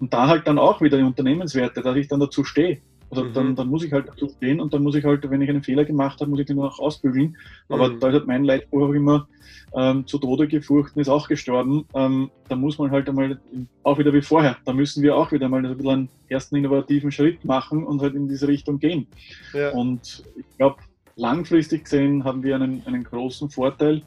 Und 0.00 0.12
da 0.12 0.28
halt 0.28 0.46
dann 0.46 0.58
auch 0.58 0.80
wieder 0.80 0.98
die 0.98 1.04
Unternehmenswerte, 1.04 1.82
dass 1.82 1.96
ich 1.96 2.08
dann 2.08 2.20
dazu 2.20 2.44
stehe. 2.44 2.80
Also 3.10 3.24
mhm. 3.24 3.32
dann, 3.32 3.56
dann, 3.56 3.68
muss 3.68 3.84
ich 3.84 3.92
halt 3.92 4.08
dazu 4.08 4.28
stehen 4.28 4.60
und 4.60 4.72
dann 4.74 4.82
muss 4.82 4.94
ich 4.94 5.04
halt, 5.04 5.28
wenn 5.30 5.42
ich 5.42 5.50
einen 5.50 5.62
Fehler 5.62 5.84
gemacht 5.84 6.20
habe, 6.20 6.30
muss 6.30 6.40
ich 6.40 6.46
den 6.46 6.58
auch 6.58 6.78
ausbügeln. 6.78 7.36
Aber 7.68 7.88
mhm. 7.88 8.00
da 8.00 8.08
ist 8.08 8.14
halt 8.14 8.26
mein 8.26 8.44
Leitspruch 8.44 8.88
auch 8.88 8.92
immer, 8.92 9.28
ähm, 9.74 10.06
zu 10.06 10.18
Tode 10.18 10.46
gefurchten 10.46 11.00
ist 11.00 11.08
auch 11.08 11.28
gestorben. 11.28 11.86
Ähm, 11.94 12.30
da 12.48 12.56
muss 12.56 12.78
man 12.78 12.90
halt 12.90 13.08
einmal, 13.08 13.40
auch 13.82 13.98
wieder 13.98 14.12
wie 14.12 14.22
vorher, 14.22 14.56
da 14.64 14.72
müssen 14.72 15.02
wir 15.02 15.16
auch 15.16 15.32
wieder 15.32 15.48
mal 15.48 15.64
ein 15.64 15.76
bisschen 15.76 15.92
einen 15.92 16.08
ersten 16.28 16.56
innovativen 16.56 17.10
Schritt 17.10 17.44
machen 17.44 17.84
und 17.84 18.00
halt 18.00 18.14
in 18.14 18.28
diese 18.28 18.48
Richtung 18.48 18.78
gehen. 18.78 19.06
Ja. 19.52 19.70
Und 19.70 20.22
ich 20.36 20.56
glaube, 20.56 20.76
langfristig 21.16 21.84
gesehen 21.84 22.24
haben 22.24 22.42
wir 22.42 22.54
einen, 22.56 22.82
einen 22.86 23.04
großen 23.04 23.50
Vorteil. 23.50 24.02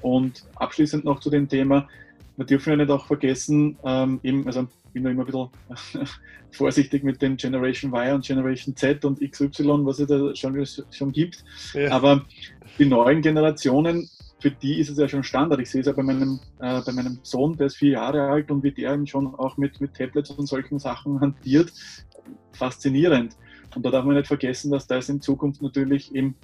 Und 0.00 0.44
abschließend 0.56 1.04
noch 1.04 1.20
zu 1.20 1.30
dem 1.30 1.48
Thema, 1.48 1.88
wir 2.36 2.46
dürfen 2.46 2.70
ja 2.70 2.76
nicht 2.76 2.90
auch 2.90 3.06
vergessen, 3.06 3.78
ähm, 3.84 4.20
eben, 4.22 4.46
also 4.46 4.62
ich 4.62 4.92
bin 4.92 5.04
da 5.04 5.10
immer 5.10 5.22
ein 5.22 5.26
bisschen 5.26 6.08
vorsichtig 6.50 7.04
mit 7.04 7.20
dem 7.22 7.36
Generation 7.36 7.92
Y 7.92 8.14
und 8.14 8.24
Generation 8.24 8.76
Z 8.76 9.04
und 9.04 9.20
XY, 9.20 9.84
was 9.84 9.98
es 9.98 10.08
da 10.08 10.34
schon, 10.34 10.64
schon 10.90 11.12
gibt. 11.12 11.44
Ja. 11.74 11.92
Aber 11.92 12.24
die 12.78 12.86
neuen 12.86 13.22
Generationen, 13.22 14.08
für 14.40 14.50
die 14.50 14.78
ist 14.78 14.90
es 14.90 14.98
ja 14.98 15.08
schon 15.08 15.24
Standard. 15.24 15.60
Ich 15.60 15.70
sehe 15.70 15.80
es 15.80 15.86
ja 15.86 15.92
bei 15.92 16.02
meinem, 16.02 16.40
äh, 16.60 16.80
bei 16.82 16.92
meinem 16.92 17.18
Sohn, 17.22 17.56
der 17.56 17.66
ist 17.66 17.76
vier 17.76 17.92
Jahre 17.92 18.22
alt 18.22 18.50
und 18.50 18.62
wie 18.62 18.72
der 18.72 18.94
eben 18.94 19.06
schon 19.06 19.34
auch 19.34 19.56
mit, 19.56 19.80
mit 19.80 19.94
Tablets 19.94 20.30
und 20.30 20.46
solchen 20.46 20.78
Sachen 20.78 21.20
hantiert. 21.20 21.72
Faszinierend. 22.52 23.36
Und 23.74 23.84
da 23.84 23.90
darf 23.90 24.04
man 24.04 24.16
nicht 24.16 24.28
vergessen, 24.28 24.70
dass 24.70 24.86
das 24.86 25.08
in 25.08 25.20
Zukunft 25.20 25.62
natürlich 25.62 26.14
eben 26.14 26.36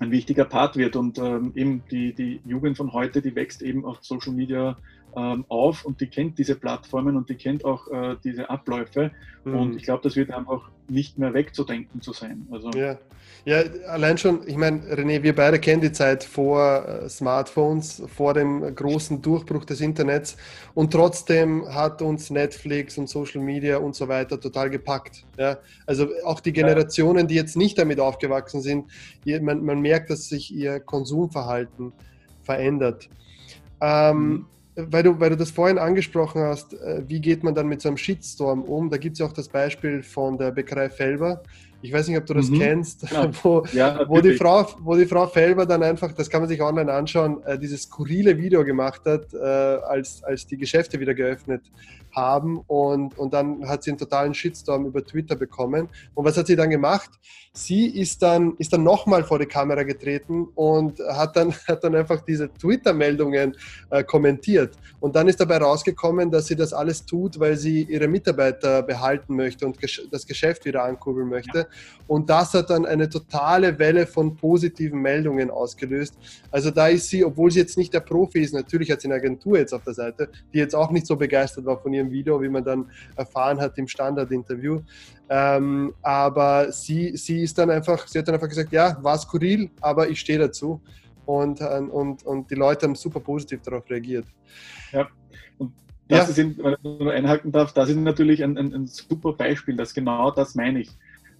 ein 0.00 0.10
wichtiger 0.10 0.44
Part 0.44 0.76
wird. 0.76 0.96
Und 0.96 1.18
ähm, 1.18 1.52
eben 1.54 1.82
die, 1.90 2.12
die 2.12 2.40
Jugend 2.44 2.76
von 2.76 2.92
heute, 2.92 3.22
die 3.22 3.34
wächst 3.34 3.62
eben 3.62 3.84
auf 3.84 3.98
Social 4.02 4.32
Media 4.32 4.76
ähm, 5.16 5.44
auf 5.48 5.84
und 5.84 6.00
die 6.00 6.06
kennt 6.06 6.38
diese 6.38 6.56
Plattformen 6.56 7.16
und 7.16 7.28
die 7.28 7.36
kennt 7.36 7.64
auch 7.64 7.88
äh, 7.88 8.16
diese 8.22 8.50
Abläufe. 8.50 9.10
Mhm. 9.44 9.54
Und 9.54 9.76
ich 9.76 9.84
glaube, 9.84 10.02
das 10.02 10.16
wird 10.16 10.30
einfach 10.30 10.70
nicht 10.88 11.18
mehr 11.18 11.32
wegzudenken 11.32 12.02
zu 12.02 12.12
sein. 12.12 12.46
Also 12.50 12.70
ja. 12.70 12.98
ja, 13.44 13.62
allein 13.88 14.18
schon, 14.18 14.46
ich 14.46 14.56
meine, 14.56 14.80
René, 14.80 15.22
wir 15.22 15.34
beide 15.34 15.58
kennen 15.58 15.80
die 15.80 15.92
Zeit 15.92 16.24
vor 16.24 16.86
äh, 16.86 17.08
Smartphones, 17.08 18.02
vor 18.14 18.34
dem 18.34 18.74
großen 18.74 19.22
Durchbruch 19.22 19.64
des 19.64 19.80
Internets 19.80 20.36
und 20.74 20.92
trotzdem 20.92 21.66
hat 21.72 22.02
uns 22.02 22.30
Netflix 22.30 22.98
und 22.98 23.08
Social 23.08 23.40
Media 23.40 23.78
und 23.78 23.94
so 23.94 24.08
weiter 24.08 24.38
total 24.38 24.68
gepackt. 24.68 25.24
Ja? 25.38 25.58
Also 25.86 26.08
auch 26.24 26.40
die 26.40 26.52
Generationen, 26.52 27.26
die 27.26 27.34
jetzt 27.34 27.56
nicht 27.56 27.78
damit 27.78 28.00
aufgewachsen 28.00 28.60
sind, 28.60 28.86
man, 29.24 29.64
man 29.64 29.80
merkt, 29.80 30.10
dass 30.10 30.28
sich 30.28 30.54
ihr 30.54 30.80
Konsumverhalten 30.80 31.92
verändert. 32.42 33.08
Ähm, 33.80 34.28
mhm 34.28 34.46
weil 34.76 35.02
du, 35.02 35.20
weil 35.20 35.30
du 35.30 35.36
das 35.36 35.50
vorhin 35.50 35.78
angesprochen 35.78 36.42
hast, 36.42 36.74
äh, 36.74 37.02
wie 37.06 37.20
geht 37.20 37.44
man 37.44 37.54
dann 37.54 37.68
mit 37.68 37.80
so 37.80 37.88
einem 37.88 37.96
Shitstorm 37.96 38.62
um? 38.62 38.90
Da 38.90 38.96
gibt 38.96 39.14
es 39.14 39.20
ja 39.20 39.26
auch 39.26 39.32
das 39.32 39.48
Beispiel 39.48 40.02
von 40.02 40.36
der 40.36 40.50
Bäckerei 40.50 40.88
Felber. 40.90 41.42
Ich 41.80 41.92
weiß 41.92 42.08
nicht, 42.08 42.16
ob 42.16 42.26
du 42.26 42.34
das 42.34 42.48
mhm. 42.48 42.58
kennst, 42.58 43.10
ja. 43.10 43.30
wo, 43.42 43.64
ja, 43.72 44.08
wo, 44.08 44.20
die 44.20 44.32
Frau, 44.34 44.66
wo 44.80 44.96
die 44.96 45.06
Frau 45.06 45.26
Felber 45.26 45.66
dann 45.66 45.82
einfach, 45.82 46.12
das 46.12 46.30
kann 46.30 46.40
man 46.40 46.48
sich 46.48 46.62
online 46.62 46.92
anschauen, 46.92 47.42
äh, 47.44 47.58
dieses 47.58 47.82
skurrile 47.82 48.36
Video 48.38 48.64
gemacht 48.64 49.02
hat, 49.04 49.32
äh, 49.34 49.36
als, 49.38 50.24
als 50.24 50.46
die 50.46 50.56
Geschäfte 50.56 50.98
wieder 50.98 51.14
geöffnet 51.14 51.62
haben 52.14 52.58
und, 52.66 53.18
und 53.18 53.34
dann 53.34 53.68
hat 53.68 53.82
sie 53.82 53.90
einen 53.90 53.98
totalen 53.98 54.34
Shitstorm 54.34 54.86
über 54.86 55.04
Twitter 55.04 55.36
bekommen. 55.36 55.88
Und 56.14 56.24
was 56.24 56.36
hat 56.36 56.46
sie 56.46 56.56
dann 56.56 56.70
gemacht? 56.70 57.10
Sie 57.52 57.86
ist 57.86 58.20
dann, 58.22 58.54
ist 58.58 58.72
dann 58.72 58.82
nochmal 58.82 59.22
vor 59.22 59.38
die 59.38 59.46
Kamera 59.46 59.84
getreten 59.84 60.48
und 60.56 60.98
hat 60.98 61.36
dann, 61.36 61.52
hat 61.68 61.84
dann 61.84 61.94
einfach 61.94 62.20
diese 62.22 62.52
Twitter-Meldungen 62.52 63.56
äh, 63.90 64.02
kommentiert. 64.02 64.76
Und 64.98 65.14
dann 65.14 65.28
ist 65.28 65.38
dabei 65.38 65.58
rausgekommen, 65.58 66.30
dass 66.30 66.46
sie 66.46 66.56
das 66.56 66.72
alles 66.72 67.04
tut, 67.06 67.38
weil 67.38 67.56
sie 67.56 67.82
ihre 67.82 68.08
Mitarbeiter 68.08 68.82
behalten 68.82 69.36
möchte 69.36 69.66
und 69.66 69.78
das 70.10 70.26
Geschäft 70.26 70.64
wieder 70.64 70.84
ankurbeln 70.84 71.28
möchte. 71.28 71.58
Ja. 71.58 71.66
Und 72.06 72.28
das 72.28 72.54
hat 72.54 72.70
dann 72.70 72.86
eine 72.86 73.08
totale 73.08 73.78
Welle 73.78 74.06
von 74.06 74.34
positiven 74.34 75.00
Meldungen 75.00 75.50
ausgelöst. 75.50 76.14
Also 76.50 76.70
da 76.70 76.88
ist 76.88 77.08
sie, 77.08 77.24
obwohl 77.24 77.50
sie 77.50 77.60
jetzt 77.60 77.78
nicht 77.78 77.94
der 77.94 78.00
Profi 78.00 78.40
ist, 78.40 78.52
natürlich 78.52 78.90
hat 78.90 79.00
sie 79.00 79.08
eine 79.08 79.14
Agentur 79.14 79.58
jetzt 79.58 79.72
auf 79.72 79.84
der 79.84 79.94
Seite, 79.94 80.28
die 80.52 80.58
jetzt 80.58 80.74
auch 80.74 80.90
nicht 80.90 81.06
so 81.06 81.16
begeistert 81.16 81.64
war 81.64 81.80
von 81.80 81.92
ihrem 81.92 82.03
Video, 82.10 82.40
wie 82.42 82.48
man 82.48 82.64
dann 82.64 82.90
erfahren 83.16 83.60
hat 83.60 83.78
im 83.78 83.88
Standardinterview. 83.88 84.80
Ähm, 85.28 85.94
aber 86.02 86.70
sie, 86.72 87.16
sie 87.16 87.42
ist 87.42 87.58
dann 87.58 87.70
einfach, 87.70 88.06
sie 88.06 88.18
hat 88.18 88.28
dann 88.28 88.34
einfach 88.34 88.48
gesagt, 88.48 88.72
ja, 88.72 88.96
war 89.02 89.18
skurril, 89.18 89.70
aber 89.80 90.08
ich 90.08 90.20
stehe 90.20 90.38
dazu. 90.38 90.80
Und, 91.26 91.60
äh, 91.60 91.78
und, 91.78 92.24
und 92.24 92.50
die 92.50 92.54
Leute 92.54 92.86
haben 92.86 92.94
super 92.94 93.20
positiv 93.20 93.62
darauf 93.62 93.88
reagiert. 93.88 94.26
Ja, 94.92 95.08
und 95.58 95.72
das 96.08 96.36
ja. 96.36 96.44
ist, 96.44 96.58
wenn 96.58 96.72
ich 96.72 96.82
nur 96.82 97.12
einhaken 97.12 97.50
darf, 97.50 97.72
das 97.72 97.88
ist 97.88 97.96
natürlich 97.96 98.44
ein, 98.44 98.58
ein, 98.58 98.74
ein 98.74 98.86
super 98.86 99.32
Beispiel, 99.32 99.76
das 99.76 99.94
genau 99.94 100.30
das 100.30 100.54
meine 100.54 100.80
ich 100.80 100.90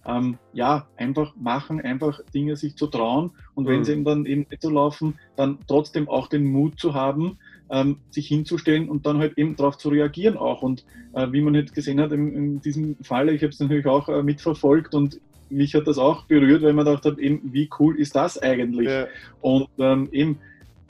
ähm, 0.05 0.37
ja, 0.53 0.87
einfach 0.97 1.35
machen, 1.35 1.81
einfach 1.81 2.21
Dinge 2.33 2.55
sich 2.55 2.75
zu 2.75 2.87
trauen 2.87 3.31
und 3.55 3.67
wenn 3.67 3.79
mhm. 3.79 3.83
sie 3.83 3.91
eben 3.93 4.05
dann 4.05 4.25
eben 4.25 4.45
nicht 4.49 4.61
so 4.61 4.69
laufen, 4.69 5.19
dann 5.35 5.57
trotzdem 5.67 6.07
auch 6.07 6.27
den 6.27 6.45
Mut 6.45 6.79
zu 6.79 6.93
haben, 6.93 7.39
ähm, 7.69 7.97
sich 8.09 8.27
hinzustellen 8.27 8.89
und 8.89 9.05
dann 9.05 9.19
halt 9.19 9.37
eben 9.37 9.55
darauf 9.55 9.77
zu 9.77 9.89
reagieren 9.89 10.37
auch. 10.37 10.61
Und 10.61 10.85
äh, 11.13 11.31
wie 11.31 11.41
man 11.41 11.55
jetzt 11.55 11.73
gesehen 11.73 11.99
hat, 11.99 12.11
in, 12.11 12.33
in 12.33 12.61
diesem 12.61 12.97
Fall, 13.01 13.29
ich 13.29 13.41
habe 13.41 13.51
es 13.51 13.59
natürlich 13.59 13.85
auch 13.85 14.09
äh, 14.09 14.23
mitverfolgt 14.23 14.93
und 14.93 15.19
mich 15.49 15.75
hat 15.75 15.87
das 15.87 15.97
auch 15.97 16.25
berührt, 16.25 16.63
weil 16.63 16.73
man 16.73 16.85
gedacht 16.85 17.05
hat, 17.05 17.19
eben, 17.19 17.41
wie 17.53 17.69
cool 17.79 17.99
ist 17.99 18.15
das 18.15 18.37
eigentlich? 18.37 18.89
Ja. 18.89 19.07
Und 19.41 19.67
ähm, 19.77 20.09
eben, 20.11 20.39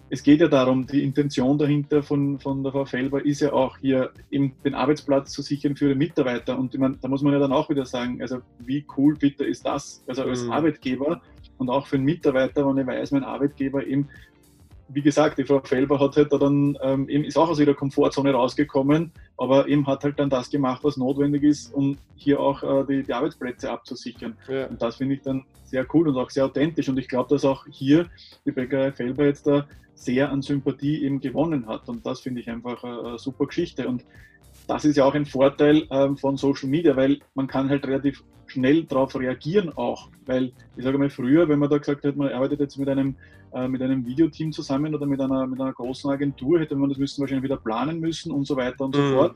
es 0.10 0.24
geht 0.24 0.40
ja 0.40 0.48
darum, 0.48 0.86
die 0.86 1.04
Intention 1.04 1.58
dahinter 1.58 2.04
von, 2.04 2.40
von 2.40 2.64
der 2.64 2.72
Frau 2.72 2.86
Felber 2.86 3.26
ist 3.26 3.42
ja 3.42 3.52
auch 3.54 3.78
hier 3.78 4.12
eben 4.32 4.54
den 4.64 4.76
Arbeitsplatz 4.76 5.32
zu 5.32 5.42
sichern 5.42 5.76
für 5.76 5.90
die 5.90 5.96
Mitarbeiter. 5.96 6.58
Und 6.58 6.74
ich 6.74 6.80
meine, 6.80 6.98
da 7.02 7.08
muss 7.08 7.22
man 7.22 7.34
ja 7.34 7.40
dann 7.40 7.52
auch 7.52 7.70
wieder 7.70 7.86
sagen, 7.86 8.22
also 8.22 8.40
wie 8.60 8.86
cool 8.98 9.16
bitte 9.16 9.44
ist 9.44 9.66
das? 9.66 10.04
Also 10.08 10.24
als 10.24 10.44
mhm. 10.44 10.52
Arbeitgeber 10.52 11.22
und 11.58 11.70
auch 11.70 11.88
für 11.88 11.96
einen 11.96 12.06
Mitarbeiter, 12.06 12.68
wenn 12.68 12.78
ich 12.78 12.88
weiß, 12.88 13.12
mein 13.12 13.24
Arbeitgeber 13.24 13.86
eben, 13.86 14.08
wie 14.88 15.02
gesagt, 15.02 15.38
die 15.38 15.44
Frau 15.44 15.60
Felber 15.62 16.00
hat 16.00 16.16
halt 16.16 16.32
da 16.32 16.38
dann 16.38 16.78
ähm, 16.82 17.10
eben 17.10 17.24
ist 17.24 17.38
auch 17.38 17.50
aus 17.50 17.60
ihrer 17.60 17.74
Komfortzone 17.74 18.32
rausgekommen, 18.32 19.12
aber 19.38 19.68
eben 19.68 19.88
hat 19.88 20.04
halt 20.04 20.20
dann 20.20 20.30
das 20.30 20.50
gemacht, 20.50 20.84
was 20.84 20.98
notwendig 20.98 21.44
ist, 21.44 21.74
um 21.74 21.98
hier 22.16 22.40
auch 22.40 22.62
äh, 22.64 22.86
die, 22.88 23.04
die, 23.04 23.14
Arbeitsplätze 23.14 23.72
abzusichern. 23.72 24.38
Ja. 24.48 24.68
Und 24.68 24.82
das 24.82 24.98
finde 24.98 25.16
ich 25.16 25.22
dann 25.22 25.44
sehr 25.64 25.86
cool 25.94 26.08
und 26.08 26.18
auch 26.18 26.30
sehr 26.30 26.46
authentisch. 26.46 26.88
Und 26.88 27.00
ich 27.00 27.08
glaube, 27.08 27.30
dass 27.30 27.46
auch 27.46 27.66
hier 27.70 28.08
die 28.46 28.52
Bäckerei 28.52 28.92
Felber 28.92 29.26
jetzt 29.26 29.48
da 29.48 29.66
sehr 29.96 30.32
an 30.32 30.42
Sympathie 30.42 31.04
eben 31.04 31.20
gewonnen 31.20 31.68
hat. 31.68 31.90
Und 31.90 32.06
das 32.06 32.20
finde 32.20 32.42
ich 32.42 32.50
einfach 32.50 32.84
eine 32.84 33.18
super 33.18 33.48
Geschichte. 33.48 33.88
Und 33.88 34.06
das 34.68 34.86
ist 34.86 34.98
ja 34.98 35.06
auch 35.06 35.16
ein 35.16 35.26
Vorteil 35.26 35.88
ähm, 35.90 36.18
von 36.18 36.38
Social 36.38 36.70
Media, 36.70 36.96
weil 36.96 37.20
man 37.34 37.48
kann 37.48 37.70
halt 37.70 37.86
relativ 37.88 38.24
schnell 38.48 38.84
darauf 38.84 39.16
reagieren 39.16 39.72
auch. 39.76 40.10
Weil 40.26 40.52
ich 40.76 40.84
sage 40.84 40.98
mal, 40.98 41.10
früher, 41.10 41.48
wenn 41.50 41.60
man 41.60 41.70
da 41.70 41.78
gesagt 41.78 42.04
hätte, 42.04 42.18
man 42.18 42.30
arbeitet 42.30 42.60
jetzt 42.60 42.78
mit 42.78 42.90
einem, 42.90 43.16
äh, 43.56 43.68
mit 43.68 43.82
einem 43.82 44.06
Videoteam 44.06 44.52
zusammen 44.52 44.94
oder 44.94 45.06
mit 45.06 45.22
einer, 45.22 45.48
mit 45.48 45.60
einer 45.62 45.74
großen 45.74 46.10
Agentur, 46.12 46.60
hätte 46.60 46.76
man 46.76 46.90
das 46.90 46.98
müssen 46.98 47.22
wahrscheinlich 47.22 47.46
wieder 47.46 47.58
planen 47.58 48.00
müssen 48.00 48.32
und 48.32 48.46
so 48.46 48.56
weiter 48.58 48.84
und 48.84 48.96
mhm. 48.96 49.00
so 49.00 49.14
fort. 49.16 49.36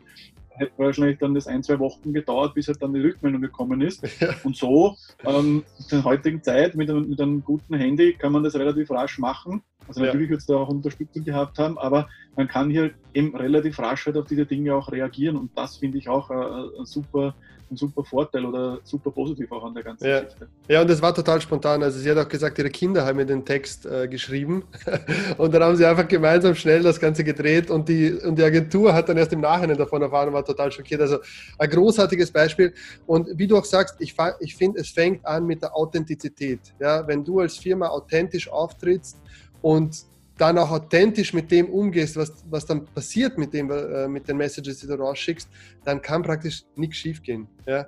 Hätte 0.50 0.74
wahrscheinlich 0.76 1.20
dann 1.20 1.34
das 1.34 1.48
ein, 1.48 1.64
zwei 1.64 1.80
Wochen 1.80 2.12
gedauert, 2.12 2.54
bis 2.54 2.68
halt 2.68 2.82
dann 2.82 2.94
die 2.94 3.00
Rückmeldung 3.00 3.42
gekommen 3.42 3.82
ist. 3.82 4.04
Ja. 4.20 4.36
Und 4.44 4.58
so, 4.58 4.98
ähm, 5.24 5.64
in 5.78 5.86
der 5.90 6.04
heutigen 6.04 6.44
Zeit 6.44 6.76
mit 6.76 6.90
einem, 6.90 7.08
mit 7.10 7.22
einem 7.22 7.42
guten 7.44 7.76
Handy 7.76 8.14
kann 8.14 8.34
man 8.34 8.44
das 8.44 8.56
relativ 8.56 8.92
rasch 8.92 9.20
machen 9.20 9.64
also 9.90 10.02
natürlich 10.02 10.30
wird 10.30 10.40
es 10.40 10.46
da 10.46 10.56
auch 10.56 10.70
Unterstützung 10.70 11.24
gehabt 11.24 11.58
haben, 11.58 11.78
aber 11.78 12.08
man 12.36 12.48
kann 12.48 12.70
hier 12.70 12.92
eben 13.14 13.36
relativ 13.36 13.80
rasch 13.80 14.06
halt 14.06 14.18
auf 14.18 14.28
diese 14.28 14.46
Dinge 14.46 14.74
auch 14.76 14.92
reagieren 14.92 15.36
und 15.36 15.50
das 15.56 15.78
finde 15.78 15.98
ich 15.98 16.08
auch 16.08 16.30
äh, 16.30 16.80
ein, 16.80 16.86
super, 16.86 17.34
ein 17.72 17.76
super 17.76 18.04
Vorteil 18.04 18.46
oder 18.46 18.80
super 18.84 19.10
positiv 19.10 19.52
auch 19.52 19.66
an 19.66 19.74
der 19.74 19.84
ganzen 19.84 20.08
ja. 20.08 20.22
Geschichte. 20.22 20.48
Ja, 20.68 20.82
und 20.82 20.90
das 20.90 21.02
war 21.02 21.14
total 21.14 21.42
spontan. 21.42 21.82
Also 21.82 21.98
sie 21.98 22.10
hat 22.10 22.18
auch 22.20 22.30
gesagt, 22.30 22.60
ihre 22.60 22.70
Kinder 22.70 23.04
haben 23.04 23.18
mir 23.18 23.26
den 23.26 23.44
Text 23.44 23.88
äh, 23.88 24.08
geschrieben 24.08 24.64
und 25.40 25.54
dann 25.54 25.64
haben 25.64 25.76
sie 25.76 25.86
einfach 25.86 26.08
gemeinsam 26.08 26.54
schnell 26.54 26.84
das 26.84 27.00
Ganze 27.00 27.24
gedreht 27.24 27.72
und 27.72 27.90
die, 27.90 28.14
und 28.14 28.38
die 28.38 28.44
Agentur 28.44 28.94
hat 28.94 29.10
dann 29.10 29.18
erst 29.18 29.34
im 29.34 29.42
Nachhinein 29.42 29.78
davon 29.78 30.04
erfahren 30.04 30.28
und 30.28 30.36
war 30.36 30.46
total 30.46 30.72
schockiert. 30.72 31.02
Also 31.02 31.18
ein 31.58 31.70
großartiges 31.70 32.32
Beispiel 32.32 32.74
und 33.08 33.28
wie 33.34 33.48
du 33.48 33.58
auch 33.58 33.66
sagst, 33.66 33.96
ich, 34.00 34.16
ich 34.40 34.56
finde, 34.56 34.82
es 34.82 34.92
fängt 34.92 35.26
an 35.26 35.48
mit 35.48 35.64
der 35.64 35.76
Authentizität. 35.76 36.60
Ja, 36.80 37.08
wenn 37.08 37.26
du 37.26 37.40
als 37.40 37.58
Firma 37.58 37.88
authentisch 37.88 38.50
auftrittst 38.50 39.18
und 39.62 40.06
dann 40.38 40.58
auch 40.58 40.72
authentisch 40.72 41.34
mit 41.34 41.52
dem 41.52 41.70
umgehst, 41.70 42.16
was, 42.16 42.32
was 42.50 42.66
dann 42.66 42.86
passiert 42.86 43.38
mit, 43.38 43.54
dem, 43.54 43.70
äh, 43.70 44.08
mit 44.08 44.28
den 44.28 44.38
Messages, 44.38 44.80
die 44.80 44.88
du 44.88 44.94
rausschickst, 44.94 45.50
dann 45.84 46.02
kann 46.02 46.24
praktisch 46.24 46.64
nichts 46.76 46.98
schiefgehen. 46.98 47.48
Ja? 47.68 47.86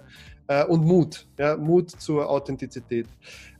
Äh, 0.47 0.65
und 0.65 0.83
Mut, 0.83 1.25
ja? 1.39 1.55
Mut 1.55 1.91
zur 1.91 2.29
Authentizität. 2.29 3.07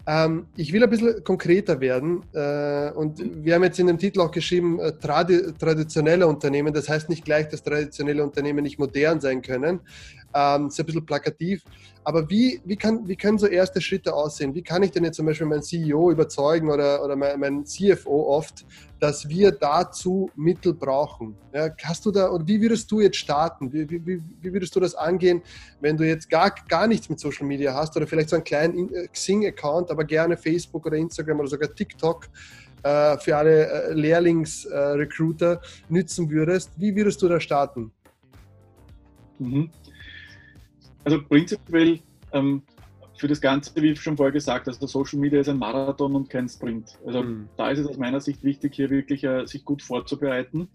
Ähm, 0.08 0.48
ich 0.56 0.74
will 0.74 0.84
ein 0.84 0.90
bisschen 0.90 1.24
konkreter 1.24 1.80
werden 1.80 2.24
äh, 2.34 2.92
und 2.92 3.22
wir 3.46 3.54
haben 3.54 3.64
jetzt 3.64 3.80
in 3.80 3.88
dem 3.88 4.00
Titel 4.00 4.22
auch 4.22 4.32
geschrieben, 4.32 4.80
äh, 4.80 4.94
tradi 4.94 5.54
traditionelle 5.60 6.26
Unternehmen, 6.26 6.74
das 6.74 6.90
heißt 6.90 7.08
nicht 7.08 7.24
gleich, 7.24 7.48
dass 7.50 7.62
traditionelle 7.62 8.24
Unternehmen 8.24 8.64
nicht 8.64 8.80
modern 8.80 9.22
sein 9.22 9.44
können, 9.44 9.80
ähm, 10.34 10.68
ist 10.68 10.80
ein 10.80 10.86
bisschen 10.86 11.06
plakativ. 11.06 11.64
Aber 12.04 12.30
wie, 12.30 12.62
wie, 12.66 12.76
kann, 12.76 13.08
wie 13.08 13.16
können 13.16 13.38
so 13.38 13.48
erste 13.48 13.80
Schritte 13.80 14.14
aussehen? 14.14 14.56
Wie 14.56 14.64
kann 14.64 14.82
ich 14.82 14.92
denn 14.92 15.04
jetzt 15.04 15.18
zum 15.18 15.26
Beispiel 15.26 15.46
meinen 15.46 15.62
CEO 15.62 16.12
überzeugen 16.12 16.72
oder, 16.72 17.04
oder 17.04 17.16
mein, 17.16 17.40
mein 17.40 17.66
CFO 17.66 18.28
oft, 18.28 18.66
dass 19.00 19.30
wir 19.30 19.52
dazu 19.52 20.30
Mittel 20.36 20.74
brauchen? 20.74 21.36
Ja, 21.54 21.70
hast 21.84 22.06
du 22.06 22.12
da, 22.12 22.32
oder 22.32 22.48
wie 22.48 22.60
würdest 22.60 22.92
du 22.92 23.02
jetzt 23.02 23.18
starten? 23.18 23.72
Wie, 23.72 23.88
wie, 23.90 24.22
wie 24.42 24.54
würdest 24.54 24.76
du 24.76 24.80
das 24.80 24.96
angehen, 24.96 25.44
wenn 25.80 25.96
du 25.96 26.08
jetzt 26.08 26.30
gar, 26.30 26.54
gar 26.68 26.88
nichts 26.88 27.08
mit 27.10 27.20
Social 27.20 27.46
Media 27.46 27.74
hast 27.74 27.96
oder 27.96 28.08
vielleicht 28.08 28.30
so 28.30 28.36
einen 28.36 28.46
kleinen 28.46 28.94
äh, 28.94 29.08
Xing-Account, 29.08 29.92
aber 29.92 30.04
gerne 30.04 30.38
Facebook 30.38 30.86
oder 30.88 30.98
Instagram 30.98 31.40
oder 31.40 31.50
sogar 31.50 31.74
TikTok? 31.74 32.28
Äh, 32.84 33.20
für 33.20 33.38
alle 33.38 33.68
äh, 33.68 33.94
Lehrlingsrecruiter 33.94 35.62
nützen 35.88 36.32
würdest, 36.32 36.72
wie 36.78 36.96
würdest 36.96 37.22
du 37.22 37.28
da 37.28 37.40
starten? 37.40 37.92
Mhm. 39.38 39.70
Also 41.04 41.22
prinzipiell 41.24 42.00
ähm, 42.32 42.64
für 43.18 43.28
das 43.28 43.42
Ganze, 43.42 43.80
wie 43.82 43.92
ich 43.92 44.02
schon 44.02 44.18
vorher 44.18 44.32
gesagt 44.32 44.68
habe, 44.68 44.76
also 44.76 44.88
Social 44.88 45.20
Media 45.20 45.42
ist 45.42 45.50
ein 45.50 45.58
Marathon 45.58 46.16
und 46.16 46.30
kein 46.30 46.50
Sprint. 46.50 46.98
Also 47.06 47.24
mhm. 47.24 47.50
da 47.58 47.70
ist 47.70 47.80
es 47.80 47.88
aus 47.88 47.98
meiner 47.98 48.20
Sicht 48.20 48.44
wichtig, 48.44 48.76
hier 48.76 48.90
wirklich 48.90 49.24
äh, 49.24 49.46
sich 49.46 49.64
gut 49.64 49.82
vorzubereiten 49.82 50.68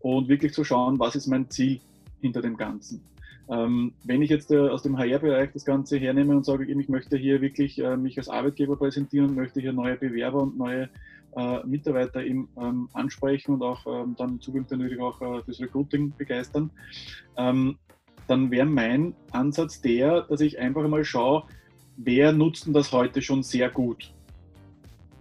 und 0.00 0.28
wirklich 0.28 0.52
zu 0.52 0.64
schauen, 0.64 0.98
was 0.98 1.14
ist 1.14 1.26
mein 1.26 1.48
Ziel 1.50 1.80
hinter 2.20 2.42
dem 2.42 2.56
Ganzen. 2.56 3.02
Ähm, 3.48 3.92
wenn 4.04 4.22
ich 4.22 4.30
jetzt 4.30 4.50
äh, 4.50 4.58
aus 4.58 4.82
dem 4.82 4.98
HR-Bereich 4.98 5.52
das 5.52 5.64
Ganze 5.64 5.98
hernehme 5.98 6.34
und 6.34 6.44
sage, 6.44 6.64
ich 6.64 6.88
möchte 6.88 7.16
hier 7.16 7.40
wirklich 7.42 7.78
äh, 7.78 7.96
mich 7.96 8.16
als 8.16 8.28
Arbeitgeber 8.28 8.76
präsentieren 8.76 9.28
und 9.28 9.36
möchte 9.36 9.60
hier 9.60 9.72
neue 9.72 9.96
Bewerber 9.96 10.42
und 10.42 10.56
neue 10.56 10.88
äh, 11.36 11.66
Mitarbeiter 11.66 12.24
eben 12.24 12.48
ähm, 12.56 12.88
ansprechen 12.92 13.54
und 13.54 13.62
auch 13.62 13.86
ähm, 13.86 14.14
dann 14.16 14.40
zukünftig 14.40 14.78
natürlich 14.78 15.00
auch 15.00 15.20
äh, 15.20 15.42
fürs 15.42 15.60
Recruiting 15.60 16.12
begeistern, 16.16 16.70
ähm, 17.36 17.76
dann 18.26 18.50
wäre 18.50 18.66
mein 18.66 19.14
Ansatz 19.30 19.80
der, 19.80 20.22
dass 20.22 20.40
ich 20.40 20.58
einfach 20.58 20.86
mal 20.88 21.04
schaue, 21.04 21.44
wer 21.96 22.32
nutzt 22.32 22.66
denn 22.66 22.72
das 22.72 22.92
heute 22.92 23.22
schon 23.22 23.42
sehr 23.42 23.70
gut. 23.70 24.12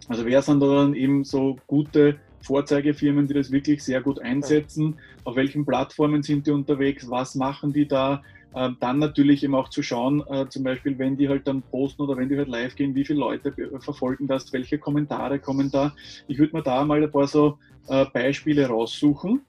Also 0.07 0.25
wer 0.25 0.41
sind 0.41 0.59
da 0.59 0.67
dann 0.67 0.95
eben 0.95 1.23
so 1.23 1.57
gute 1.67 2.17
Vorzeigefirmen, 2.41 3.27
die 3.27 3.33
das 3.33 3.51
wirklich 3.51 3.83
sehr 3.83 4.01
gut 4.01 4.19
einsetzen, 4.19 4.95
auf 5.23 5.35
welchen 5.35 5.65
Plattformen 5.65 6.23
sind 6.23 6.45
die 6.45 6.51
unterwegs, 6.51 7.09
was 7.09 7.35
machen 7.35 7.71
die 7.71 7.87
da, 7.87 8.21
ähm, 8.55 8.77
dann 8.79 8.99
natürlich 8.99 9.43
eben 9.43 9.55
auch 9.55 9.69
zu 9.69 9.81
schauen, 9.81 10.23
äh, 10.29 10.47
zum 10.49 10.63
Beispiel, 10.63 10.99
wenn 10.99 11.17
die 11.17 11.29
halt 11.29 11.47
dann 11.47 11.61
posten 11.63 12.03
oder 12.03 12.17
wenn 12.17 12.29
die 12.29 12.37
halt 12.37 12.49
live 12.49 12.75
gehen, 12.75 12.93
wie 12.93 13.05
viele 13.05 13.19
Leute 13.19 13.53
verfolgen 13.79 14.27
das, 14.27 14.51
welche 14.53 14.77
Kommentare 14.77 15.39
kommen 15.39 15.71
da. 15.71 15.95
Ich 16.27 16.37
würde 16.37 16.57
mir 16.57 16.63
da 16.63 16.83
mal 16.85 17.01
ein 17.01 17.11
paar 17.11 17.27
so 17.27 17.57
äh, 17.87 18.05
Beispiele 18.13 18.67
raussuchen. 18.67 19.41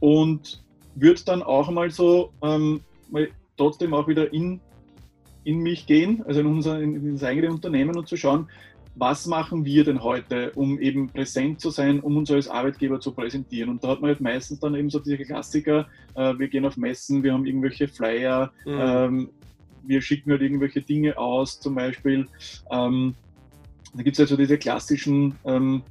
Und 0.00 0.62
würde 0.94 1.22
dann 1.24 1.42
auch 1.42 1.70
mal 1.70 1.90
so 1.90 2.32
ähm, 2.42 2.80
mal 3.10 3.28
trotzdem 3.56 3.94
auch 3.94 4.08
wieder 4.08 4.32
in, 4.32 4.60
in 5.44 5.58
mich 5.58 5.86
gehen, 5.86 6.22
also 6.26 6.40
in 6.40 6.46
unser 6.46 6.80
in, 6.80 6.96
in 6.96 7.12
das 7.14 7.24
eigene 7.24 7.50
Unternehmen 7.50 7.96
und 7.96 8.08
zu 8.08 8.16
schauen, 8.16 8.48
was 8.94 9.26
machen 9.26 9.64
wir 9.64 9.84
denn 9.84 10.02
heute, 10.02 10.52
um 10.54 10.78
eben 10.78 11.08
präsent 11.08 11.60
zu 11.60 11.70
sein, 11.70 12.00
um 12.00 12.16
uns 12.16 12.30
als 12.30 12.48
Arbeitgeber 12.48 13.00
zu 13.00 13.12
präsentieren? 13.12 13.70
Und 13.70 13.82
da 13.82 13.88
hat 13.88 14.02
man 14.02 14.08
halt 14.08 14.20
meistens 14.20 14.60
dann 14.60 14.74
eben 14.74 14.90
so 14.90 14.98
diese 14.98 15.18
Klassiker, 15.18 15.86
äh, 16.14 16.34
wir 16.38 16.48
gehen 16.48 16.66
auf 16.66 16.76
Messen, 16.76 17.22
wir 17.22 17.32
haben 17.32 17.46
irgendwelche 17.46 17.88
Flyer, 17.88 18.52
mhm. 18.66 18.78
ähm, 18.78 19.30
wir 19.84 20.02
schicken 20.02 20.30
halt 20.30 20.42
irgendwelche 20.42 20.82
Dinge 20.82 21.16
aus, 21.16 21.58
zum 21.58 21.74
Beispiel. 21.74 22.26
Ähm, 22.70 23.14
da 23.94 24.02
gibt 24.02 24.16
es 24.16 24.20
also 24.20 24.36
diese 24.36 24.58
klassischen, 24.58 25.34
ähm, 25.44 25.82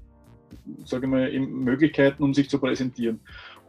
sage 0.85 1.05
ich 1.05 1.11
mal, 1.11 1.39
Möglichkeiten, 1.39 2.23
um 2.23 2.33
sich 2.33 2.49
zu 2.49 2.59
präsentieren. 2.59 3.19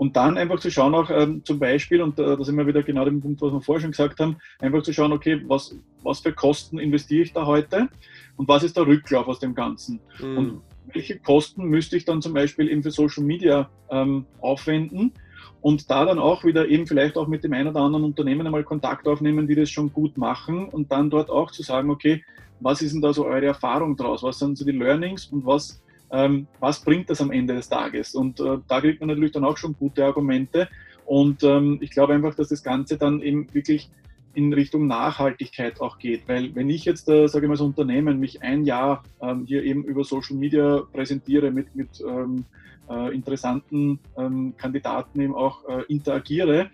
Und 0.03 0.17
dann 0.17 0.37
einfach 0.37 0.59
zu 0.59 0.69
schauen, 0.69 0.97
auch 0.97 1.11
ähm, 1.11 1.45
zum 1.45 1.61
Beispiel, 1.61 2.03
und 2.03 2.19
äh, 2.19 2.37
da 2.37 2.43
sind 2.43 2.57
wir 2.57 2.67
wieder 2.67 2.83
genau 2.83 3.05
dem 3.05 3.21
Punkt, 3.21 3.41
was 3.41 3.53
wir 3.53 3.61
vorher 3.61 3.83
schon 3.83 3.93
gesagt 3.93 4.19
haben, 4.19 4.37
einfach 4.59 4.83
zu 4.83 4.93
schauen, 4.93 5.13
okay, 5.13 5.41
was, 5.47 5.77
was 6.03 6.19
für 6.19 6.33
Kosten 6.33 6.81
investiere 6.81 7.23
ich 7.23 7.33
da 7.33 7.47
heute 7.47 7.89
und 8.37 8.49
was 8.49 8.65
ist 8.65 8.77
der 8.77 8.85
Rücklauf 8.85 9.29
aus 9.29 9.39
dem 9.39 9.55
Ganzen? 9.55 10.01
Mhm. 10.21 10.37
Und 10.37 10.61
welche 10.93 11.21
Kosten 11.21 11.67
müsste 11.67 11.97
ich 11.97 12.05
dann 12.05 12.21
zum 12.21 12.35
Beispiel 12.35 12.69
eben 12.69 12.83
für 12.83 12.91
Social 12.91 13.23
Media 13.23 13.71
ähm, 13.93 14.27
aufwenden? 14.41 15.13
Und 15.61 15.89
da 15.89 16.05
dann 16.05 16.19
auch 16.19 16.43
wieder 16.43 16.67
eben 16.67 16.89
vielleicht 16.89 17.17
auch 17.17 17.29
mit 17.29 17.45
dem 17.45 17.53
einen 17.53 17.69
oder 17.69 17.83
anderen 17.83 18.05
Unternehmen 18.05 18.45
einmal 18.45 18.65
Kontakt 18.65 19.07
aufnehmen, 19.07 19.47
die 19.47 19.55
das 19.55 19.71
schon 19.71 19.93
gut 19.93 20.19
machen 20.19 20.67
und 20.67 20.91
dann 20.91 21.11
dort 21.11 21.31
auch 21.31 21.53
zu 21.53 21.63
sagen, 21.63 21.91
okay, 21.91 22.25
was 22.59 22.83
ist 22.83 22.93
denn 22.93 23.03
da 23.03 23.13
so 23.13 23.25
eure 23.25 23.47
Erfahrung 23.47 23.97
draus? 23.97 24.25
Was 24.25 24.41
sind 24.41 24.59
so 24.59 24.65
die 24.65 24.73
Learnings 24.73 25.27
und 25.27 25.47
was 25.47 25.81
ähm, 26.13 26.47
was 26.61 26.81
bringt 26.81 27.11
das 27.11 27.21
am 27.21 27.33
Ende 27.33 27.55
des 27.55 27.69
Tages? 27.69 28.15
Und 28.15 28.39
äh, 28.41 28.59
da 28.69 28.81
kriegt 28.81 29.01
man 29.01 29.09
natürlich 29.09 29.33
dann 29.33 29.45
auch 29.45 29.57
schon 29.57 29.75
gute 29.79 30.05
Argumente. 30.05 30.69
Und 31.07 31.43
ähm, 31.43 31.79
ich 31.81 31.91
glaube 31.91 32.13
einfach, 32.15 32.35
dass 32.35 32.49
das 32.49 32.63
Ganze 32.63 32.97
dann 32.97 33.21
eben 33.23 33.53
wirklich 33.53 33.91
in 34.35 34.53
Richtung 34.53 34.87
Nachhaltigkeit 34.87 35.81
auch 35.81 35.99
geht. 35.99 36.29
Weil 36.29 36.55
wenn 36.55 36.71
ich 36.71 36.85
jetzt, 36.85 37.09
äh, 37.09 37.27
sage 37.27 37.47
ich 37.47 37.49
mal, 37.49 37.55
als 37.55 37.61
Unternehmen 37.61 38.21
mich 38.21 38.43
ein 38.43 38.65
Jahr 38.65 39.03
ähm, 39.21 39.45
hier 39.47 39.63
eben 39.65 39.85
über 39.85 40.05
Social 40.05 40.37
Media 40.37 40.83
präsentiere, 40.93 41.51
mit, 41.51 41.75
mit 41.75 41.89
ähm, 42.07 42.45
äh, 42.89 43.15
interessanten 43.15 43.99
ähm, 44.17 44.55
Kandidaten 44.57 45.21
eben 45.21 45.35
auch 45.35 45.67
äh, 45.69 45.83
interagiere, 45.89 46.71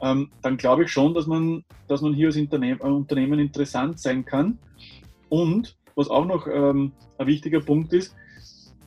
ähm, 0.00 0.30
dann 0.42 0.56
glaube 0.56 0.84
ich 0.84 0.90
schon, 0.90 1.14
dass 1.14 1.26
man, 1.26 1.64
dass 1.88 2.00
man 2.00 2.14
hier 2.14 2.28
als 2.28 2.36
Unternehmen, 2.36 2.80
äh, 2.80 2.84
Unternehmen 2.84 3.38
interessant 3.38 3.98
sein 3.98 4.24
kann. 4.24 4.58
Und 5.28 5.76
was 5.94 6.08
auch 6.08 6.24
noch 6.24 6.46
ähm, 6.46 6.92
ein 7.18 7.26
wichtiger 7.26 7.60
Punkt 7.60 7.92
ist, 7.92 8.14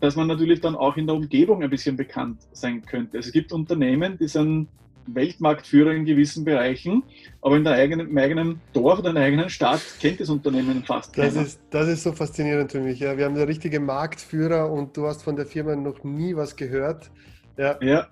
dass 0.01 0.15
man 0.15 0.27
natürlich 0.27 0.59
dann 0.59 0.75
auch 0.75 0.97
in 0.97 1.07
der 1.07 1.15
Umgebung 1.15 1.63
ein 1.63 1.69
bisschen 1.69 1.95
bekannt 1.95 2.41
sein 2.51 2.85
könnte. 2.85 3.17
Also 3.17 3.27
es 3.27 3.33
gibt 3.33 3.53
Unternehmen, 3.53 4.17
die 4.17 4.27
sind 4.27 4.67
Weltmarktführer 5.07 5.91
in 5.91 6.05
gewissen 6.05 6.43
Bereichen, 6.43 7.03
aber 7.41 7.57
in 7.57 7.63
der 7.63 7.73
eigenen, 7.73 8.09
im 8.09 8.17
eigenen 8.17 8.61
Dorf 8.73 8.99
oder 8.99 9.09
in 9.09 9.15
der 9.15 9.23
eigenen 9.23 9.49
Stadt 9.49 9.81
kennt 9.99 10.19
das 10.19 10.29
Unternehmen 10.29 10.83
fast 10.83 11.13
keiner. 11.13 11.27
Das 11.27 11.35
ist, 11.35 11.61
das 11.69 11.87
ist 11.87 12.03
so 12.03 12.11
faszinierend 12.11 12.71
für 12.71 12.81
mich. 12.81 12.99
Ja. 12.99 13.17
Wir 13.17 13.25
haben 13.25 13.35
der 13.35 13.47
richtige 13.47 13.79
Marktführer 13.79 14.71
und 14.71 14.97
du 14.97 15.07
hast 15.07 15.23
von 15.23 15.35
der 15.35 15.45
Firma 15.45 15.75
noch 15.75 16.03
nie 16.03 16.35
was 16.35 16.55
gehört. 16.55 17.09
Ja, 17.57 17.77
ja 17.81 18.07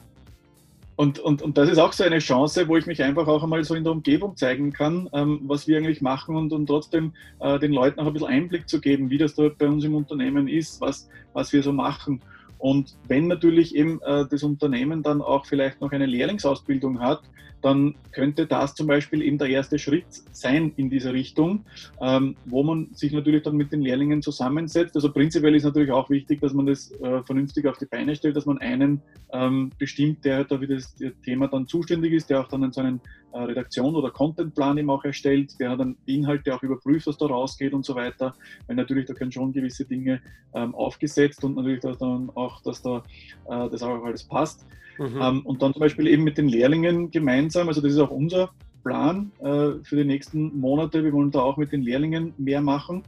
und, 1.00 1.18
und, 1.18 1.42
und 1.42 1.58
das 1.58 1.70
ist 1.70 1.78
auch 1.78 1.94
so 1.94 2.04
eine 2.04 2.20
Chance, 2.20 2.68
wo 2.68 2.76
ich 2.76 2.86
mich 2.86 3.02
einfach 3.02 3.26
auch 3.26 3.42
einmal 3.42 3.64
so 3.64 3.74
in 3.74 3.86
der 3.86 3.94
Umgebung 3.94 4.36
zeigen 4.36 4.74
kann, 4.74 5.10
ähm, 5.14 5.40
was 5.44 5.66
wir 5.66 5.78
eigentlich 5.78 6.02
machen 6.02 6.36
und, 6.36 6.52
und 6.52 6.68
trotzdem 6.68 7.14
äh, 7.40 7.58
den 7.58 7.72
Leuten 7.72 8.02
auch 8.02 8.08
ein 8.08 8.12
bisschen 8.12 8.28
Einblick 8.28 8.68
zu 8.68 8.82
geben, 8.82 9.10
wie 9.10 9.18
das 9.18 9.34
dort 9.34 9.58
bei 9.58 9.70
uns 9.70 9.86
im 9.86 9.96
Unternehmen 9.96 10.50
ist, 10.50 10.82
was, 10.82 11.08
was 11.32 11.54
wir 11.54 11.64
so 11.64 11.72
machen. 11.72 12.22
Und 12.58 12.98
wenn 13.08 13.28
natürlich 13.28 13.76
eben 13.78 14.02
äh, 14.02 14.26
das 14.30 14.44
Unternehmen 14.44 15.02
dann 15.02 15.22
auch 15.22 15.46
vielleicht 15.46 15.80
noch 15.80 15.94
eine 15.94 16.06
Lehrlingsausbildung 16.06 17.00
hat, 17.00 17.22
dann 17.62 17.96
könnte 18.12 18.46
das 18.46 18.76
zum 18.76 18.88
Beispiel 18.88 19.22
eben 19.22 19.38
der 19.38 19.50
erste 19.50 19.78
Schritt 19.80 20.06
sein 20.32 20.74
in 20.78 20.90
diese 20.90 21.14
Richtung, 21.14 21.66
ähm, 22.02 22.36
wo 22.46 22.64
man 22.64 22.94
sich 22.94 23.12
natürlich 23.12 23.44
dann 23.44 23.58
mit 23.58 23.72
den 23.72 23.82
Lehrlingen 23.82 24.22
zusammensetzt. 24.22 24.96
Also 24.96 25.12
prinzipiell 25.12 25.56
ist 25.56 25.64
natürlich 25.64 25.92
auch 25.92 26.10
wichtig, 26.10 26.42
dass 26.42 26.54
man 26.54 26.66
das 26.66 26.92
äh, 27.02 27.22
vernünftig 27.24 27.68
auf 27.68 27.78
die 27.78 27.86
Beine 27.86 28.16
stellt, 28.16 28.36
dass 28.36 28.46
man 28.46 28.60
einen 28.60 29.02
ähm, 29.34 29.72
bestimmt, 29.78 30.24
der 30.26 30.44
da 30.44 30.58
für 30.58 30.68
das 30.68 30.96
Thema 31.24 31.48
dann 31.48 31.68
zuständig 31.68 32.14
ist, 32.14 32.30
der 32.30 32.42
auch 32.42 32.48
dann 32.48 32.72
so 32.72 32.82
einen 32.82 33.02
äh, 33.32 33.40
Redaktion 33.40 33.96
oder 33.96 34.10
Contentplan 34.10 34.78
eben 34.78 34.90
auch 34.90 35.04
erstellt, 35.04 35.60
der 35.60 35.76
dann 35.78 35.98
Inhalte 36.06 36.56
auch 36.56 36.64
überprüft, 36.64 37.08
was 37.08 37.18
da 37.18 37.28
rausgeht 37.28 37.74
und 37.74 37.86
so 37.86 37.94
weiter, 37.96 38.34
weil 38.68 38.76
natürlich 38.76 39.06
da 39.06 39.14
können 39.14 39.32
schon 39.32 39.52
gewisse 39.52 39.86
Dinge 39.86 40.22
ähm, 40.54 40.74
aufgesetzt 40.74 41.44
und 41.44 41.56
natürlich 41.56 41.82
dann 41.82 42.32
auch, 42.34 42.62
dass 42.64 42.82
da 42.82 43.04
äh, 43.50 43.70
das 43.70 43.84
auch 43.84 44.04
alles 44.04 44.24
passt. 44.24 44.66
Mhm. 45.00 45.22
Ähm, 45.22 45.46
und 45.46 45.62
dann 45.62 45.74
zum 45.74 45.80
Beispiel 45.80 46.08
eben 46.08 46.24
mit 46.24 46.38
den 46.38 46.50
Lehrlingen 46.50 47.10
gemeinsam, 47.10 47.49
also 47.56 47.82
das 47.82 47.94
ist 47.94 48.00
auch 48.00 48.12
unser 48.12 48.52
Plan 48.84 49.32
äh, 49.40 49.84
für 49.84 49.96
die 49.96 50.06
nächsten 50.06 50.60
Monate. 50.60 51.04
Wir 51.04 51.14
wollen 51.14 51.32
da 51.32 51.42
auch 51.42 51.58
mit 51.58 51.72
den 51.72 51.82
Lehrlingen 51.82 52.34
mehr 52.38 52.62
machen. 52.62 53.04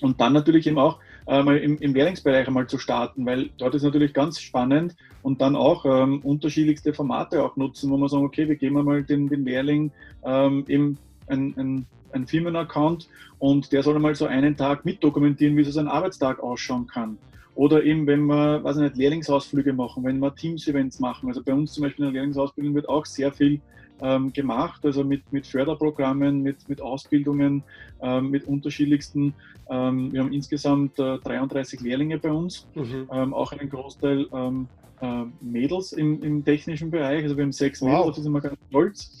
Und 0.00 0.20
dann 0.20 0.32
natürlich 0.32 0.66
eben 0.66 0.78
auch 0.78 0.98
äh, 1.26 1.42
mal 1.42 1.56
im, 1.56 1.78
im 1.78 1.94
Lehrlingsbereich 1.94 2.46
einmal 2.46 2.66
zu 2.66 2.78
starten, 2.78 3.24
weil 3.24 3.50
dort 3.56 3.74
ist 3.74 3.82
natürlich 3.82 4.12
ganz 4.12 4.40
spannend 4.40 4.96
und 5.22 5.40
dann 5.40 5.56
auch 5.56 5.84
ähm, 5.86 6.20
unterschiedlichste 6.20 6.92
Formate 6.92 7.42
auch 7.42 7.56
nutzen, 7.56 7.90
wo 7.90 7.96
man 7.96 8.08
sagen, 8.08 8.24
okay, 8.24 8.48
wir 8.48 8.56
geben 8.56 8.82
mal 8.84 9.02
den, 9.02 9.28
den 9.28 9.44
Lehrling 9.44 9.92
ähm, 10.24 10.64
eben 10.68 10.98
ein, 11.28 11.54
ein, 11.56 11.86
ein 12.12 12.26
Firmenaccount 12.26 13.08
und 13.38 13.72
der 13.72 13.82
soll 13.82 13.98
mal 13.98 14.14
so 14.14 14.26
einen 14.26 14.56
Tag 14.56 14.84
mitdokumentieren, 14.84 15.56
wie 15.56 15.64
so 15.64 15.70
sein 15.70 15.88
Arbeitstag 15.88 16.40
ausschauen 16.40 16.86
kann. 16.86 17.16
Oder 17.54 17.84
eben, 17.84 18.06
wenn 18.06 18.26
wir, 18.26 18.64
weiß 18.64 18.76
nicht, 18.76 18.96
Lehrlingsausflüge 18.96 19.72
machen, 19.72 20.04
wenn 20.04 20.18
wir 20.18 20.34
Teams-Events 20.34 20.98
machen. 20.98 21.28
Also 21.28 21.42
bei 21.42 21.54
uns 21.54 21.72
zum 21.72 21.84
Beispiel 21.84 22.04
in 22.04 22.12
der 22.12 22.20
Lehrlingsausbildung 22.20 22.74
wird 22.74 22.88
auch 22.88 23.06
sehr 23.06 23.32
viel 23.32 23.60
ähm, 24.00 24.32
gemacht, 24.32 24.84
also 24.84 25.04
mit, 25.04 25.32
mit 25.32 25.46
Förderprogrammen, 25.46 26.42
mit, 26.42 26.68
mit 26.68 26.80
Ausbildungen, 26.80 27.62
ähm, 28.02 28.30
mit 28.30 28.44
unterschiedlichsten. 28.46 29.34
Ähm, 29.70 30.12
wir 30.12 30.20
haben 30.20 30.32
insgesamt 30.32 30.98
äh, 30.98 31.18
33 31.18 31.80
Lehrlinge 31.80 32.18
bei 32.18 32.32
uns, 32.32 32.66
mhm. 32.74 33.08
Ähm, 33.12 33.32
auch 33.32 33.52
einen 33.52 33.70
Großteil 33.70 34.26
ähm, 34.32 34.68
äh, 35.00 35.24
Mädels 35.40 35.92
im, 35.92 36.22
im, 36.22 36.44
technischen 36.44 36.90
Bereich. 36.90 37.22
Also 37.22 37.36
wir 37.36 37.44
haben 37.44 37.52
sechs 37.52 37.80
wow. 37.80 38.00
Mädels, 38.00 38.16
da 38.16 38.22
sind 38.22 38.32
wir 38.32 38.40
ganz 38.40 38.58
stolz 38.68 39.12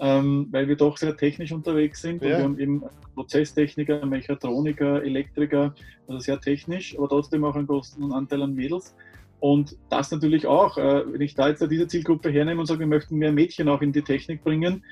ähm, 0.00 0.48
weil 0.50 0.68
wir 0.68 0.76
doch 0.76 0.96
sehr 0.96 1.16
technisch 1.16 1.52
unterwegs 1.52 2.02
sind. 2.02 2.22
Ja. 2.22 2.28
Und 2.28 2.36
wir 2.36 2.44
haben 2.44 2.58
eben 2.58 2.82
Prozesstechniker, 3.14 4.04
Mechatroniker, 4.04 5.02
Elektriker, 5.02 5.74
also 6.06 6.20
sehr 6.20 6.40
technisch, 6.40 6.96
aber 6.98 7.08
trotzdem 7.08 7.44
auch 7.44 7.54
einen 7.54 7.66
großen 7.66 8.12
Anteil 8.12 8.42
an 8.42 8.54
Mädels. 8.54 8.94
Und 9.40 9.76
das 9.90 10.10
natürlich 10.10 10.46
auch, 10.46 10.78
äh, 10.78 11.04
wenn 11.12 11.20
ich 11.20 11.34
da 11.34 11.48
jetzt 11.48 11.64
diese 11.70 11.86
Zielgruppe 11.86 12.30
hernehme 12.30 12.60
und 12.60 12.66
sage, 12.66 12.80
wir 12.80 12.86
möchten 12.86 13.16
mehr 13.16 13.32
Mädchen 13.32 13.68
auch 13.68 13.82
in 13.82 13.92
die 13.92 14.02
Technik 14.02 14.42
bringen, 14.42 14.82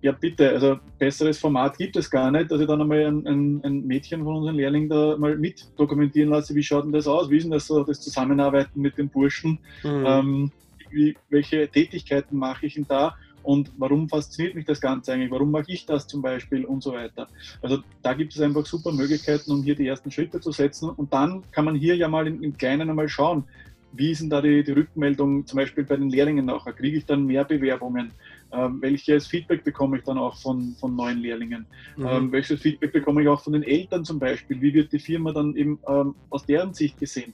ja 0.00 0.12
bitte, 0.12 0.50
also 0.50 0.78
besseres 0.98 1.38
Format 1.38 1.76
gibt 1.76 1.96
es 1.96 2.10
gar 2.10 2.30
nicht, 2.30 2.50
dass 2.50 2.60
ich 2.60 2.66
dann 2.66 2.80
einmal 2.80 3.04
ein, 3.04 3.26
ein, 3.26 3.60
ein 3.64 3.86
Mädchen 3.86 4.22
von 4.24 4.36
unseren 4.36 4.56
Lehrlingen 4.56 4.88
da 4.88 5.16
mal 5.16 5.36
mit 5.36 5.66
dokumentieren 5.76 6.30
lasse, 6.30 6.54
wie 6.54 6.62
schaut 6.62 6.84
denn 6.84 6.92
das 6.92 7.08
aus, 7.08 7.30
wie 7.30 7.38
ist 7.38 7.44
denn 7.44 7.50
das 7.50 7.66
so, 7.66 7.82
das 7.82 8.00
Zusammenarbeiten 8.00 8.80
mit 8.80 8.96
den 8.96 9.08
Burschen, 9.08 9.58
mhm. 9.82 10.04
ähm, 10.06 10.52
wie, 10.90 11.16
welche 11.30 11.68
Tätigkeiten 11.68 12.36
mache 12.36 12.66
ich 12.66 12.74
denn 12.74 12.86
da 12.88 13.16
und 13.48 13.72
warum 13.78 14.10
fasziniert 14.10 14.54
mich 14.54 14.66
das 14.66 14.78
Ganze 14.78 15.10
eigentlich, 15.10 15.30
warum 15.30 15.50
mache 15.50 15.72
ich 15.72 15.86
das 15.86 16.06
zum 16.06 16.20
Beispiel 16.20 16.66
und 16.66 16.82
so 16.82 16.92
weiter. 16.92 17.28
Also 17.62 17.78
da 18.02 18.12
gibt 18.12 18.34
es 18.34 18.42
einfach 18.42 18.66
super 18.66 18.92
Möglichkeiten, 18.92 19.50
um 19.50 19.62
hier 19.62 19.74
die 19.74 19.86
ersten 19.86 20.10
Schritte 20.10 20.38
zu 20.38 20.52
setzen 20.52 20.90
und 20.90 21.14
dann 21.14 21.42
kann 21.50 21.64
man 21.64 21.74
hier 21.74 21.96
ja 21.96 22.08
mal 22.08 22.26
im, 22.26 22.42
im 22.42 22.58
Kleinen 22.58 22.90
einmal 22.90 23.08
schauen, 23.08 23.44
wie 23.92 24.12
denn 24.12 24.28
da 24.28 24.42
die, 24.42 24.62
die 24.62 24.72
Rückmeldung 24.72 25.46
zum 25.46 25.56
Beispiel 25.56 25.84
bei 25.84 25.96
den 25.96 26.10
Lehrlingen 26.10 26.44
nachher? 26.44 26.74
Kriege 26.74 26.98
ich 26.98 27.06
dann 27.06 27.24
mehr 27.24 27.42
Bewerbungen? 27.42 28.12
Ähm, 28.52 28.82
welches 28.82 29.26
Feedback 29.26 29.64
bekomme 29.64 29.96
ich 29.96 30.04
dann 30.04 30.18
auch 30.18 30.36
von, 30.36 30.76
von 30.78 30.94
neuen 30.94 31.20
Lehrlingen? 31.20 31.64
Mhm. 31.96 32.06
Ähm, 32.06 32.32
welches 32.32 32.60
Feedback 32.60 32.92
bekomme 32.92 33.22
ich 33.22 33.28
auch 33.28 33.40
von 33.40 33.54
den 33.54 33.62
Eltern 33.62 34.04
zum 34.04 34.18
Beispiel? 34.18 34.60
Wie 34.60 34.74
wird 34.74 34.92
die 34.92 34.98
Firma 34.98 35.32
dann 35.32 35.56
eben 35.56 35.78
ähm, 35.88 36.14
aus 36.28 36.44
deren 36.44 36.74
Sicht 36.74 36.98
gesehen? 36.98 37.32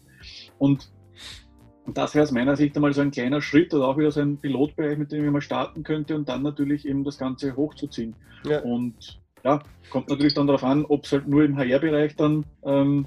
Und 0.59 0.89
und 1.87 1.99
das 1.99 2.15
wäre 2.15 2.23
aus 2.23 2.33
meiner 2.33 2.57
Sicht 2.57 2.75
einmal 2.77 2.95
so 2.95 3.03
ein 3.03 3.11
kleiner 3.11 3.43
Schritt 3.43 3.75
oder 3.75 3.89
auch 3.89 3.99
wieder 3.99 4.11
so 4.11 4.21
ein 4.21 4.39
Pilotbereich, 4.39 4.97
mit 4.97 5.13
dem 5.13 5.25
ich 5.25 5.31
mal 5.31 5.41
starten 5.41 5.83
könnte 5.83 6.15
und 6.15 6.29
dann 6.29 6.43
natürlich 6.43 6.87
eben 6.89 7.05
das 7.05 7.19
Ganze 7.19 7.57
hochzuziehen. 7.57 8.15
Ja. 8.45 8.61
Und 8.61 9.21
ja, 9.45 9.61
kommt 9.91 10.09
natürlich 10.09 10.35
dann 10.35 10.47
darauf 10.47 10.65
an, 10.65 10.87
ob 10.87 11.05
es 11.05 11.13
halt 11.13 11.29
nur 11.29 11.45
im 11.45 11.59
HR-Bereich 11.59 12.17
dann 12.17 12.47
ähm, 12.65 13.07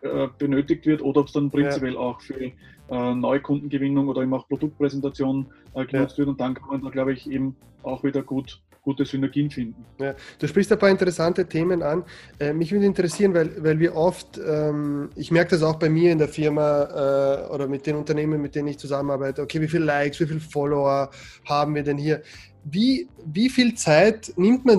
äh, 0.00 0.28
benötigt 0.38 0.84
wird 0.86 1.00
oder 1.00 1.20
ob 1.20 1.28
es 1.28 1.32
dann 1.32 1.50
prinzipiell 1.50 1.94
ja. 1.94 2.00
auch 2.00 2.20
für 2.20 2.40
äh, 2.40 3.14
Neukundengewinnung 3.14 4.08
oder 4.08 4.22
eben 4.22 4.34
auch 4.34 4.48
Produktpräsentation 4.48 5.46
äh, 5.74 5.86
genutzt 5.86 6.14
ja. 6.14 6.18
wird. 6.18 6.28
Und 6.28 6.40
dann 6.40 6.54
kann 6.54 6.68
man 6.68 6.82
da, 6.82 6.90
glaube 6.90 7.12
ich, 7.12 7.30
eben 7.30 7.56
auch 7.84 8.02
wieder 8.02 8.22
gut 8.22 8.60
gute 8.86 9.04
Synergien 9.04 9.50
finden. 9.50 9.84
Ja, 9.98 10.14
du 10.38 10.46
sprichst 10.46 10.70
ein 10.72 10.78
paar 10.78 10.90
interessante 10.90 11.44
Themen 11.44 11.82
an. 11.82 12.04
Äh, 12.38 12.52
mich 12.52 12.70
würde 12.70 12.86
interessieren, 12.86 13.34
weil, 13.34 13.50
weil 13.62 13.80
wir 13.80 13.96
oft, 13.96 14.38
ähm, 14.38 15.10
ich 15.16 15.32
merke 15.32 15.50
das 15.50 15.64
auch 15.64 15.74
bei 15.74 15.88
mir 15.88 16.12
in 16.12 16.18
der 16.18 16.28
Firma 16.28 17.48
äh, 17.50 17.52
oder 17.52 17.66
mit 17.66 17.84
den 17.84 17.96
Unternehmen, 17.96 18.40
mit 18.40 18.54
denen 18.54 18.68
ich 18.68 18.78
zusammenarbeite, 18.78 19.42
okay, 19.42 19.60
wie 19.60 19.66
viele 19.66 19.84
Likes, 19.84 20.20
wie 20.20 20.26
viele 20.26 20.40
Follower 20.40 21.10
haben 21.44 21.74
wir 21.74 21.82
denn 21.82 21.98
hier? 21.98 22.22
Wie, 22.62 23.08
wie 23.24 23.50
viel 23.50 23.74
Zeit 23.74 24.32
nimmt 24.36 24.64
man, 24.64 24.78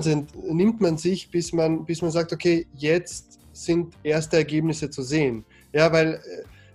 nimmt 0.50 0.80
man 0.80 0.96
sich, 0.96 1.30
bis 1.30 1.52
man, 1.52 1.84
bis 1.84 2.00
man 2.00 2.10
sagt, 2.10 2.32
okay, 2.32 2.66
jetzt 2.74 3.38
sind 3.52 3.92
erste 4.02 4.38
Ergebnisse 4.38 4.88
zu 4.88 5.02
sehen? 5.02 5.44
Ja, 5.74 5.92
weil 5.92 6.14
äh, 6.14 6.18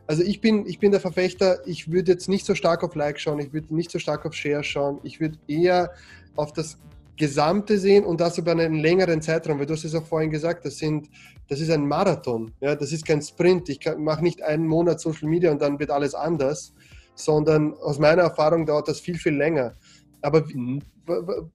also 0.06 0.22
ich 0.22 0.40
bin, 0.40 0.68
ich 0.68 0.78
bin 0.78 0.92
der 0.92 1.00
Verfechter, 1.00 1.66
ich 1.66 1.92
würde 1.92 2.12
jetzt 2.12 2.30
nicht 2.30 2.46
so 2.46 2.54
stark 2.54 2.84
auf 2.84 2.94
Like 2.94 3.20
schauen, 3.20 3.40
ich 3.40 3.54
würde 3.54 3.74
nicht 3.74 3.90
so 3.90 3.98
stark 3.98 4.24
auf 4.28 4.36
Share 4.36 4.64
schauen, 4.64 5.00
ich 5.02 5.20
würde 5.20 5.40
eher 5.48 5.94
auf 6.36 6.54
das 6.54 6.78
Gesamte 7.16 7.78
sehen 7.78 8.06
und 8.06 8.20
das 8.20 8.38
über 8.38 8.52
einen 8.52 8.76
längeren 8.76 9.22
Zeitraum, 9.22 9.60
weil 9.60 9.66
du 9.66 9.74
hast 9.74 9.84
es 9.84 9.94
auch 9.94 10.06
vorhin 10.06 10.32
gesagt, 10.32 10.66
das, 10.66 10.78
sind, 10.78 11.10
das 11.48 11.60
ist 11.60 11.70
ein 11.70 11.88
Marathon, 11.88 12.52
ja, 12.60 12.76
das 12.76 12.92
ist 12.92 13.06
kein 13.06 13.22
Sprint. 13.22 13.70
Ich 13.70 13.80
mache 13.98 14.24
nicht 14.24 14.42
einen 14.42 14.68
Monat 14.68 15.00
Social 15.00 15.30
Media 15.30 15.52
und 15.52 15.62
dann 15.62 15.80
wird 15.80 15.92
alles 15.92 16.16
anders, 16.16 16.74
sondern 17.16 17.74
aus 17.76 18.00
meiner 18.00 18.24
Erfahrung 18.24 18.66
dauert 18.66 18.88
das 18.88 19.00
viel, 19.00 19.18
viel 19.18 19.36
länger. 19.36 19.74
Aber 20.22 20.44
mhm. 20.54 20.82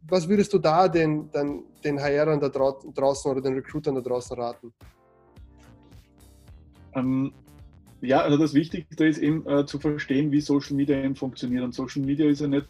was 0.03 0.29
würdest 0.29 0.53
du 0.53 0.59
da 0.59 0.89
den, 0.89 1.31
den, 1.33 1.65
den 1.83 1.99
HRern 1.99 2.39
da 2.39 2.49
draußen 2.49 3.31
oder 3.31 3.41
den 3.41 3.55
Recruitern 3.55 3.97
da 3.97 4.01
draußen 4.01 4.37
raten? 4.39 4.73
Ähm, 6.95 7.33
ja, 8.01 8.21
also 8.21 8.39
das 8.39 8.55
Wichtigste 8.55 9.07
ist 9.07 9.19
eben 9.19 9.47
äh, 9.49 9.67
zu 9.67 9.81
verstehen, 9.81 10.31
wie 10.31 10.41
Social 10.41 10.77
Media 10.77 11.03
eben 11.03 11.17
funktioniert. 11.17 11.65
Und 11.65 11.75
Social 11.75 12.03
Media 12.03 12.29
ist 12.29 12.41
ja 12.41 12.47
nicht 12.47 12.69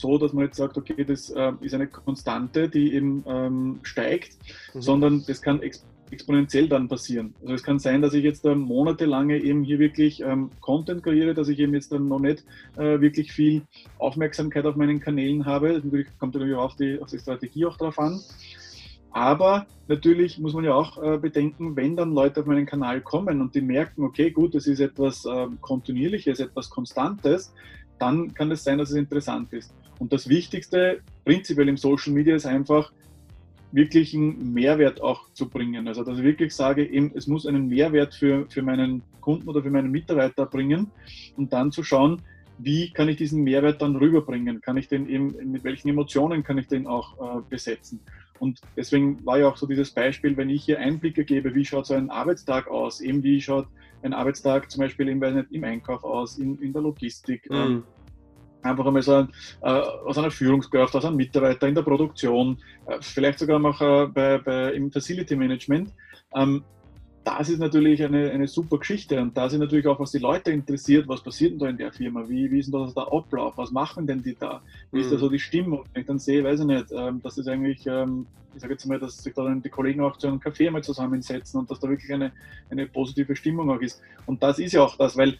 so, 0.00 0.18
dass 0.18 0.32
man 0.32 0.44
jetzt 0.44 0.56
sagt, 0.56 0.76
okay, 0.76 1.04
das 1.04 1.30
äh, 1.30 1.52
ist 1.60 1.74
eine 1.74 1.86
Konstante, 1.86 2.68
die 2.68 2.94
eben 2.94 3.24
ähm, 3.26 3.80
steigt, 3.82 4.36
mhm. 4.74 4.82
sondern 4.82 5.24
das 5.26 5.42
kann 5.42 5.62
ex 5.62 5.84
exponentiell 6.12 6.68
dann 6.68 6.88
passieren. 6.88 7.34
Also 7.42 7.54
es 7.54 7.62
kann 7.62 7.78
sein, 7.78 8.02
dass 8.02 8.14
ich 8.14 8.24
jetzt 8.24 8.44
äh, 8.44 8.56
monatelange 8.56 9.38
eben 9.38 9.62
hier 9.62 9.78
wirklich 9.78 10.20
ähm, 10.22 10.50
Content 10.60 11.04
kreiere, 11.04 11.34
dass 11.34 11.48
ich 11.48 11.60
eben 11.60 11.72
jetzt 11.72 11.92
dann 11.92 12.08
noch 12.08 12.18
nicht 12.18 12.44
äh, 12.76 13.00
wirklich 13.00 13.32
viel 13.32 13.62
Aufmerksamkeit 13.98 14.66
auf 14.66 14.74
meinen 14.74 14.98
Kanälen 14.98 15.46
habe. 15.46 15.72
Das 15.74 15.84
natürlich, 15.84 16.08
kommt 16.18 16.34
natürlich 16.34 16.56
auf 16.56 16.74
die, 16.74 17.00
auf 17.00 17.10
die 17.10 17.18
Strategie 17.20 17.64
auch 17.64 17.76
drauf 17.76 17.96
an. 18.00 18.20
Aber 19.12 19.66
natürlich 19.88 20.38
muss 20.38 20.54
man 20.54 20.64
ja 20.64 20.74
auch 20.74 21.02
äh, 21.02 21.18
bedenken, 21.18 21.74
wenn 21.76 21.96
dann 21.96 22.12
Leute 22.12 22.40
auf 22.40 22.46
meinen 22.46 22.66
Kanal 22.66 23.00
kommen 23.00 23.40
und 23.40 23.54
die 23.54 23.60
merken, 23.60 24.04
okay, 24.04 24.30
gut, 24.30 24.54
das 24.54 24.66
ist 24.66 24.80
etwas 24.80 25.24
äh, 25.24 25.46
Kontinuierliches, 25.60 26.38
etwas 26.40 26.70
Konstantes, 26.70 27.52
dann 27.98 28.32
kann 28.34 28.50
es 28.50 28.64
sein, 28.64 28.78
dass 28.78 28.90
es 28.90 28.96
interessant 28.96 29.52
ist. 29.52 29.72
Und 30.00 30.12
das 30.12 30.28
Wichtigste 30.28 31.00
prinzipiell 31.24 31.68
im 31.68 31.76
Social 31.76 32.12
Media 32.12 32.34
ist 32.34 32.46
einfach, 32.46 32.92
wirklich 33.72 34.14
einen 34.14 34.52
Mehrwert 34.52 35.00
auch 35.00 35.32
zu 35.32 35.48
bringen. 35.48 35.86
Also 35.86 36.02
dass 36.02 36.18
ich 36.18 36.24
wirklich 36.24 36.54
sage, 36.54 36.84
eben, 36.84 37.12
es 37.14 37.26
muss 37.26 37.46
einen 37.46 37.68
Mehrwert 37.68 38.14
für, 38.14 38.46
für 38.48 38.62
meinen 38.62 39.02
Kunden 39.20 39.48
oder 39.48 39.62
für 39.62 39.70
meinen 39.70 39.90
Mitarbeiter 39.90 40.46
bringen 40.46 40.90
und 41.36 41.52
dann 41.52 41.70
zu 41.70 41.82
schauen, 41.82 42.20
wie 42.58 42.90
kann 42.92 43.08
ich 43.08 43.16
diesen 43.16 43.42
Mehrwert 43.42 43.80
dann 43.80 43.96
rüberbringen? 43.96 44.60
Kann 44.60 44.76
ich 44.76 44.88
den 44.88 45.08
eben, 45.08 45.34
mit 45.50 45.64
welchen 45.64 45.88
Emotionen 45.88 46.42
kann 46.42 46.58
ich 46.58 46.66
den 46.66 46.86
auch 46.86 47.38
äh, 47.38 47.42
besetzen? 47.48 48.00
Und 48.38 48.60
deswegen 48.76 49.24
war 49.24 49.38
ja 49.38 49.48
auch 49.48 49.56
so 49.56 49.66
dieses 49.66 49.90
Beispiel, 49.90 50.36
wenn 50.36 50.50
ich 50.50 50.64
hier 50.64 50.78
Einblicke 50.78 51.24
gebe, 51.24 51.54
wie 51.54 51.64
schaut 51.64 51.86
so 51.86 51.94
ein 51.94 52.10
Arbeitstag 52.10 52.68
aus, 52.68 53.00
eben 53.00 53.22
wie 53.22 53.40
schaut 53.40 53.66
ein 54.02 54.12
Arbeitstag 54.12 54.70
zum 54.70 54.80
Beispiel 54.80 55.08
im, 55.08 55.20
nicht, 55.20 55.52
im 55.52 55.64
Einkauf 55.64 56.04
aus, 56.04 56.38
in, 56.38 56.58
in 56.58 56.72
der 56.72 56.82
Logistik. 56.82 57.48
Mhm. 57.50 57.56
Ähm, 57.56 57.82
einfach 58.62 58.86
einmal 58.86 59.02
so 59.02 59.14
ein, 59.14 59.28
äh, 59.62 59.68
aus 59.68 60.18
einer 60.18 60.30
Führungskraft, 60.30 60.94
aus 60.94 61.04
einem 61.04 61.16
Mitarbeiter 61.16 61.68
in 61.68 61.74
der 61.74 61.82
Produktion, 61.82 62.58
äh, 62.86 62.98
vielleicht 63.00 63.38
sogar 63.38 63.58
noch 63.58 63.80
äh, 63.80 64.06
bei, 64.06 64.38
bei, 64.38 64.72
im 64.72 64.90
Facility 64.90 65.36
Management. 65.36 65.92
Ähm, 66.34 66.62
das 67.24 67.50
ist 67.50 67.58
natürlich 67.58 68.02
eine, 68.02 68.30
eine 68.30 68.48
super 68.48 68.78
Geschichte 68.78 69.20
und 69.20 69.36
da 69.36 69.48
sind 69.48 69.60
natürlich 69.60 69.86
auch, 69.86 70.00
was 70.00 70.12
die 70.12 70.18
Leute 70.18 70.50
interessiert, 70.50 71.06
was 71.06 71.22
passiert 71.22 71.52
denn 71.52 71.58
da 71.58 71.68
in 71.68 71.76
der 71.76 71.92
Firma, 71.92 72.26
wie, 72.26 72.50
wie 72.50 72.60
ist 72.60 72.72
denn 72.72 72.80
das 72.80 72.94
der 72.94 73.12
Ablauf, 73.12 73.58
was 73.58 73.70
machen 73.70 74.06
denn 74.06 74.22
die 74.22 74.34
da, 74.34 74.62
wie 74.90 74.98
mhm. 74.98 75.04
ist 75.04 75.12
da 75.12 75.18
so 75.18 75.28
die 75.28 75.38
Stimmung, 75.38 75.84
wenn 75.92 76.00
ich 76.00 76.06
dann 76.06 76.18
sehe, 76.18 76.42
weiß 76.42 76.60
ich 76.60 76.66
nicht, 76.66 76.86
ähm, 76.92 77.20
dass 77.22 77.34
das 77.34 77.46
eigentlich, 77.46 77.86
ähm, 77.86 78.26
ich 78.54 78.62
sage 78.62 78.72
jetzt 78.72 78.86
mal, 78.86 78.98
dass 78.98 79.18
sich 79.18 79.34
da 79.34 79.44
dann 79.44 79.62
die 79.62 79.68
Kollegen 79.68 80.00
auch 80.00 80.16
zu 80.16 80.28
einem 80.28 80.38
Café 80.38 80.70
mal 80.70 80.82
zusammensetzen 80.82 81.60
und 81.60 81.70
dass 81.70 81.78
da 81.78 81.88
wirklich 81.88 82.12
eine, 82.12 82.32
eine 82.70 82.86
positive 82.86 83.36
Stimmung 83.36 83.70
auch 83.70 83.80
ist. 83.80 84.00
Und 84.26 84.42
das 84.42 84.58
ist 84.58 84.72
ja 84.72 84.82
auch 84.82 84.96
das, 84.96 85.16
weil 85.16 85.38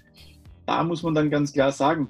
da 0.66 0.84
muss 0.84 1.02
man 1.02 1.14
dann 1.14 1.30
ganz 1.30 1.52
klar 1.52 1.72
sagen, 1.72 2.08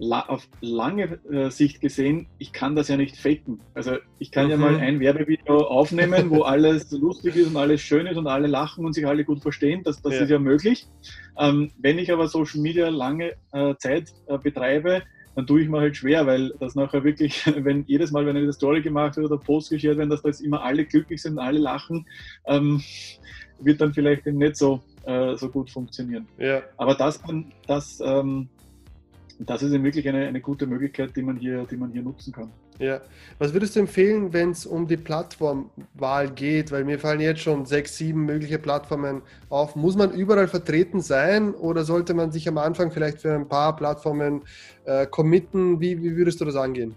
auf 0.00 0.48
lange 0.60 1.18
äh, 1.30 1.50
Sicht 1.50 1.80
gesehen, 1.80 2.26
ich 2.38 2.52
kann 2.52 2.74
das 2.74 2.88
ja 2.88 2.96
nicht 2.96 3.16
faken. 3.16 3.60
Also 3.74 3.96
ich 4.18 4.30
kann 4.30 4.46
mhm. 4.46 4.50
ja 4.50 4.56
mal 4.56 4.76
ein 4.76 4.98
Werbevideo 5.00 5.58
aufnehmen, 5.58 6.30
wo 6.30 6.42
alles 6.42 6.90
lustig 6.92 7.36
ist 7.36 7.48
und 7.48 7.56
alles 7.56 7.80
schön 7.80 8.06
ist 8.06 8.16
und 8.16 8.26
alle 8.26 8.46
lachen 8.46 8.84
und 8.84 8.94
sich 8.94 9.06
alle 9.06 9.24
gut 9.24 9.42
verstehen. 9.42 9.82
Das, 9.84 10.00
das 10.00 10.14
ja. 10.14 10.20
ist 10.22 10.30
ja 10.30 10.38
möglich. 10.38 10.86
Ähm, 11.38 11.70
wenn 11.78 11.98
ich 11.98 12.12
aber 12.12 12.28
Social 12.28 12.60
Media 12.60 12.88
lange 12.88 13.34
äh, 13.52 13.74
Zeit 13.76 14.12
äh, 14.26 14.38
betreibe, 14.38 15.02
dann 15.36 15.46
tue 15.46 15.62
ich 15.62 15.68
mir 15.68 15.80
halt 15.80 15.96
schwer, 15.96 16.26
weil 16.26 16.52
das 16.60 16.74
nachher 16.74 17.04
wirklich, 17.04 17.46
wenn 17.64 17.84
jedes 17.86 18.10
Mal, 18.10 18.26
wenn 18.26 18.36
eine 18.36 18.52
Story 18.52 18.80
gemacht 18.80 19.16
wird 19.16 19.30
oder 19.30 19.38
Post 19.38 19.70
geschert 19.70 19.98
werden, 19.98 20.10
dass 20.10 20.22
da 20.22 20.28
jetzt 20.28 20.40
immer 20.40 20.62
alle 20.62 20.84
glücklich 20.84 21.20
sind 21.20 21.32
und 21.32 21.38
alle 21.40 21.58
lachen, 21.58 22.06
ähm, 22.46 22.82
wird 23.60 23.80
dann 23.80 23.92
vielleicht 23.92 24.24
nicht 24.26 24.56
so, 24.56 24.80
äh, 25.04 25.36
so 25.36 25.50
gut 25.50 25.70
funktionieren. 25.70 26.26
Ja. 26.38 26.62
Aber 26.78 26.94
das, 26.94 27.20
das 27.66 28.00
ähm, 28.02 28.48
das 29.46 29.62
ist 29.62 29.72
wirklich 29.82 30.06
eine, 30.08 30.26
eine 30.26 30.40
gute 30.40 30.66
Möglichkeit, 30.66 31.16
die 31.16 31.22
man, 31.22 31.36
hier, 31.36 31.64
die 31.64 31.76
man 31.76 31.90
hier 31.92 32.02
nutzen 32.02 32.32
kann. 32.32 32.50
Ja, 32.78 33.00
was 33.38 33.52
würdest 33.52 33.74
du 33.74 33.80
empfehlen, 33.80 34.32
wenn 34.32 34.50
es 34.50 34.66
um 34.66 34.86
die 34.86 34.96
Plattformwahl 34.96 36.30
geht? 36.30 36.72
Weil 36.72 36.84
mir 36.84 36.98
fallen 36.98 37.20
jetzt 37.20 37.40
schon 37.40 37.64
sechs, 37.64 37.96
sieben 37.96 38.26
mögliche 38.26 38.58
Plattformen 38.58 39.22
auf. 39.48 39.76
Muss 39.76 39.96
man 39.96 40.12
überall 40.12 40.48
vertreten 40.48 41.00
sein 41.00 41.54
oder 41.54 41.84
sollte 41.84 42.12
man 42.14 42.32
sich 42.32 42.48
am 42.48 42.58
Anfang 42.58 42.90
vielleicht 42.90 43.20
für 43.20 43.34
ein 43.34 43.48
paar 43.48 43.76
Plattformen 43.76 44.42
äh, 44.84 45.06
committen? 45.06 45.80
Wie, 45.80 46.02
wie 46.02 46.16
würdest 46.16 46.40
du 46.40 46.44
das 46.44 46.56
angehen? 46.56 46.94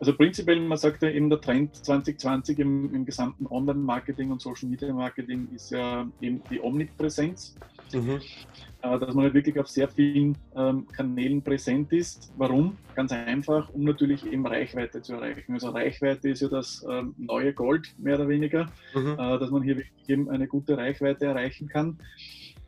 Also 0.00 0.16
prinzipiell, 0.16 0.60
man 0.60 0.78
sagt 0.78 1.02
ja 1.02 1.10
eben 1.10 1.28
der 1.28 1.40
Trend 1.40 1.74
2020 1.74 2.60
im, 2.60 2.94
im 2.94 3.04
gesamten 3.04 3.46
Online-Marketing 3.46 4.30
und 4.30 4.40
Social-Media-Marketing 4.40 5.48
ist 5.54 5.70
ja 5.70 6.06
eben 6.20 6.40
die 6.50 6.60
Omnipräsenz. 6.60 7.56
Mhm. 7.92 8.20
Äh, 8.80 8.98
dass 9.00 9.12
man 9.12 9.24
halt 9.24 9.34
wirklich 9.34 9.58
auf 9.58 9.66
sehr 9.66 9.88
vielen 9.88 10.36
ähm, 10.54 10.86
Kanälen 10.88 11.42
präsent 11.42 11.92
ist. 11.92 12.32
Warum? 12.36 12.76
Ganz 12.94 13.10
einfach, 13.10 13.68
um 13.70 13.82
natürlich 13.82 14.24
eben 14.24 14.46
Reichweite 14.46 15.02
zu 15.02 15.14
erreichen. 15.14 15.54
Also 15.54 15.70
Reichweite 15.70 16.28
ist 16.28 16.42
ja 16.42 16.48
das 16.48 16.86
ähm, 16.88 17.12
neue 17.18 17.52
Gold, 17.52 17.92
mehr 17.98 18.14
oder 18.14 18.28
weniger, 18.28 18.70
mhm. 18.94 19.16
äh, 19.18 19.38
dass 19.38 19.50
man 19.50 19.62
hier 19.62 19.78
wirklich 19.78 20.08
eben 20.08 20.30
eine 20.30 20.46
gute 20.46 20.78
Reichweite 20.78 21.26
erreichen 21.26 21.68
kann. 21.68 21.98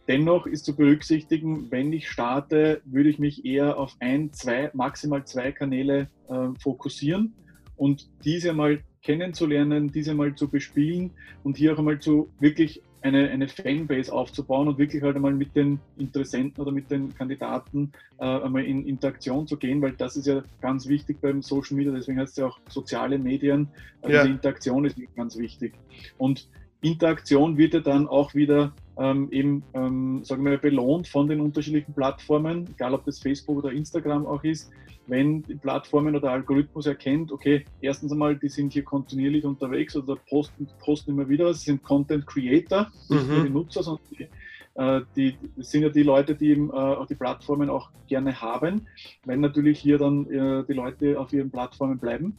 Dennoch 0.08 0.46
ist 0.46 0.64
zu 0.64 0.74
berücksichtigen, 0.74 1.70
wenn 1.70 1.92
ich 1.92 2.08
starte, 2.08 2.82
würde 2.84 3.08
ich 3.08 3.20
mich 3.20 3.44
eher 3.44 3.78
auf 3.78 3.94
ein, 4.00 4.32
zwei, 4.32 4.70
maximal 4.74 5.24
zwei 5.24 5.52
Kanäle 5.52 6.08
äh, 6.28 6.48
fokussieren 6.58 7.34
und 7.76 8.10
diese 8.24 8.52
mal 8.52 8.80
kennenzulernen, 9.02 9.92
diese 9.92 10.14
mal 10.14 10.34
zu 10.34 10.48
bespielen 10.48 11.12
und 11.44 11.56
hier 11.56 11.72
auch 11.72 11.78
einmal 11.78 12.00
zu 12.00 12.30
wirklich 12.40 12.82
eine, 13.02 13.30
eine 13.30 13.48
Fanbase 13.48 14.12
aufzubauen 14.12 14.68
und 14.68 14.78
wirklich 14.78 15.02
halt 15.02 15.16
einmal 15.16 15.32
mit 15.32 15.56
den 15.56 15.80
Interessenten 15.96 16.60
oder 16.60 16.72
mit 16.72 16.90
den 16.90 17.14
Kandidaten 17.14 17.92
äh, 18.18 18.24
einmal 18.24 18.64
in 18.64 18.86
Interaktion 18.86 19.46
zu 19.46 19.56
gehen, 19.56 19.80
weil 19.80 19.92
das 19.92 20.16
ist 20.16 20.26
ja 20.26 20.42
ganz 20.60 20.86
wichtig 20.88 21.20
beim 21.20 21.42
Social 21.42 21.76
Media, 21.76 21.92
deswegen 21.92 22.18
heißt 22.18 22.32
es 22.32 22.36
ja 22.36 22.46
auch 22.46 22.60
soziale 22.68 23.18
Medien. 23.18 23.68
Also 24.02 24.16
ja. 24.16 24.24
Die 24.24 24.30
Interaktion 24.30 24.84
ist 24.84 24.96
ganz 25.16 25.36
wichtig. 25.36 25.74
Und 26.18 26.48
Interaktion 26.82 27.56
wird 27.56 27.74
ja 27.74 27.80
dann 27.80 28.08
auch 28.08 28.34
wieder 28.34 28.72
ähm, 29.00 29.28
eben, 29.32 29.62
ähm, 29.72 30.22
sagen 30.24 30.44
wir, 30.44 30.58
belohnt 30.58 31.08
von 31.08 31.26
den 31.26 31.40
unterschiedlichen 31.40 31.94
Plattformen, 31.94 32.68
egal 32.74 32.92
ob 32.92 33.04
das 33.06 33.18
Facebook 33.18 33.58
oder 33.58 33.72
Instagram 33.72 34.26
auch 34.26 34.44
ist, 34.44 34.70
wenn 35.06 35.42
die 35.42 35.54
Plattformen 35.54 36.14
oder 36.14 36.20
der 36.20 36.30
Algorithmus 36.32 36.86
erkennt, 36.86 37.32
okay, 37.32 37.64
erstens 37.80 38.12
einmal, 38.12 38.36
die 38.36 38.50
sind 38.50 38.72
hier 38.74 38.84
kontinuierlich 38.84 39.44
unterwegs 39.44 39.96
oder 39.96 40.16
posten, 40.28 40.68
posten 40.78 41.12
immer 41.12 41.28
wieder 41.28 41.52
sie 41.54 41.64
sind 41.64 41.82
Content 41.82 42.26
Creator, 42.26 42.92
nicht 43.08 43.26
mhm. 43.26 43.34
nur 43.34 43.44
die 43.44 43.50
Nutzer, 43.50 43.82
sondern 43.82 44.04
die, 44.10 44.28
äh, 44.74 45.00
die, 45.16 45.36
das 45.56 45.70
sind 45.70 45.82
ja 45.82 45.88
die 45.88 46.02
Leute, 46.02 46.34
die 46.34 46.50
eben, 46.50 46.68
äh, 46.68 46.74
auch 46.74 47.06
die 47.06 47.14
Plattformen 47.14 47.70
auch 47.70 47.90
gerne 48.06 48.38
haben, 48.40 48.86
wenn 49.24 49.40
natürlich 49.40 49.80
hier 49.80 49.96
dann 49.96 50.26
äh, 50.26 50.64
die 50.64 50.74
Leute 50.74 51.18
auf 51.18 51.32
ihren 51.32 51.50
Plattformen 51.50 51.98
bleiben. 51.98 52.36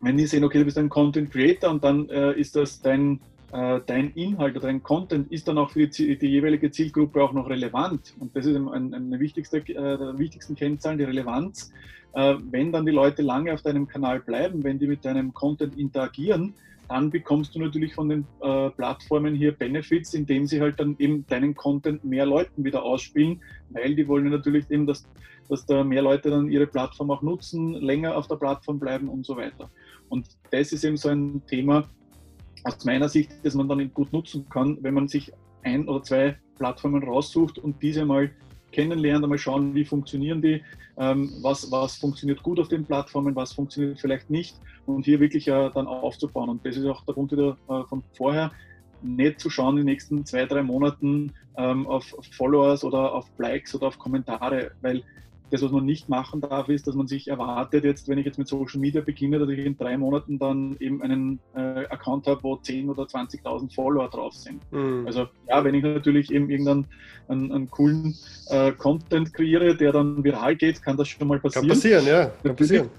Wenn 0.00 0.16
die 0.16 0.26
sehen, 0.26 0.44
okay, 0.44 0.58
du 0.58 0.64
bist 0.64 0.78
ein 0.78 0.88
Content 0.88 1.30
Creator 1.30 1.70
und 1.70 1.82
dann 1.84 2.08
äh, 2.08 2.32
ist 2.32 2.56
das 2.56 2.80
dein 2.82 3.20
äh, 3.52 3.80
dein 3.86 4.12
Inhalt 4.12 4.56
oder 4.56 4.66
dein 4.66 4.82
Content 4.82 5.32
ist 5.32 5.48
dann 5.48 5.58
auch 5.58 5.70
für 5.70 5.86
die, 5.86 6.18
die 6.18 6.26
jeweilige 6.26 6.70
Zielgruppe 6.70 7.22
auch 7.22 7.32
noch 7.32 7.48
relevant. 7.48 8.14
Und 8.18 8.36
das 8.36 8.46
ist 8.46 8.56
ein, 8.56 8.94
eine 8.94 9.20
wichtigste, 9.20 9.58
äh, 9.58 9.74
der 9.74 10.18
wichtigsten 10.18 10.54
Kennzahlen, 10.54 10.98
die 10.98 11.04
Relevanz. 11.04 11.72
Äh, 12.12 12.36
wenn 12.50 12.72
dann 12.72 12.84
die 12.84 12.92
Leute 12.92 13.22
lange 13.22 13.52
auf 13.52 13.62
deinem 13.62 13.88
Kanal 13.88 14.20
bleiben, 14.20 14.64
wenn 14.64 14.78
die 14.78 14.86
mit 14.86 15.04
deinem 15.04 15.32
Content 15.32 15.78
interagieren, 15.78 16.54
dann 16.88 17.10
bekommst 17.10 17.54
du 17.54 17.58
natürlich 17.58 17.94
von 17.94 18.08
den 18.08 18.26
äh, 18.40 18.70
Plattformen 18.70 19.34
hier 19.34 19.52
Benefits, 19.52 20.14
indem 20.14 20.46
sie 20.46 20.60
halt 20.60 20.80
dann 20.80 20.96
eben 20.98 21.26
deinen 21.26 21.54
Content 21.54 22.02
mehr 22.04 22.24
Leuten 22.24 22.64
wieder 22.64 22.82
ausspielen, 22.82 23.42
weil 23.70 23.94
die 23.94 24.08
wollen 24.08 24.30
natürlich 24.30 24.70
eben, 24.70 24.86
dass, 24.86 25.06
dass 25.48 25.66
da 25.66 25.84
mehr 25.84 26.02
Leute 26.02 26.30
dann 26.30 26.50
ihre 26.50 26.66
Plattform 26.66 27.10
auch 27.10 27.20
nutzen, 27.20 27.74
länger 27.74 28.16
auf 28.16 28.26
der 28.26 28.36
Plattform 28.36 28.78
bleiben 28.78 29.08
und 29.08 29.26
so 29.26 29.36
weiter. 29.36 29.70
Und 30.08 30.26
das 30.50 30.72
ist 30.72 30.84
eben 30.84 30.96
so 30.96 31.10
ein 31.10 31.42
Thema, 31.46 31.86
aus 32.64 32.84
meiner 32.84 33.08
Sicht, 33.08 33.30
dass 33.42 33.54
man 33.54 33.68
dann 33.68 33.92
gut 33.92 34.12
nutzen 34.12 34.48
kann, 34.48 34.78
wenn 34.82 34.94
man 34.94 35.08
sich 35.08 35.32
ein 35.62 35.88
oder 35.88 36.02
zwei 36.02 36.38
Plattformen 36.56 37.02
raussucht 37.02 37.58
und 37.58 37.82
diese 37.82 38.04
mal 38.04 38.30
kennenlernt, 38.72 39.24
einmal 39.24 39.38
schauen, 39.38 39.74
wie 39.74 39.84
funktionieren 39.84 40.42
die, 40.42 40.62
ähm, 40.98 41.32
was, 41.42 41.70
was 41.70 41.96
funktioniert 41.96 42.42
gut 42.42 42.60
auf 42.60 42.68
den 42.68 42.84
Plattformen, 42.84 43.34
was 43.34 43.52
funktioniert 43.52 44.00
vielleicht 44.00 44.28
nicht 44.30 44.56
und 44.86 45.04
hier 45.04 45.20
wirklich 45.20 45.48
äh, 45.48 45.70
dann 45.72 45.86
aufzubauen. 45.86 46.50
Und 46.50 46.66
das 46.66 46.76
ist 46.76 46.84
auch 46.84 47.04
der 47.04 47.14
Grund 47.14 47.32
wieder 47.32 47.56
äh, 47.68 47.82
von 47.84 48.02
vorher, 48.14 48.52
nicht 49.00 49.38
zu 49.40 49.48
schauen 49.48 49.78
in 49.78 49.86
den 49.86 49.86
nächsten 49.86 50.24
zwei, 50.24 50.44
drei 50.44 50.62
Monaten 50.62 51.32
ähm, 51.56 51.86
auf 51.86 52.04
Followers 52.32 52.82
oder 52.82 53.14
auf 53.14 53.26
Likes 53.38 53.74
oder 53.74 53.86
auf 53.86 53.98
Kommentare, 53.98 54.72
weil 54.82 55.04
das, 55.50 55.62
was 55.62 55.70
man 55.70 55.84
nicht 55.84 56.08
machen 56.08 56.40
darf, 56.40 56.68
ist, 56.68 56.86
dass 56.86 56.94
man 56.94 57.06
sich 57.06 57.28
erwartet, 57.28 57.84
jetzt, 57.84 58.08
wenn 58.08 58.18
ich 58.18 58.26
jetzt 58.26 58.38
mit 58.38 58.48
Social 58.48 58.80
Media 58.80 59.00
beginne, 59.00 59.38
dass 59.38 59.48
ich 59.48 59.58
in 59.58 59.76
drei 59.76 59.96
Monaten 59.96 60.38
dann 60.38 60.76
eben 60.78 61.02
einen 61.02 61.40
äh, 61.54 61.86
Account 61.86 62.26
habe, 62.26 62.42
wo 62.42 62.54
10.000 62.54 62.88
oder 62.90 63.04
20.000 63.04 63.74
Follower 63.74 64.08
drauf 64.08 64.34
sind. 64.34 64.60
Mhm. 64.72 65.06
Also 65.06 65.28
ja, 65.48 65.64
wenn 65.64 65.74
ich 65.74 65.82
natürlich 65.82 66.30
eben 66.30 66.50
irgendeinen 66.50 66.86
einen, 67.28 67.52
einen 67.52 67.70
coolen 67.70 68.16
äh, 68.48 68.72
Content 68.72 69.32
kreiere, 69.34 69.76
der 69.76 69.92
dann 69.92 70.22
viral 70.24 70.56
geht, 70.56 70.82
kann 70.82 70.96
das 70.96 71.08
schon 71.08 71.28
mal 71.28 71.38
passieren. 71.38 71.68
Kann 71.68 71.76
passieren, 71.76 72.06
ja. 72.06 72.26
Kann 72.42 72.56
passieren. 72.56 72.90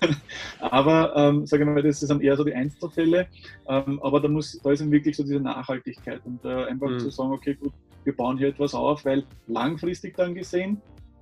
aber 0.60 1.16
ähm, 1.16 1.46
sage 1.46 1.64
mal, 1.64 1.82
das 1.82 2.00
sind 2.00 2.22
eher 2.22 2.36
so 2.36 2.44
die 2.44 2.54
Einzelfälle. 2.54 3.26
Ähm, 3.68 4.00
aber 4.02 4.20
da 4.20 4.28
muss, 4.28 4.60
da 4.62 4.72
ist 4.72 4.80
dann 4.80 4.90
wirklich 4.90 5.16
so 5.16 5.22
diese 5.22 5.40
Nachhaltigkeit 5.40 6.20
und 6.24 6.44
äh, 6.44 6.64
einfach 6.66 6.88
mhm. 6.88 6.98
zu 6.98 7.10
sagen, 7.10 7.32
okay, 7.32 7.54
gut, 7.54 7.72
wir 8.04 8.14
bauen 8.14 8.36
hier 8.36 8.48
etwas 8.48 8.74
auf, 8.74 9.04
weil 9.04 9.24
langfristig 9.46 10.16
dann 10.16 10.34
gesehen 10.34 10.80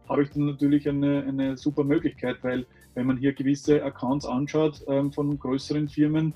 habe 0.08 0.22
ich 0.22 0.30
dann 0.30 0.46
natürlich 0.46 0.88
eine, 0.88 1.24
eine 1.26 1.56
super 1.56 1.84
Möglichkeit, 1.84 2.36
weil 2.42 2.66
wenn 2.94 3.06
man 3.06 3.16
hier 3.16 3.32
gewisse 3.32 3.82
Accounts 3.82 4.26
anschaut 4.26 4.82
ähm, 4.86 5.12
von 5.12 5.38
größeren 5.38 5.88
Firmen 5.88 6.34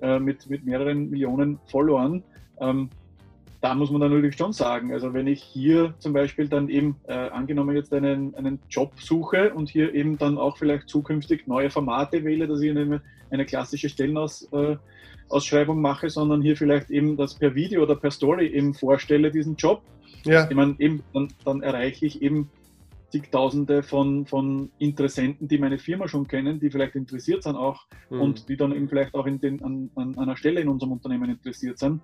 äh, 0.00 0.18
mit, 0.18 0.48
mit 0.48 0.64
mehreren 0.64 1.10
Millionen 1.10 1.58
Followern, 1.66 2.22
ähm, 2.60 2.88
da 3.60 3.74
muss 3.74 3.90
man 3.90 4.00
dann 4.00 4.12
natürlich 4.12 4.36
schon 4.36 4.52
sagen, 4.52 4.92
also 4.92 5.12
wenn 5.14 5.26
ich 5.26 5.42
hier 5.42 5.94
zum 5.98 6.12
Beispiel 6.12 6.48
dann 6.48 6.68
eben 6.68 6.96
äh, 7.08 7.12
angenommen 7.12 7.74
jetzt 7.74 7.92
einen, 7.92 8.34
einen 8.36 8.60
Job 8.70 8.92
suche 9.00 9.52
und 9.52 9.68
hier 9.68 9.94
eben 9.94 10.16
dann 10.16 10.38
auch 10.38 10.56
vielleicht 10.56 10.88
zukünftig 10.88 11.48
neue 11.48 11.68
Formate 11.68 12.24
wähle, 12.24 12.46
dass 12.46 12.60
ich 12.60 12.70
eine, 12.70 13.02
eine 13.30 13.44
klassische 13.46 13.88
Stellenausschreibung 13.88 15.78
äh, 15.78 15.80
mache, 15.80 16.08
sondern 16.08 16.40
hier 16.40 16.56
vielleicht 16.56 16.90
eben 16.90 17.16
das 17.16 17.34
per 17.34 17.56
Video 17.56 17.82
oder 17.82 17.96
per 17.96 18.12
Story 18.12 18.46
eben 18.46 18.74
vorstelle, 18.74 19.32
diesen 19.32 19.56
Job. 19.56 19.82
Ja. 20.24 20.48
Ich 20.48 20.54
meine, 20.54 20.76
eben, 20.78 21.02
dann, 21.12 21.28
dann 21.44 21.62
erreiche 21.62 22.06
ich 22.06 22.22
eben 22.22 22.50
zigtausende 23.10 23.82
von, 23.82 24.26
von 24.26 24.70
Interessenten, 24.78 25.48
die 25.48 25.58
meine 25.58 25.78
Firma 25.78 26.08
schon 26.08 26.28
kennen, 26.28 26.60
die 26.60 26.70
vielleicht 26.70 26.94
interessiert 26.94 27.42
sind 27.42 27.56
auch 27.56 27.86
mhm. 28.10 28.20
und 28.20 28.48
die 28.48 28.56
dann 28.56 28.72
eben 28.72 28.88
vielleicht 28.88 29.14
auch 29.14 29.26
in 29.26 29.40
den, 29.40 29.62
an, 29.62 29.90
an 29.94 30.18
einer 30.18 30.36
Stelle 30.36 30.60
in 30.60 30.68
unserem 30.68 30.92
Unternehmen 30.92 31.30
interessiert 31.30 31.78
sind. 31.78 32.02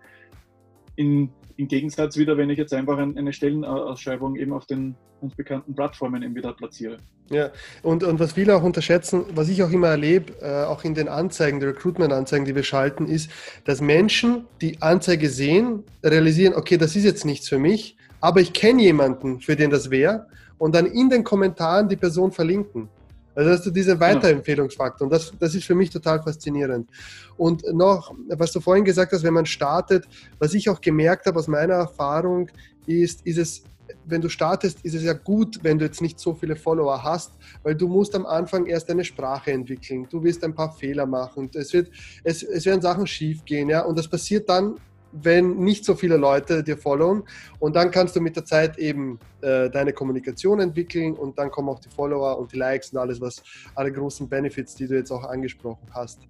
In, 0.96 1.30
Im 1.56 1.68
Gegensatz 1.68 2.16
wieder, 2.16 2.36
wenn 2.36 2.50
ich 2.50 2.58
jetzt 2.58 2.72
einfach 2.72 2.98
eine 2.98 3.32
Stellenausschreibung 3.32 4.36
eben 4.36 4.52
auf 4.52 4.66
den 4.66 4.94
uns 5.20 5.34
bekannten 5.34 5.74
Plattformen 5.74 6.22
eben 6.22 6.34
wieder 6.34 6.52
platziere. 6.52 6.98
Ja, 7.30 7.50
und, 7.82 8.04
und 8.04 8.20
was 8.20 8.34
viele 8.34 8.54
auch 8.54 8.62
unterschätzen, 8.62 9.24
was 9.34 9.48
ich 9.48 9.62
auch 9.62 9.70
immer 9.70 9.88
erlebe, 9.88 10.34
äh, 10.40 10.64
auch 10.64 10.84
in 10.84 10.94
den 10.94 11.08
Anzeigen, 11.08 11.58
die 11.58 11.66
Recruitment-Anzeigen, 11.66 12.44
die 12.44 12.54
wir 12.54 12.62
schalten, 12.62 13.06
ist, 13.06 13.30
dass 13.64 13.80
Menschen 13.80 14.44
die 14.60 14.82
Anzeige 14.82 15.30
sehen, 15.30 15.84
realisieren, 16.02 16.54
okay, 16.54 16.76
das 16.76 16.94
ist 16.94 17.04
jetzt 17.04 17.24
nichts 17.24 17.48
für 17.48 17.58
mich, 17.58 17.96
aber 18.20 18.40
ich 18.40 18.52
kenne 18.52 18.82
jemanden, 18.82 19.40
für 19.40 19.56
den 19.56 19.70
das 19.70 19.90
wäre 19.90 20.26
und 20.58 20.74
dann 20.74 20.86
in 20.86 21.08
den 21.08 21.24
Kommentaren 21.24 21.88
die 21.88 21.96
Person 21.96 22.32
verlinken. 22.32 22.88
Also 23.34 23.50
hast 23.50 23.66
du 23.66 23.70
diesen 23.70 23.98
Weiterempfehlungsfaktor 23.98 25.06
und 25.06 25.12
das, 25.12 25.32
das 25.38 25.54
ist 25.54 25.64
für 25.64 25.74
mich 25.74 25.90
total 25.90 26.22
faszinierend. 26.22 26.88
Und 27.36 27.64
noch, 27.72 28.14
was 28.28 28.52
du 28.52 28.60
vorhin 28.60 28.84
gesagt 28.84 29.12
hast, 29.12 29.24
wenn 29.24 29.34
man 29.34 29.46
startet, 29.46 30.06
was 30.38 30.54
ich 30.54 30.68
auch 30.68 30.80
gemerkt 30.80 31.26
habe 31.26 31.38
aus 31.38 31.48
meiner 31.48 31.74
Erfahrung, 31.74 32.48
ist, 32.86 33.26
ist 33.26 33.38
es, 33.38 33.62
wenn 34.04 34.20
du 34.20 34.28
startest, 34.28 34.84
ist 34.84 34.94
es 34.94 35.02
ja 35.02 35.14
gut, 35.14 35.58
wenn 35.62 35.78
du 35.78 35.84
jetzt 35.84 36.00
nicht 36.00 36.20
so 36.20 36.32
viele 36.32 36.54
Follower 36.54 37.02
hast, 37.02 37.32
weil 37.64 37.74
du 37.74 37.88
musst 37.88 38.14
am 38.14 38.24
Anfang 38.24 38.66
erst 38.66 38.88
eine 38.90 39.04
Sprache 39.04 39.50
entwickeln. 39.50 40.06
Du 40.08 40.22
wirst 40.22 40.44
ein 40.44 40.54
paar 40.54 40.72
Fehler 40.72 41.06
machen. 41.06 41.50
Es, 41.54 41.72
wird, 41.72 41.90
es, 42.22 42.42
es 42.44 42.64
werden 42.66 42.82
Sachen 42.82 43.06
schief 43.06 43.44
gehen, 43.44 43.68
ja, 43.68 43.80
und 43.80 43.98
das 43.98 44.06
passiert 44.06 44.48
dann 44.48 44.76
wenn 45.22 45.58
nicht 45.58 45.84
so 45.84 45.94
viele 45.94 46.16
Leute 46.16 46.62
dir 46.62 46.76
followen. 46.76 47.22
Und 47.58 47.76
dann 47.76 47.90
kannst 47.90 48.16
du 48.16 48.20
mit 48.20 48.36
der 48.36 48.44
Zeit 48.44 48.78
eben 48.78 49.18
äh, 49.40 49.70
deine 49.70 49.92
Kommunikation 49.92 50.60
entwickeln 50.60 51.14
und 51.14 51.38
dann 51.38 51.50
kommen 51.50 51.68
auch 51.68 51.80
die 51.80 51.88
Follower 51.88 52.38
und 52.38 52.52
die 52.52 52.56
Likes 52.56 52.90
und 52.90 52.98
alles, 52.98 53.20
was 53.20 53.42
alle 53.74 53.92
großen 53.92 54.28
Benefits, 54.28 54.74
die 54.74 54.86
du 54.86 54.94
jetzt 54.94 55.10
auch 55.10 55.24
angesprochen 55.24 55.86
hast. 55.92 56.20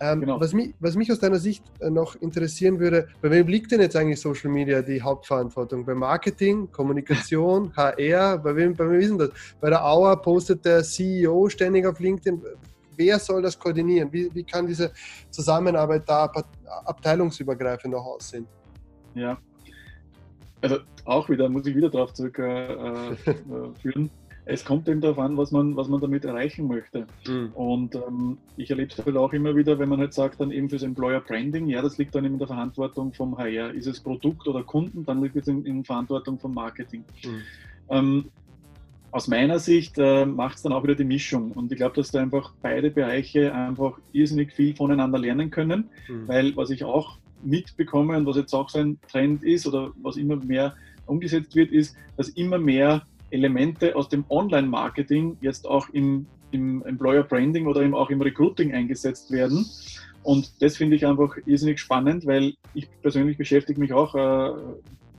Ähm, 0.00 0.20
genau. 0.20 0.40
was, 0.40 0.52
mich, 0.52 0.74
was 0.80 0.96
mich 0.96 1.10
aus 1.12 1.20
deiner 1.20 1.38
Sicht 1.38 1.62
äh, 1.80 1.88
noch 1.88 2.16
interessieren 2.16 2.80
würde, 2.80 3.08
bei 3.22 3.30
wem 3.30 3.46
liegt 3.46 3.70
denn 3.70 3.80
jetzt 3.80 3.94
eigentlich 3.94 4.20
Social 4.20 4.50
Media 4.50 4.82
die 4.82 5.00
Hauptverantwortung? 5.00 5.84
Bei 5.84 5.94
Marketing, 5.94 6.70
Kommunikation, 6.72 7.72
HR? 7.76 8.38
Bei 8.38 8.56
wem, 8.56 8.74
bei 8.74 8.90
wem 8.90 9.00
ist 9.00 9.10
denn 9.10 9.18
das? 9.18 9.30
Bei 9.60 9.70
der 9.70 9.84
Auer 9.84 10.20
postet 10.20 10.64
der 10.64 10.82
CEO 10.82 11.48
ständig 11.48 11.86
auf 11.86 12.00
LinkedIn 12.00 12.42
wer 12.96 13.18
soll 13.18 13.42
das 13.42 13.58
koordinieren? 13.58 14.12
Wie, 14.12 14.34
wie 14.34 14.44
kann 14.44 14.66
diese 14.66 14.92
Zusammenarbeit 15.30 16.02
da 16.06 16.30
abteilungsübergreifend 16.84 17.94
auch 17.94 18.06
aussehen? 18.06 18.46
Ja, 19.14 19.38
also 20.64 20.78
auch 21.04 21.28
wieder, 21.28 21.48
muss 21.50 21.66
ich 21.66 21.76
wieder 21.76 21.90
darauf 21.90 22.14
zurückführen. 22.14 23.14
Äh, 23.26 24.00
äh, 24.00 24.08
es 24.46 24.64
kommt 24.64 24.88
eben 24.88 25.02
darauf 25.02 25.18
an, 25.18 25.36
was 25.36 25.50
man, 25.52 25.76
was 25.76 25.88
man 25.88 26.00
damit 26.00 26.24
erreichen 26.24 26.66
möchte. 26.66 27.06
Mhm. 27.26 27.52
Und 27.52 27.94
ähm, 27.94 28.38
ich 28.56 28.70
erlebe 28.70 28.90
es 28.90 29.04
halt 29.04 29.16
auch 29.16 29.34
immer 29.34 29.54
wieder, 29.54 29.78
wenn 29.78 29.90
man 29.90 30.00
halt 30.00 30.14
sagt, 30.14 30.40
dann 30.40 30.50
eben 30.50 30.70
fürs 30.70 30.82
Employer 30.82 31.20
Branding, 31.20 31.66
ja, 31.66 31.82
das 31.82 31.98
liegt 31.98 32.14
dann 32.14 32.24
eben 32.24 32.34
in 32.34 32.38
der 32.38 32.48
Verantwortung 32.48 33.12
vom 33.12 33.36
HR. 33.36 33.74
Ist 33.74 33.86
es 33.86 34.00
Produkt 34.00 34.48
oder 34.48 34.62
Kunden, 34.62 35.04
dann 35.04 35.22
liegt 35.22 35.36
es 35.36 35.48
in, 35.48 35.66
in 35.66 35.84
Verantwortung 35.84 36.38
vom 36.38 36.54
Marketing. 36.54 37.04
Mhm. 37.24 37.42
Ähm, 37.90 38.24
aus 39.14 39.28
meiner 39.28 39.60
Sicht 39.60 39.96
äh, 39.96 40.26
macht 40.26 40.56
es 40.56 40.62
dann 40.62 40.72
auch 40.72 40.82
wieder 40.82 40.96
die 40.96 41.04
Mischung. 41.04 41.52
Und 41.52 41.70
ich 41.70 41.78
glaube, 41.78 41.94
dass 41.94 42.10
da 42.10 42.20
einfach 42.20 42.52
beide 42.62 42.90
Bereiche 42.90 43.54
einfach 43.54 43.96
irrsinnig 44.12 44.52
viel 44.52 44.74
voneinander 44.74 45.20
lernen 45.20 45.52
können, 45.52 45.88
mhm. 46.08 46.26
weil 46.26 46.56
was 46.56 46.70
ich 46.70 46.82
auch 46.82 47.18
mitbekomme 47.44 48.16
und 48.16 48.26
was 48.26 48.36
jetzt 48.36 48.52
auch 48.52 48.68
so 48.68 48.80
ein 48.80 48.98
Trend 49.08 49.44
ist 49.44 49.68
oder 49.68 49.92
was 50.02 50.16
immer 50.16 50.34
mehr 50.34 50.74
umgesetzt 51.06 51.54
wird, 51.54 51.70
ist, 51.70 51.94
dass 52.16 52.30
immer 52.30 52.58
mehr 52.58 53.02
Elemente 53.30 53.94
aus 53.94 54.08
dem 54.08 54.24
Online-Marketing 54.30 55.36
jetzt 55.40 55.64
auch 55.64 55.88
im, 55.90 56.26
im 56.50 56.84
Employer 56.84 57.22
Branding 57.22 57.68
oder 57.68 57.82
eben 57.82 57.94
auch 57.94 58.10
im 58.10 58.20
Recruiting 58.20 58.74
eingesetzt 58.74 59.30
werden. 59.30 59.64
Und 60.24 60.60
das 60.60 60.76
finde 60.76 60.96
ich 60.96 61.06
einfach 61.06 61.36
irrsinnig 61.46 61.78
spannend, 61.78 62.26
weil 62.26 62.54
ich 62.74 62.88
persönlich 63.00 63.38
beschäftige 63.38 63.78
mich 63.78 63.92
auch 63.92 64.16
äh, 64.16 64.58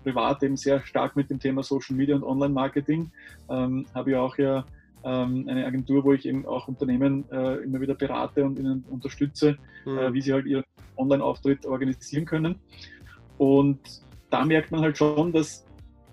privat 0.06 0.44
eben 0.44 0.56
sehr 0.56 0.86
stark 0.86 1.16
mit 1.16 1.30
dem 1.30 1.40
Thema 1.40 1.64
Social 1.64 1.96
Media 1.96 2.16
und 2.16 2.24
Online-Marketing. 2.24 3.12
Ähm, 3.50 3.86
habe 3.94 4.12
ja 4.12 4.22
auch 4.22 4.38
ja 4.38 4.64
ähm, 5.04 5.48
eine 5.50 5.66
Agentur, 5.66 6.04
wo 6.04 6.14
ich 6.14 6.26
eben 6.26 6.46
auch 6.46 6.68
Unternehmen 6.68 7.26
äh, 7.32 7.64
immer 7.64 7.82
wieder 7.82 7.96
berate 7.96 8.46
und 8.46 8.60
ihnen 8.60 8.86
unterstütze, 8.90 9.58
mhm. 9.86 9.98
äh, 9.98 10.14
wie 10.14 10.22
sie 10.22 10.34
halt 10.34 10.46
ihren 10.46 10.64
Online-Auftritt 10.96 11.66
organisieren 11.66 12.26
können. 12.26 12.56
Und 13.40 13.80
da 14.30 14.46
merkt 14.46 14.72
man 14.72 14.82
halt 14.82 14.98
schon, 14.98 15.32
dass 15.32 15.66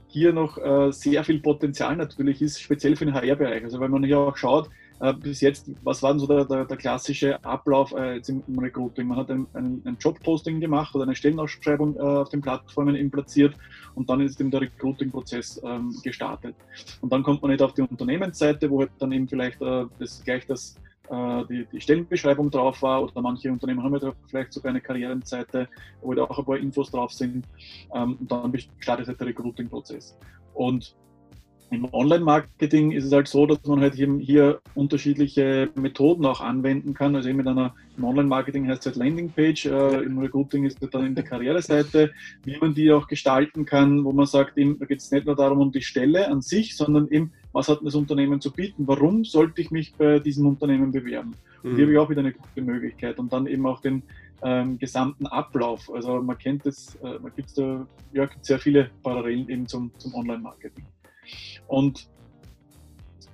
hier 0.09 0.33
noch 0.33 0.59
äh, 0.59 0.91
sehr 0.91 1.23
viel 1.25 1.41
Potenzial 1.41 1.97
natürlich 1.97 2.41
ist, 2.41 2.61
speziell 2.61 2.97
für 2.97 3.05
den 3.05 3.15
HR-Bereich. 3.15 3.65
Also 3.65 3.79
wenn 3.79 3.91
man 3.91 4.05
hier 4.05 4.19
auch 4.19 4.37
schaut, 4.37 4.71
äh, 5.03 5.13
bis 5.13 5.41
jetzt, 5.41 5.69
was 5.83 6.01
war 6.03 6.13
denn 6.13 6.21
so 6.21 6.29
der, 6.29 6.45
der, 6.45 6.65
der 6.65 6.77
klassische 6.77 7.45
Ablauf 7.45 7.93
äh, 7.93 8.15
jetzt 8.15 8.29
im, 8.29 8.43
im, 8.47 8.59
Recruiting? 8.61 9.09
Man 9.09 9.19
hat 9.19 9.31
ein, 9.33 9.47
ein, 9.53 9.83
ein 9.85 9.97
Jobposting 9.99 10.61
gemacht 10.61 10.95
oder 10.95 11.03
eine 11.05 11.17
Stellenausschreibung 11.17 11.97
äh, 11.97 12.01
auf 12.01 12.29
den 12.29 12.41
Plattformen 12.41 12.95
eben 12.95 13.11
platziert 13.11 13.57
und 13.97 14.09
dann 14.09 14.21
ist 14.21 14.41
eben 14.41 14.53
der 14.53 14.61
Recruiting-Prozess 14.61 15.61
ähm, 15.65 15.93
gestartet. 16.05 16.55
Und 17.01 17.13
dann 17.13 17.25
kommt 17.25 17.43
man 17.43 17.51
nicht 17.51 17.63
auf 17.63 17.75
die 17.75 17.83
Unternehmensseite, 17.83 18.71
wo 18.71 18.81
halt 18.81 18.93
dann 19.01 19.11
eben 19.11 19.27
vielleicht 19.27 19.61
äh, 19.61 19.87
das, 19.99 20.23
gleich 20.23 20.47
das 20.47 20.77
äh, 21.11 21.45
die, 21.47 21.67
die, 21.73 21.81
Stellenbeschreibung 21.81 22.49
drauf 22.49 22.81
war 22.83 23.03
oder 23.03 23.21
manche 23.21 23.51
Unternehmen 23.51 23.83
haben 23.83 23.97
ja 23.97 24.13
vielleicht 24.29 24.53
sogar 24.53 24.71
eine 24.71 24.81
Karrierenseite, 24.81 25.69
wo 26.01 26.15
da 26.15 26.23
auch 26.23 26.39
ein 26.39 26.45
paar 26.45 26.59
Infos 26.59 26.93
drauf 26.93 27.13
sind 27.13 27.45
ähm, 27.93 28.19
und 28.21 28.31
dann 28.31 28.57
startet 28.79 29.09
halt 29.09 29.19
der 29.19 29.27
Recruiting-Prozess. 29.27 30.17
Und 30.55 30.95
im 31.73 31.93
Online-Marketing 31.93 32.93
ist 32.93 33.05
es 33.05 33.13
halt 33.13 33.29
so, 33.29 33.47
dass 33.47 33.65
man 33.65 33.81
halt 33.81 33.99
eben 33.99 34.19
hier 34.19 34.61
unterschiedliche 34.75 35.71
Methoden 35.75 36.27
auch 36.27 36.41
anwenden 36.41 36.93
kann. 36.93 37.17
Also 37.17 37.31
eben 37.31 37.39
mit 37.39 37.47
einer, 37.47 37.75
im 37.97 38.05
Online-Marketing 38.05 38.69
heißt 38.69 38.81
es 38.81 38.87
halt 38.87 38.97
Landingpage, 38.97 39.67
äh, 39.67 40.03
im 40.03 40.19
Recruiting 40.19 40.65
ist 40.65 40.83
es 40.83 40.91
dann 40.91 41.07
in 41.07 41.15
der 41.15 41.25
Karriereseite, 41.25 42.13
wie 42.45 42.59
man 42.59 42.75
die 42.75 42.93
auch 42.93 43.09
gestalten 43.09 43.65
kann, 43.65 44.05
wo 44.05 44.13
man 44.13 44.27
sagt, 44.27 44.59
eben, 44.59 44.79
da 44.79 44.85
geht 44.85 45.01
es 45.01 45.11
nicht 45.11 45.25
nur 45.25 45.35
darum, 45.35 45.61
um 45.61 45.73
die 45.73 45.81
Stelle 45.81 46.29
an 46.29 46.43
sich, 46.43 46.77
sondern 46.77 47.09
eben, 47.09 47.33
was 47.53 47.69
hat 47.69 47.81
das 47.83 47.95
Unternehmen 47.95 48.41
zu 48.41 48.51
bieten? 48.53 48.87
Warum 48.87 49.25
sollte 49.25 49.63
ich 49.63 49.71
mich 49.71 49.95
bei 49.95 50.19
diesem 50.19 50.47
Unternehmen 50.47 50.93
bewerben? 50.93 51.33
Und 51.63 51.73
mhm. 51.73 51.77
hier 51.77 51.85
habe 51.85 51.93
ich 51.93 51.99
auch 51.99 52.11
wieder 52.11 52.21
eine 52.21 52.33
gute 52.33 52.61
Möglichkeit. 52.61 53.19
Und 53.19 53.33
dann 53.33 53.47
eben 53.47 53.67
auch 53.67 53.81
den 53.81 54.03
ähm, 54.43 54.79
gesamten 54.79 55.27
Ablauf. 55.27 55.91
Also 55.93 56.21
man 56.21 56.37
kennt 56.37 56.67
das, 56.67 56.97
äh, 56.97 57.19
man 57.19 57.33
gibt 57.35 57.57
da 57.57 57.87
ja, 58.13 58.27
gibt 58.27 58.45
sehr 58.45 58.59
viele 58.59 58.91
Parallelen 59.03 59.49
eben 59.49 59.67
zum, 59.67 59.91
zum 59.99 60.15
Online-Marketing. 60.15 60.85
Und 61.67 62.09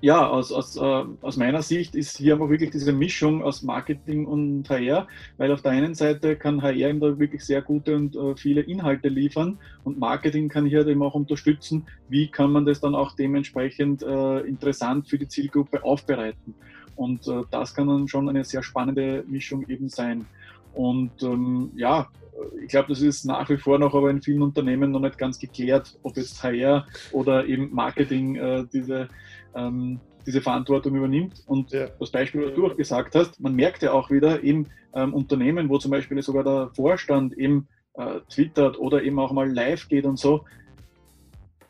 ja, 0.01 0.29
aus, 0.29 0.53
aus, 0.53 0.77
äh, 0.77 1.05
aus 1.23 1.37
meiner 1.37 1.63
Sicht 1.63 1.97
ist 1.97 2.17
hier 2.19 2.35
aber 2.35 2.51
wirklich 2.51 2.71
diese 2.71 2.93
Mischung 2.93 3.43
aus 3.43 3.63
Marketing 3.63 4.27
und 4.27 4.69
HR, 4.71 5.09
weil 5.39 5.51
auf 5.51 5.63
der 5.63 5.73
einen 5.73 5.95
Seite 5.95 6.37
kann 6.37 6.63
HR 6.63 6.91
eben 6.91 7.01
da 7.01 7.19
wirklich 7.19 7.45
sehr 7.45 7.63
gute 7.63 7.97
und 7.97 8.15
äh, 8.15 8.37
viele 8.37 8.61
Inhalte 8.61 9.09
liefern 9.09 9.59
und 9.83 9.99
Marketing 9.99 10.49
kann 10.49 10.67
hier 10.67 10.87
eben 10.87 11.03
auch 11.03 11.15
unterstützen, 11.15 11.87
wie 12.09 12.29
kann 12.29 12.53
man 12.53 12.65
das 12.65 12.81
dann 12.81 12.95
auch 12.95 13.17
dementsprechend 13.17 14.03
äh, 14.05 14.39
interessant 14.41 15.09
für 15.09 15.19
die 15.19 15.27
Zielgruppe 15.27 15.83
aufbereiten. 15.83 16.55
Und 16.95 17.27
äh, 17.27 17.43
das 17.51 17.75
kann 17.75 17.89
dann 17.89 18.07
schon 18.07 18.29
eine 18.29 18.45
sehr 18.45 18.63
spannende 18.63 19.25
Mischung 19.27 19.69
eben 19.69 19.89
sein. 19.89 20.27
Und 20.75 21.23
ähm, 21.23 21.73
ja, 21.75 22.09
ich 22.63 22.69
glaube, 22.69 22.89
das 22.89 23.01
ist 23.01 23.25
nach 23.25 23.49
wie 23.49 23.57
vor 23.57 23.79
noch 23.79 23.95
aber 23.95 24.11
in 24.11 24.23
vielen 24.23 24.43
Unternehmen 24.43 24.91
noch 24.91 25.01
nicht 25.01 25.19
ganz 25.19 25.39
geklärt, 25.39 25.99
ob 26.03 26.17
jetzt 26.17 26.43
HR 26.43 26.87
oder 27.13 27.47
eben 27.47 27.73
Marketing 27.73 28.37
äh, 28.37 28.65
diese, 28.73 29.09
ähm, 29.55 30.01
diese 30.27 30.41
Verantwortung 30.41 30.95
übernimmt. 30.95 31.43
Und 31.47 31.73
ja. 31.73 31.89
das 31.99 32.11
Beispiel, 32.11 32.47
was 32.47 32.55
du 32.55 32.67
auch 32.67 32.77
gesagt 32.77 33.15
hast, 33.15 33.41
man 33.41 33.55
merkt 33.55 33.83
ja 33.83 33.93
auch 33.93 34.11
wieder 34.11 34.43
im 34.43 34.67
ähm, 34.95 35.15
Unternehmen, 35.15 35.69
wo 35.69 35.79
zum 35.79 35.91
Beispiel 35.91 36.21
sogar 36.23 36.45
der 36.45 36.71
Vorstand 36.75 37.37
eben 37.37 37.69
äh, 37.95 38.21
twittert 38.29 38.79
oder 38.79 39.03
eben 39.03 39.19
auch 39.19 39.33
mal 39.33 39.51
live 39.51 39.89
geht 39.89 40.05
und 40.05 40.19
so. 40.19 40.45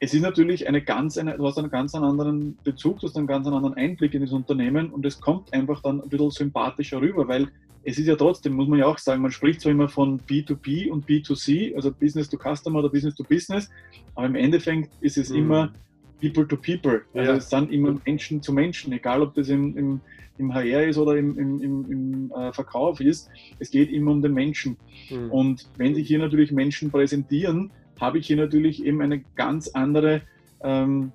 Es 0.00 0.14
ist 0.14 0.22
natürlich 0.22 0.68
eine 0.68 0.80
ganz, 0.80 1.18
eine, 1.18 1.36
du 1.36 1.44
hast 1.44 1.58
einen 1.58 1.70
ganz 1.70 1.94
anderen 1.94 2.56
Bezug, 2.62 3.00
du 3.00 3.08
hast 3.08 3.16
einen 3.16 3.26
ganz 3.26 3.46
anderen 3.48 3.74
Einblick 3.74 4.14
in 4.14 4.22
das 4.22 4.32
Unternehmen 4.32 4.90
und 4.90 5.04
es 5.04 5.20
kommt 5.20 5.52
einfach 5.52 5.82
dann 5.82 6.00
ein 6.00 6.08
bisschen 6.08 6.30
sympathischer 6.30 7.00
rüber, 7.00 7.26
weil 7.26 7.48
es 7.84 7.98
ist 7.98 8.06
ja 8.06 8.16
trotzdem, 8.16 8.54
muss 8.54 8.68
man 8.68 8.78
ja 8.78 8.86
auch 8.86 8.98
sagen, 8.98 9.22
man 9.22 9.30
spricht 9.30 9.60
zwar 9.60 9.72
immer 9.72 9.88
von 9.88 10.20
B2B 10.20 10.90
und 10.90 11.06
B2C, 11.06 11.74
also 11.74 11.92
Business 11.92 12.28
to 12.28 12.36
Customer 12.36 12.80
oder 12.80 12.88
Business 12.88 13.14
to 13.14 13.24
Business, 13.24 13.70
aber 14.14 14.26
im 14.26 14.34
Endeffekt 14.34 14.90
ist 15.00 15.16
es 15.16 15.30
mhm. 15.30 15.36
immer 15.36 15.72
People 16.20 16.46
to 16.46 16.56
People. 16.56 17.02
Also 17.14 17.30
ja. 17.30 17.36
es 17.36 17.48
sind 17.48 17.72
immer 17.72 17.96
Menschen 18.04 18.42
zu 18.42 18.52
Menschen, 18.52 18.92
egal 18.92 19.22
ob 19.22 19.34
das 19.34 19.48
im, 19.48 19.76
im, 19.76 20.00
im 20.38 20.54
HR 20.54 20.86
ist 20.88 20.98
oder 20.98 21.16
im, 21.16 21.38
im, 21.38 21.62
im, 21.62 22.32
äh, 22.32 22.52
Verkauf 22.52 23.00
ist. 23.00 23.30
Es 23.58 23.70
geht 23.70 23.90
immer 23.90 24.10
um 24.10 24.22
den 24.22 24.34
Menschen. 24.34 24.76
Mhm. 25.10 25.30
Und 25.30 25.68
wenn 25.76 25.94
sich 25.94 26.08
hier 26.08 26.18
natürlich 26.18 26.50
Menschen 26.50 26.90
präsentieren, 26.90 27.70
habe 28.00 28.18
ich 28.18 28.26
hier 28.26 28.36
natürlich 28.36 28.84
eben 28.84 29.00
eine 29.00 29.22
ganz 29.36 29.68
andere 29.68 30.22
ähm, 30.62 31.12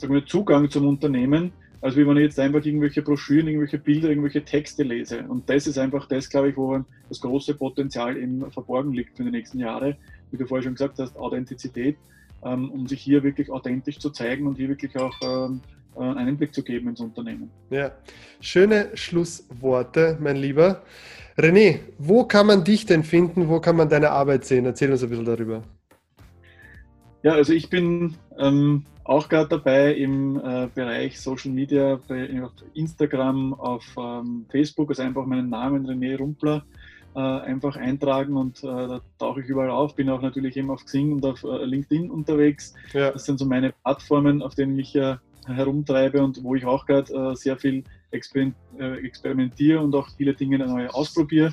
sagen 0.00 0.14
wir, 0.14 0.24
Zugang 0.26 0.70
zum 0.70 0.88
Unternehmen, 0.88 1.52
als 1.80 1.96
wie 1.96 2.06
wenn 2.06 2.16
ich 2.16 2.24
jetzt 2.24 2.38
einfach 2.38 2.64
irgendwelche 2.64 3.02
Broschüren, 3.02 3.48
irgendwelche 3.48 3.78
Bilder, 3.78 4.10
irgendwelche 4.10 4.44
Texte 4.44 4.82
lese. 4.82 5.24
Und 5.26 5.48
das 5.48 5.66
ist 5.66 5.78
einfach 5.78 6.06
das, 6.06 6.28
glaube 6.28 6.50
ich, 6.50 6.56
wo 6.56 6.84
das 7.08 7.20
große 7.20 7.54
Potenzial 7.54 8.16
eben 8.16 8.50
verborgen 8.50 8.92
liegt 8.92 9.16
für 9.16 9.24
die 9.24 9.30
nächsten 9.30 9.58
Jahre. 9.58 9.96
Wie 10.30 10.36
du 10.36 10.46
vorher 10.46 10.62
schon 10.64 10.74
gesagt 10.74 10.98
hast, 10.98 11.16
Authentizität, 11.16 11.96
ähm, 12.44 12.70
um 12.70 12.86
sich 12.86 13.00
hier 13.00 13.22
wirklich 13.22 13.50
authentisch 13.50 13.98
zu 13.98 14.10
zeigen 14.10 14.46
und 14.46 14.56
hier 14.56 14.68
wirklich 14.68 14.96
auch 14.96 15.14
ähm, 15.22 15.60
äh, 15.96 16.00
einen 16.00 16.28
Einblick 16.28 16.54
zu 16.54 16.62
geben 16.62 16.88
ins 16.88 17.00
Unternehmen. 17.00 17.50
Ja, 17.70 17.92
schöne 18.40 18.90
Schlussworte, 18.94 20.18
mein 20.20 20.36
Lieber. 20.36 20.82
René, 21.36 21.80
wo 21.98 22.24
kann 22.24 22.46
man 22.46 22.64
dich 22.64 22.84
denn 22.84 23.02
finden? 23.02 23.48
Wo 23.48 23.60
kann 23.60 23.76
man 23.76 23.88
deine 23.88 24.10
Arbeit 24.10 24.44
sehen? 24.44 24.66
Erzähl 24.66 24.92
uns 24.92 25.02
ein 25.02 25.08
bisschen 25.08 25.24
darüber. 25.24 25.62
Ja, 27.22 27.32
also 27.32 27.52
ich 27.52 27.68
bin 27.70 28.14
ähm, 28.38 28.84
auch 29.10 29.28
gerade 29.28 29.48
dabei 29.48 29.92
im 29.94 30.36
äh, 30.36 30.68
Bereich 30.72 31.18
Social 31.18 31.50
Media, 31.50 31.98
bei, 32.06 32.44
auf 32.44 32.52
Instagram, 32.74 33.54
auf 33.54 33.84
ähm, 33.98 34.46
Facebook, 34.48 34.90
also 34.90 35.02
einfach 35.02 35.26
meinen 35.26 35.50
Namen 35.50 35.84
René 35.84 36.16
Rumpler 36.16 36.64
äh, 37.16 37.18
einfach 37.18 37.74
eintragen 37.74 38.36
und 38.36 38.62
äh, 38.62 38.68
da 38.68 39.00
tauche 39.18 39.40
ich 39.40 39.48
überall 39.48 39.70
auf. 39.70 39.96
Bin 39.96 40.08
auch 40.10 40.22
natürlich 40.22 40.56
eben 40.56 40.70
auf 40.70 40.84
Xing 40.84 41.10
und 41.12 41.26
auf 41.26 41.42
äh, 41.42 41.64
LinkedIn 41.64 42.08
unterwegs. 42.08 42.72
Ja. 42.92 43.10
Das 43.10 43.24
sind 43.24 43.40
so 43.40 43.46
meine 43.46 43.72
Plattformen, 43.82 44.42
auf 44.42 44.54
denen 44.54 44.78
ich 44.78 44.92
ja 44.92 45.18
herumtreibe 45.44 46.22
und 46.22 46.44
wo 46.44 46.54
ich 46.54 46.64
auch 46.64 46.86
gerade 46.86 47.12
äh, 47.12 47.34
sehr 47.34 47.56
viel 47.56 47.82
exper 48.12 48.52
äh, 48.78 49.04
experimentiere 49.04 49.80
und 49.80 49.92
auch 49.96 50.08
viele 50.16 50.34
Dinge 50.34 50.58
neu 50.58 50.86
ausprobiere. 50.86 51.52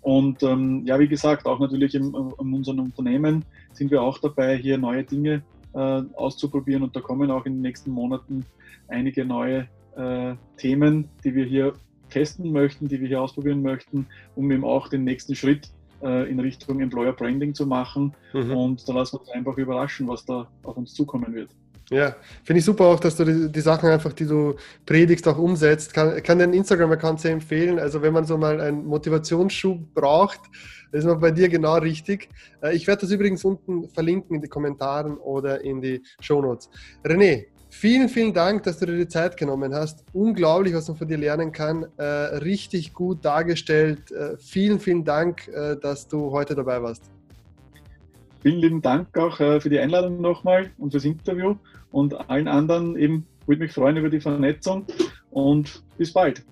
Und 0.00 0.42
ähm, 0.42 0.86
ja, 0.86 0.98
wie 0.98 1.08
gesagt, 1.08 1.44
auch 1.44 1.58
natürlich 1.58 1.94
in, 1.94 2.14
unserem 2.14 2.80
Unternehmen 2.80 3.44
sind 3.74 3.90
wir 3.90 4.00
auch 4.00 4.16
dabei, 4.20 4.56
hier 4.56 4.78
neue 4.78 5.04
Dinge 5.04 5.34
äh, 5.34 5.57
auszuprobieren. 5.80 6.82
Und 6.82 6.96
da 6.96 7.00
kommen 7.00 7.30
auch 7.30 7.46
in 7.46 7.54
den 7.54 7.62
nächsten 7.62 7.90
Monaten 7.90 8.44
einige 8.88 9.24
neue 9.24 9.68
äh, 9.96 10.34
Themen, 10.56 11.08
die 11.24 11.34
wir 11.34 11.44
hier 11.44 11.74
testen 12.10 12.52
möchten, 12.52 12.88
die 12.88 13.00
wir 13.00 13.08
hier 13.08 13.20
ausprobieren 13.20 13.62
möchten, 13.62 14.06
um 14.34 14.50
eben 14.50 14.64
auch 14.64 14.88
den 14.88 15.04
nächsten 15.04 15.34
Schritt 15.34 15.70
äh, 16.02 16.30
in 16.30 16.40
Richtung 16.40 16.80
Employer 16.80 17.12
Branding 17.12 17.54
zu 17.54 17.66
machen. 17.66 18.14
Mhm. 18.32 18.50
Und 18.50 18.88
da 18.88 18.94
lassen 18.94 19.16
wir 19.16 19.20
uns 19.20 19.30
einfach 19.30 19.56
überraschen, 19.58 20.08
was 20.08 20.24
da 20.24 20.48
auf 20.62 20.76
uns 20.76 20.94
zukommen 20.94 21.34
wird. 21.34 21.50
Ja, 21.90 22.16
finde 22.44 22.58
ich 22.58 22.64
super 22.66 22.84
auch, 22.84 23.00
dass 23.00 23.16
du 23.16 23.24
die, 23.24 23.50
die, 23.50 23.60
Sachen 23.60 23.88
einfach, 23.88 24.12
die 24.12 24.26
du 24.26 24.56
predigst, 24.84 25.26
auch 25.26 25.38
umsetzt. 25.38 25.94
Kann, 25.94 26.22
kann 26.22 26.38
den 26.38 26.52
Instagram-Account 26.52 27.20
sehr 27.20 27.32
empfehlen. 27.32 27.78
Also 27.78 28.02
wenn 28.02 28.12
man 28.12 28.26
so 28.26 28.36
mal 28.36 28.60
einen 28.60 28.86
Motivationsschub 28.86 29.94
braucht, 29.94 30.40
ist 30.92 31.06
man 31.06 31.18
bei 31.18 31.30
dir 31.30 31.48
genau 31.48 31.76
richtig. 31.78 32.28
Äh, 32.62 32.76
ich 32.76 32.86
werde 32.86 33.02
das 33.02 33.10
übrigens 33.10 33.42
unten 33.42 33.88
verlinken 33.88 34.36
in 34.36 34.42
die 34.42 34.48
Kommentaren 34.48 35.16
oder 35.16 35.62
in 35.62 35.80
die 35.80 36.02
Show 36.20 36.42
Notes. 36.42 36.68
René, 37.04 37.46
vielen, 37.70 38.10
vielen 38.10 38.34
Dank, 38.34 38.64
dass 38.64 38.78
du 38.78 38.84
dir 38.84 38.98
die 38.98 39.08
Zeit 39.08 39.38
genommen 39.38 39.74
hast. 39.74 40.04
Unglaublich, 40.12 40.74
was 40.74 40.88
man 40.88 40.98
von 40.98 41.08
dir 41.08 41.18
lernen 41.18 41.52
kann. 41.52 41.86
Äh, 41.96 42.04
richtig 42.04 42.92
gut 42.92 43.24
dargestellt. 43.24 44.12
Äh, 44.12 44.36
vielen, 44.36 44.78
vielen 44.78 45.04
Dank, 45.04 45.50
dass 45.80 46.06
du 46.06 46.32
heute 46.32 46.54
dabei 46.54 46.82
warst. 46.82 47.17
Vielen 48.40 48.60
lieben 48.60 48.82
Dank 48.82 49.18
auch 49.18 49.40
äh, 49.40 49.60
für 49.60 49.68
die 49.68 49.80
Einladung 49.80 50.20
nochmal 50.20 50.70
und 50.78 50.92
fürs 50.92 51.04
Interview 51.04 51.56
und 51.90 52.14
allen 52.30 52.46
anderen 52.46 52.96
eben 52.96 53.26
würde 53.46 53.62
mich 53.62 53.72
freuen 53.72 53.96
über 53.96 54.10
die 54.10 54.20
Vernetzung 54.20 54.84
und 55.30 55.82
bis 55.96 56.12
bald. 56.12 56.44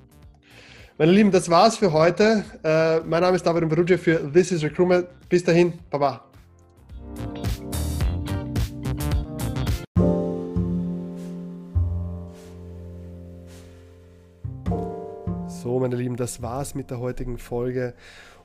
Meine 0.99 1.13
Lieben, 1.13 1.31
das 1.31 1.49
war's 1.49 1.77
für 1.77 1.93
heute. 1.93 2.45
Äh, 2.65 3.01
mein 3.01 3.21
Name 3.21 3.37
ist 3.37 3.47
David 3.47 3.69
Berugia 3.69 3.99
für 3.99 4.33
This 4.33 4.51
is 4.51 4.65
Recruitment. 4.65 5.07
Bis 5.29 5.45
dahin, 5.45 5.75
Baba. 5.91 6.25
So, 15.47 15.79
meine 15.79 15.97
Lieben, 15.97 16.17
das 16.17 16.41
war's 16.43 16.75
mit 16.75 16.91
der 16.91 16.99
heutigen 16.99 17.39
Folge. 17.39 17.95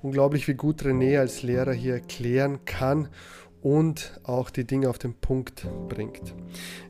Unglaublich, 0.01 0.47
wie 0.47 0.55
gut 0.55 0.81
René 0.81 1.19
als 1.19 1.43
Lehrer 1.43 1.73
hier 1.73 1.93
erklären 1.93 2.65
kann 2.65 3.09
und 3.61 4.19
auch 4.23 4.49
die 4.49 4.65
Dinge 4.65 4.89
auf 4.89 4.97
den 4.97 5.13
Punkt 5.13 5.67
bringt. 5.87 6.33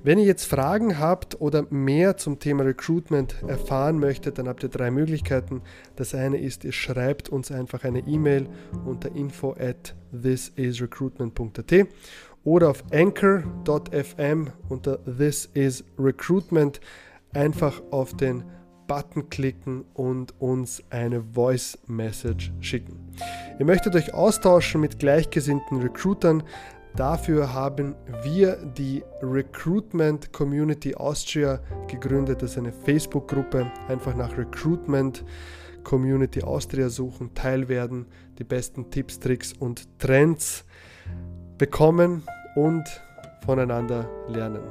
Wenn 0.03 0.17
ihr 0.17 0.25
jetzt 0.25 0.45
Fragen 0.45 0.97
habt 0.99 1.41
oder 1.41 1.65
mehr 1.69 2.17
zum 2.17 2.39
Thema 2.39 2.63
Recruitment 2.63 3.35
erfahren 3.45 3.99
möchtet, 3.99 4.37
dann 4.37 4.47
habt 4.47 4.63
ihr 4.63 4.69
drei 4.69 4.89
Möglichkeiten. 4.91 5.61
Das 5.97 6.15
eine 6.15 6.39
ist, 6.39 6.63
ihr 6.63 6.71
schreibt 6.71 7.29
uns 7.29 7.51
einfach 7.51 7.83
eine 7.83 7.99
E-Mail 7.99 8.47
unter 8.85 9.13
info 9.13 9.51
at 9.59 9.95
thisisrecruitment.at 10.13 11.87
oder 12.43 12.69
auf 12.69 12.83
anchor.fm 12.91 14.51
unter 14.69 14.99
This 15.03 15.49
is 15.53 15.83
Recruitment 15.99 16.79
einfach 17.33 17.81
auf 17.91 18.15
den 18.15 18.43
Button 18.91 19.29
klicken 19.29 19.85
und 19.93 20.33
uns 20.41 20.83
eine 20.89 21.23
Voice 21.23 21.79
Message 21.87 22.51
schicken. 22.59 22.99
Ihr 23.57 23.65
möchtet 23.65 23.95
euch 23.95 24.13
austauschen 24.13 24.81
mit 24.81 24.99
gleichgesinnten 24.99 25.81
Recruitern. 25.81 26.43
Dafür 26.97 27.53
haben 27.53 27.95
wir 28.23 28.57
die 28.57 29.01
Recruitment 29.21 30.33
Community 30.33 30.93
Austria 30.93 31.61
gegründet. 31.87 32.41
Das 32.41 32.51
ist 32.51 32.57
eine 32.57 32.73
Facebook-Gruppe. 32.73 33.71
Einfach 33.87 34.13
nach 34.13 34.37
Recruitment 34.37 35.23
Community 35.85 36.43
Austria 36.43 36.89
suchen, 36.89 37.33
teil 37.33 37.69
werden, 37.69 38.07
die 38.39 38.43
besten 38.43 38.91
Tipps, 38.91 39.21
Tricks 39.21 39.53
und 39.53 39.87
Trends 39.99 40.65
bekommen 41.57 42.23
und 42.55 42.83
voneinander 43.45 44.09
lernen. 44.27 44.63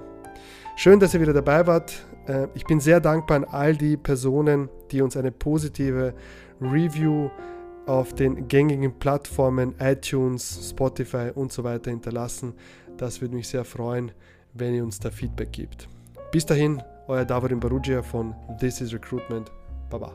Schön, 0.77 1.01
dass 1.01 1.15
ihr 1.15 1.23
wieder 1.23 1.33
dabei 1.33 1.67
wart. 1.67 2.05
Äh, 2.31 2.49
ich 2.55 2.65
bin 2.65 2.81
sehr 2.81 3.01
dankbar 3.01 3.39
an 3.39 3.45
all 3.45 3.77
die 3.77 3.97
Personen, 3.97 4.69
die 4.91 5.03
uns 5.03 5.17
eine 5.17 5.33
positive 5.33 6.15
Review 6.61 7.31
auf 7.87 8.13
den 8.15 8.47
gängigen 8.47 8.99
Plattformen 8.99 9.75
iTunes, 9.81 10.71
Spotify 10.71 11.31
und 11.35 11.53
so 11.53 11.65
weiter 11.65 11.91
hinterlassen. 11.91 12.55
Das 12.97 13.21
würde 13.21 13.35
mich 13.35 13.49
sehr 13.49 13.65
freuen, 13.65 14.13
wenn 14.55 14.75
ihr 14.75 14.85
uns 14.85 15.01
da 15.01 15.11
Feedback 15.11 15.53
gibt. 15.53 15.89
Bis 16.31 16.47
dahin, 16.47 16.83
euer 17.09 17.25
Davorin 17.25 17.59
Barugia 17.59 18.03
von 18.03 18.35
This 18.61 18.81
is 18.81 18.93
Recruitment. 18.93 19.51
Baba. 19.89 20.13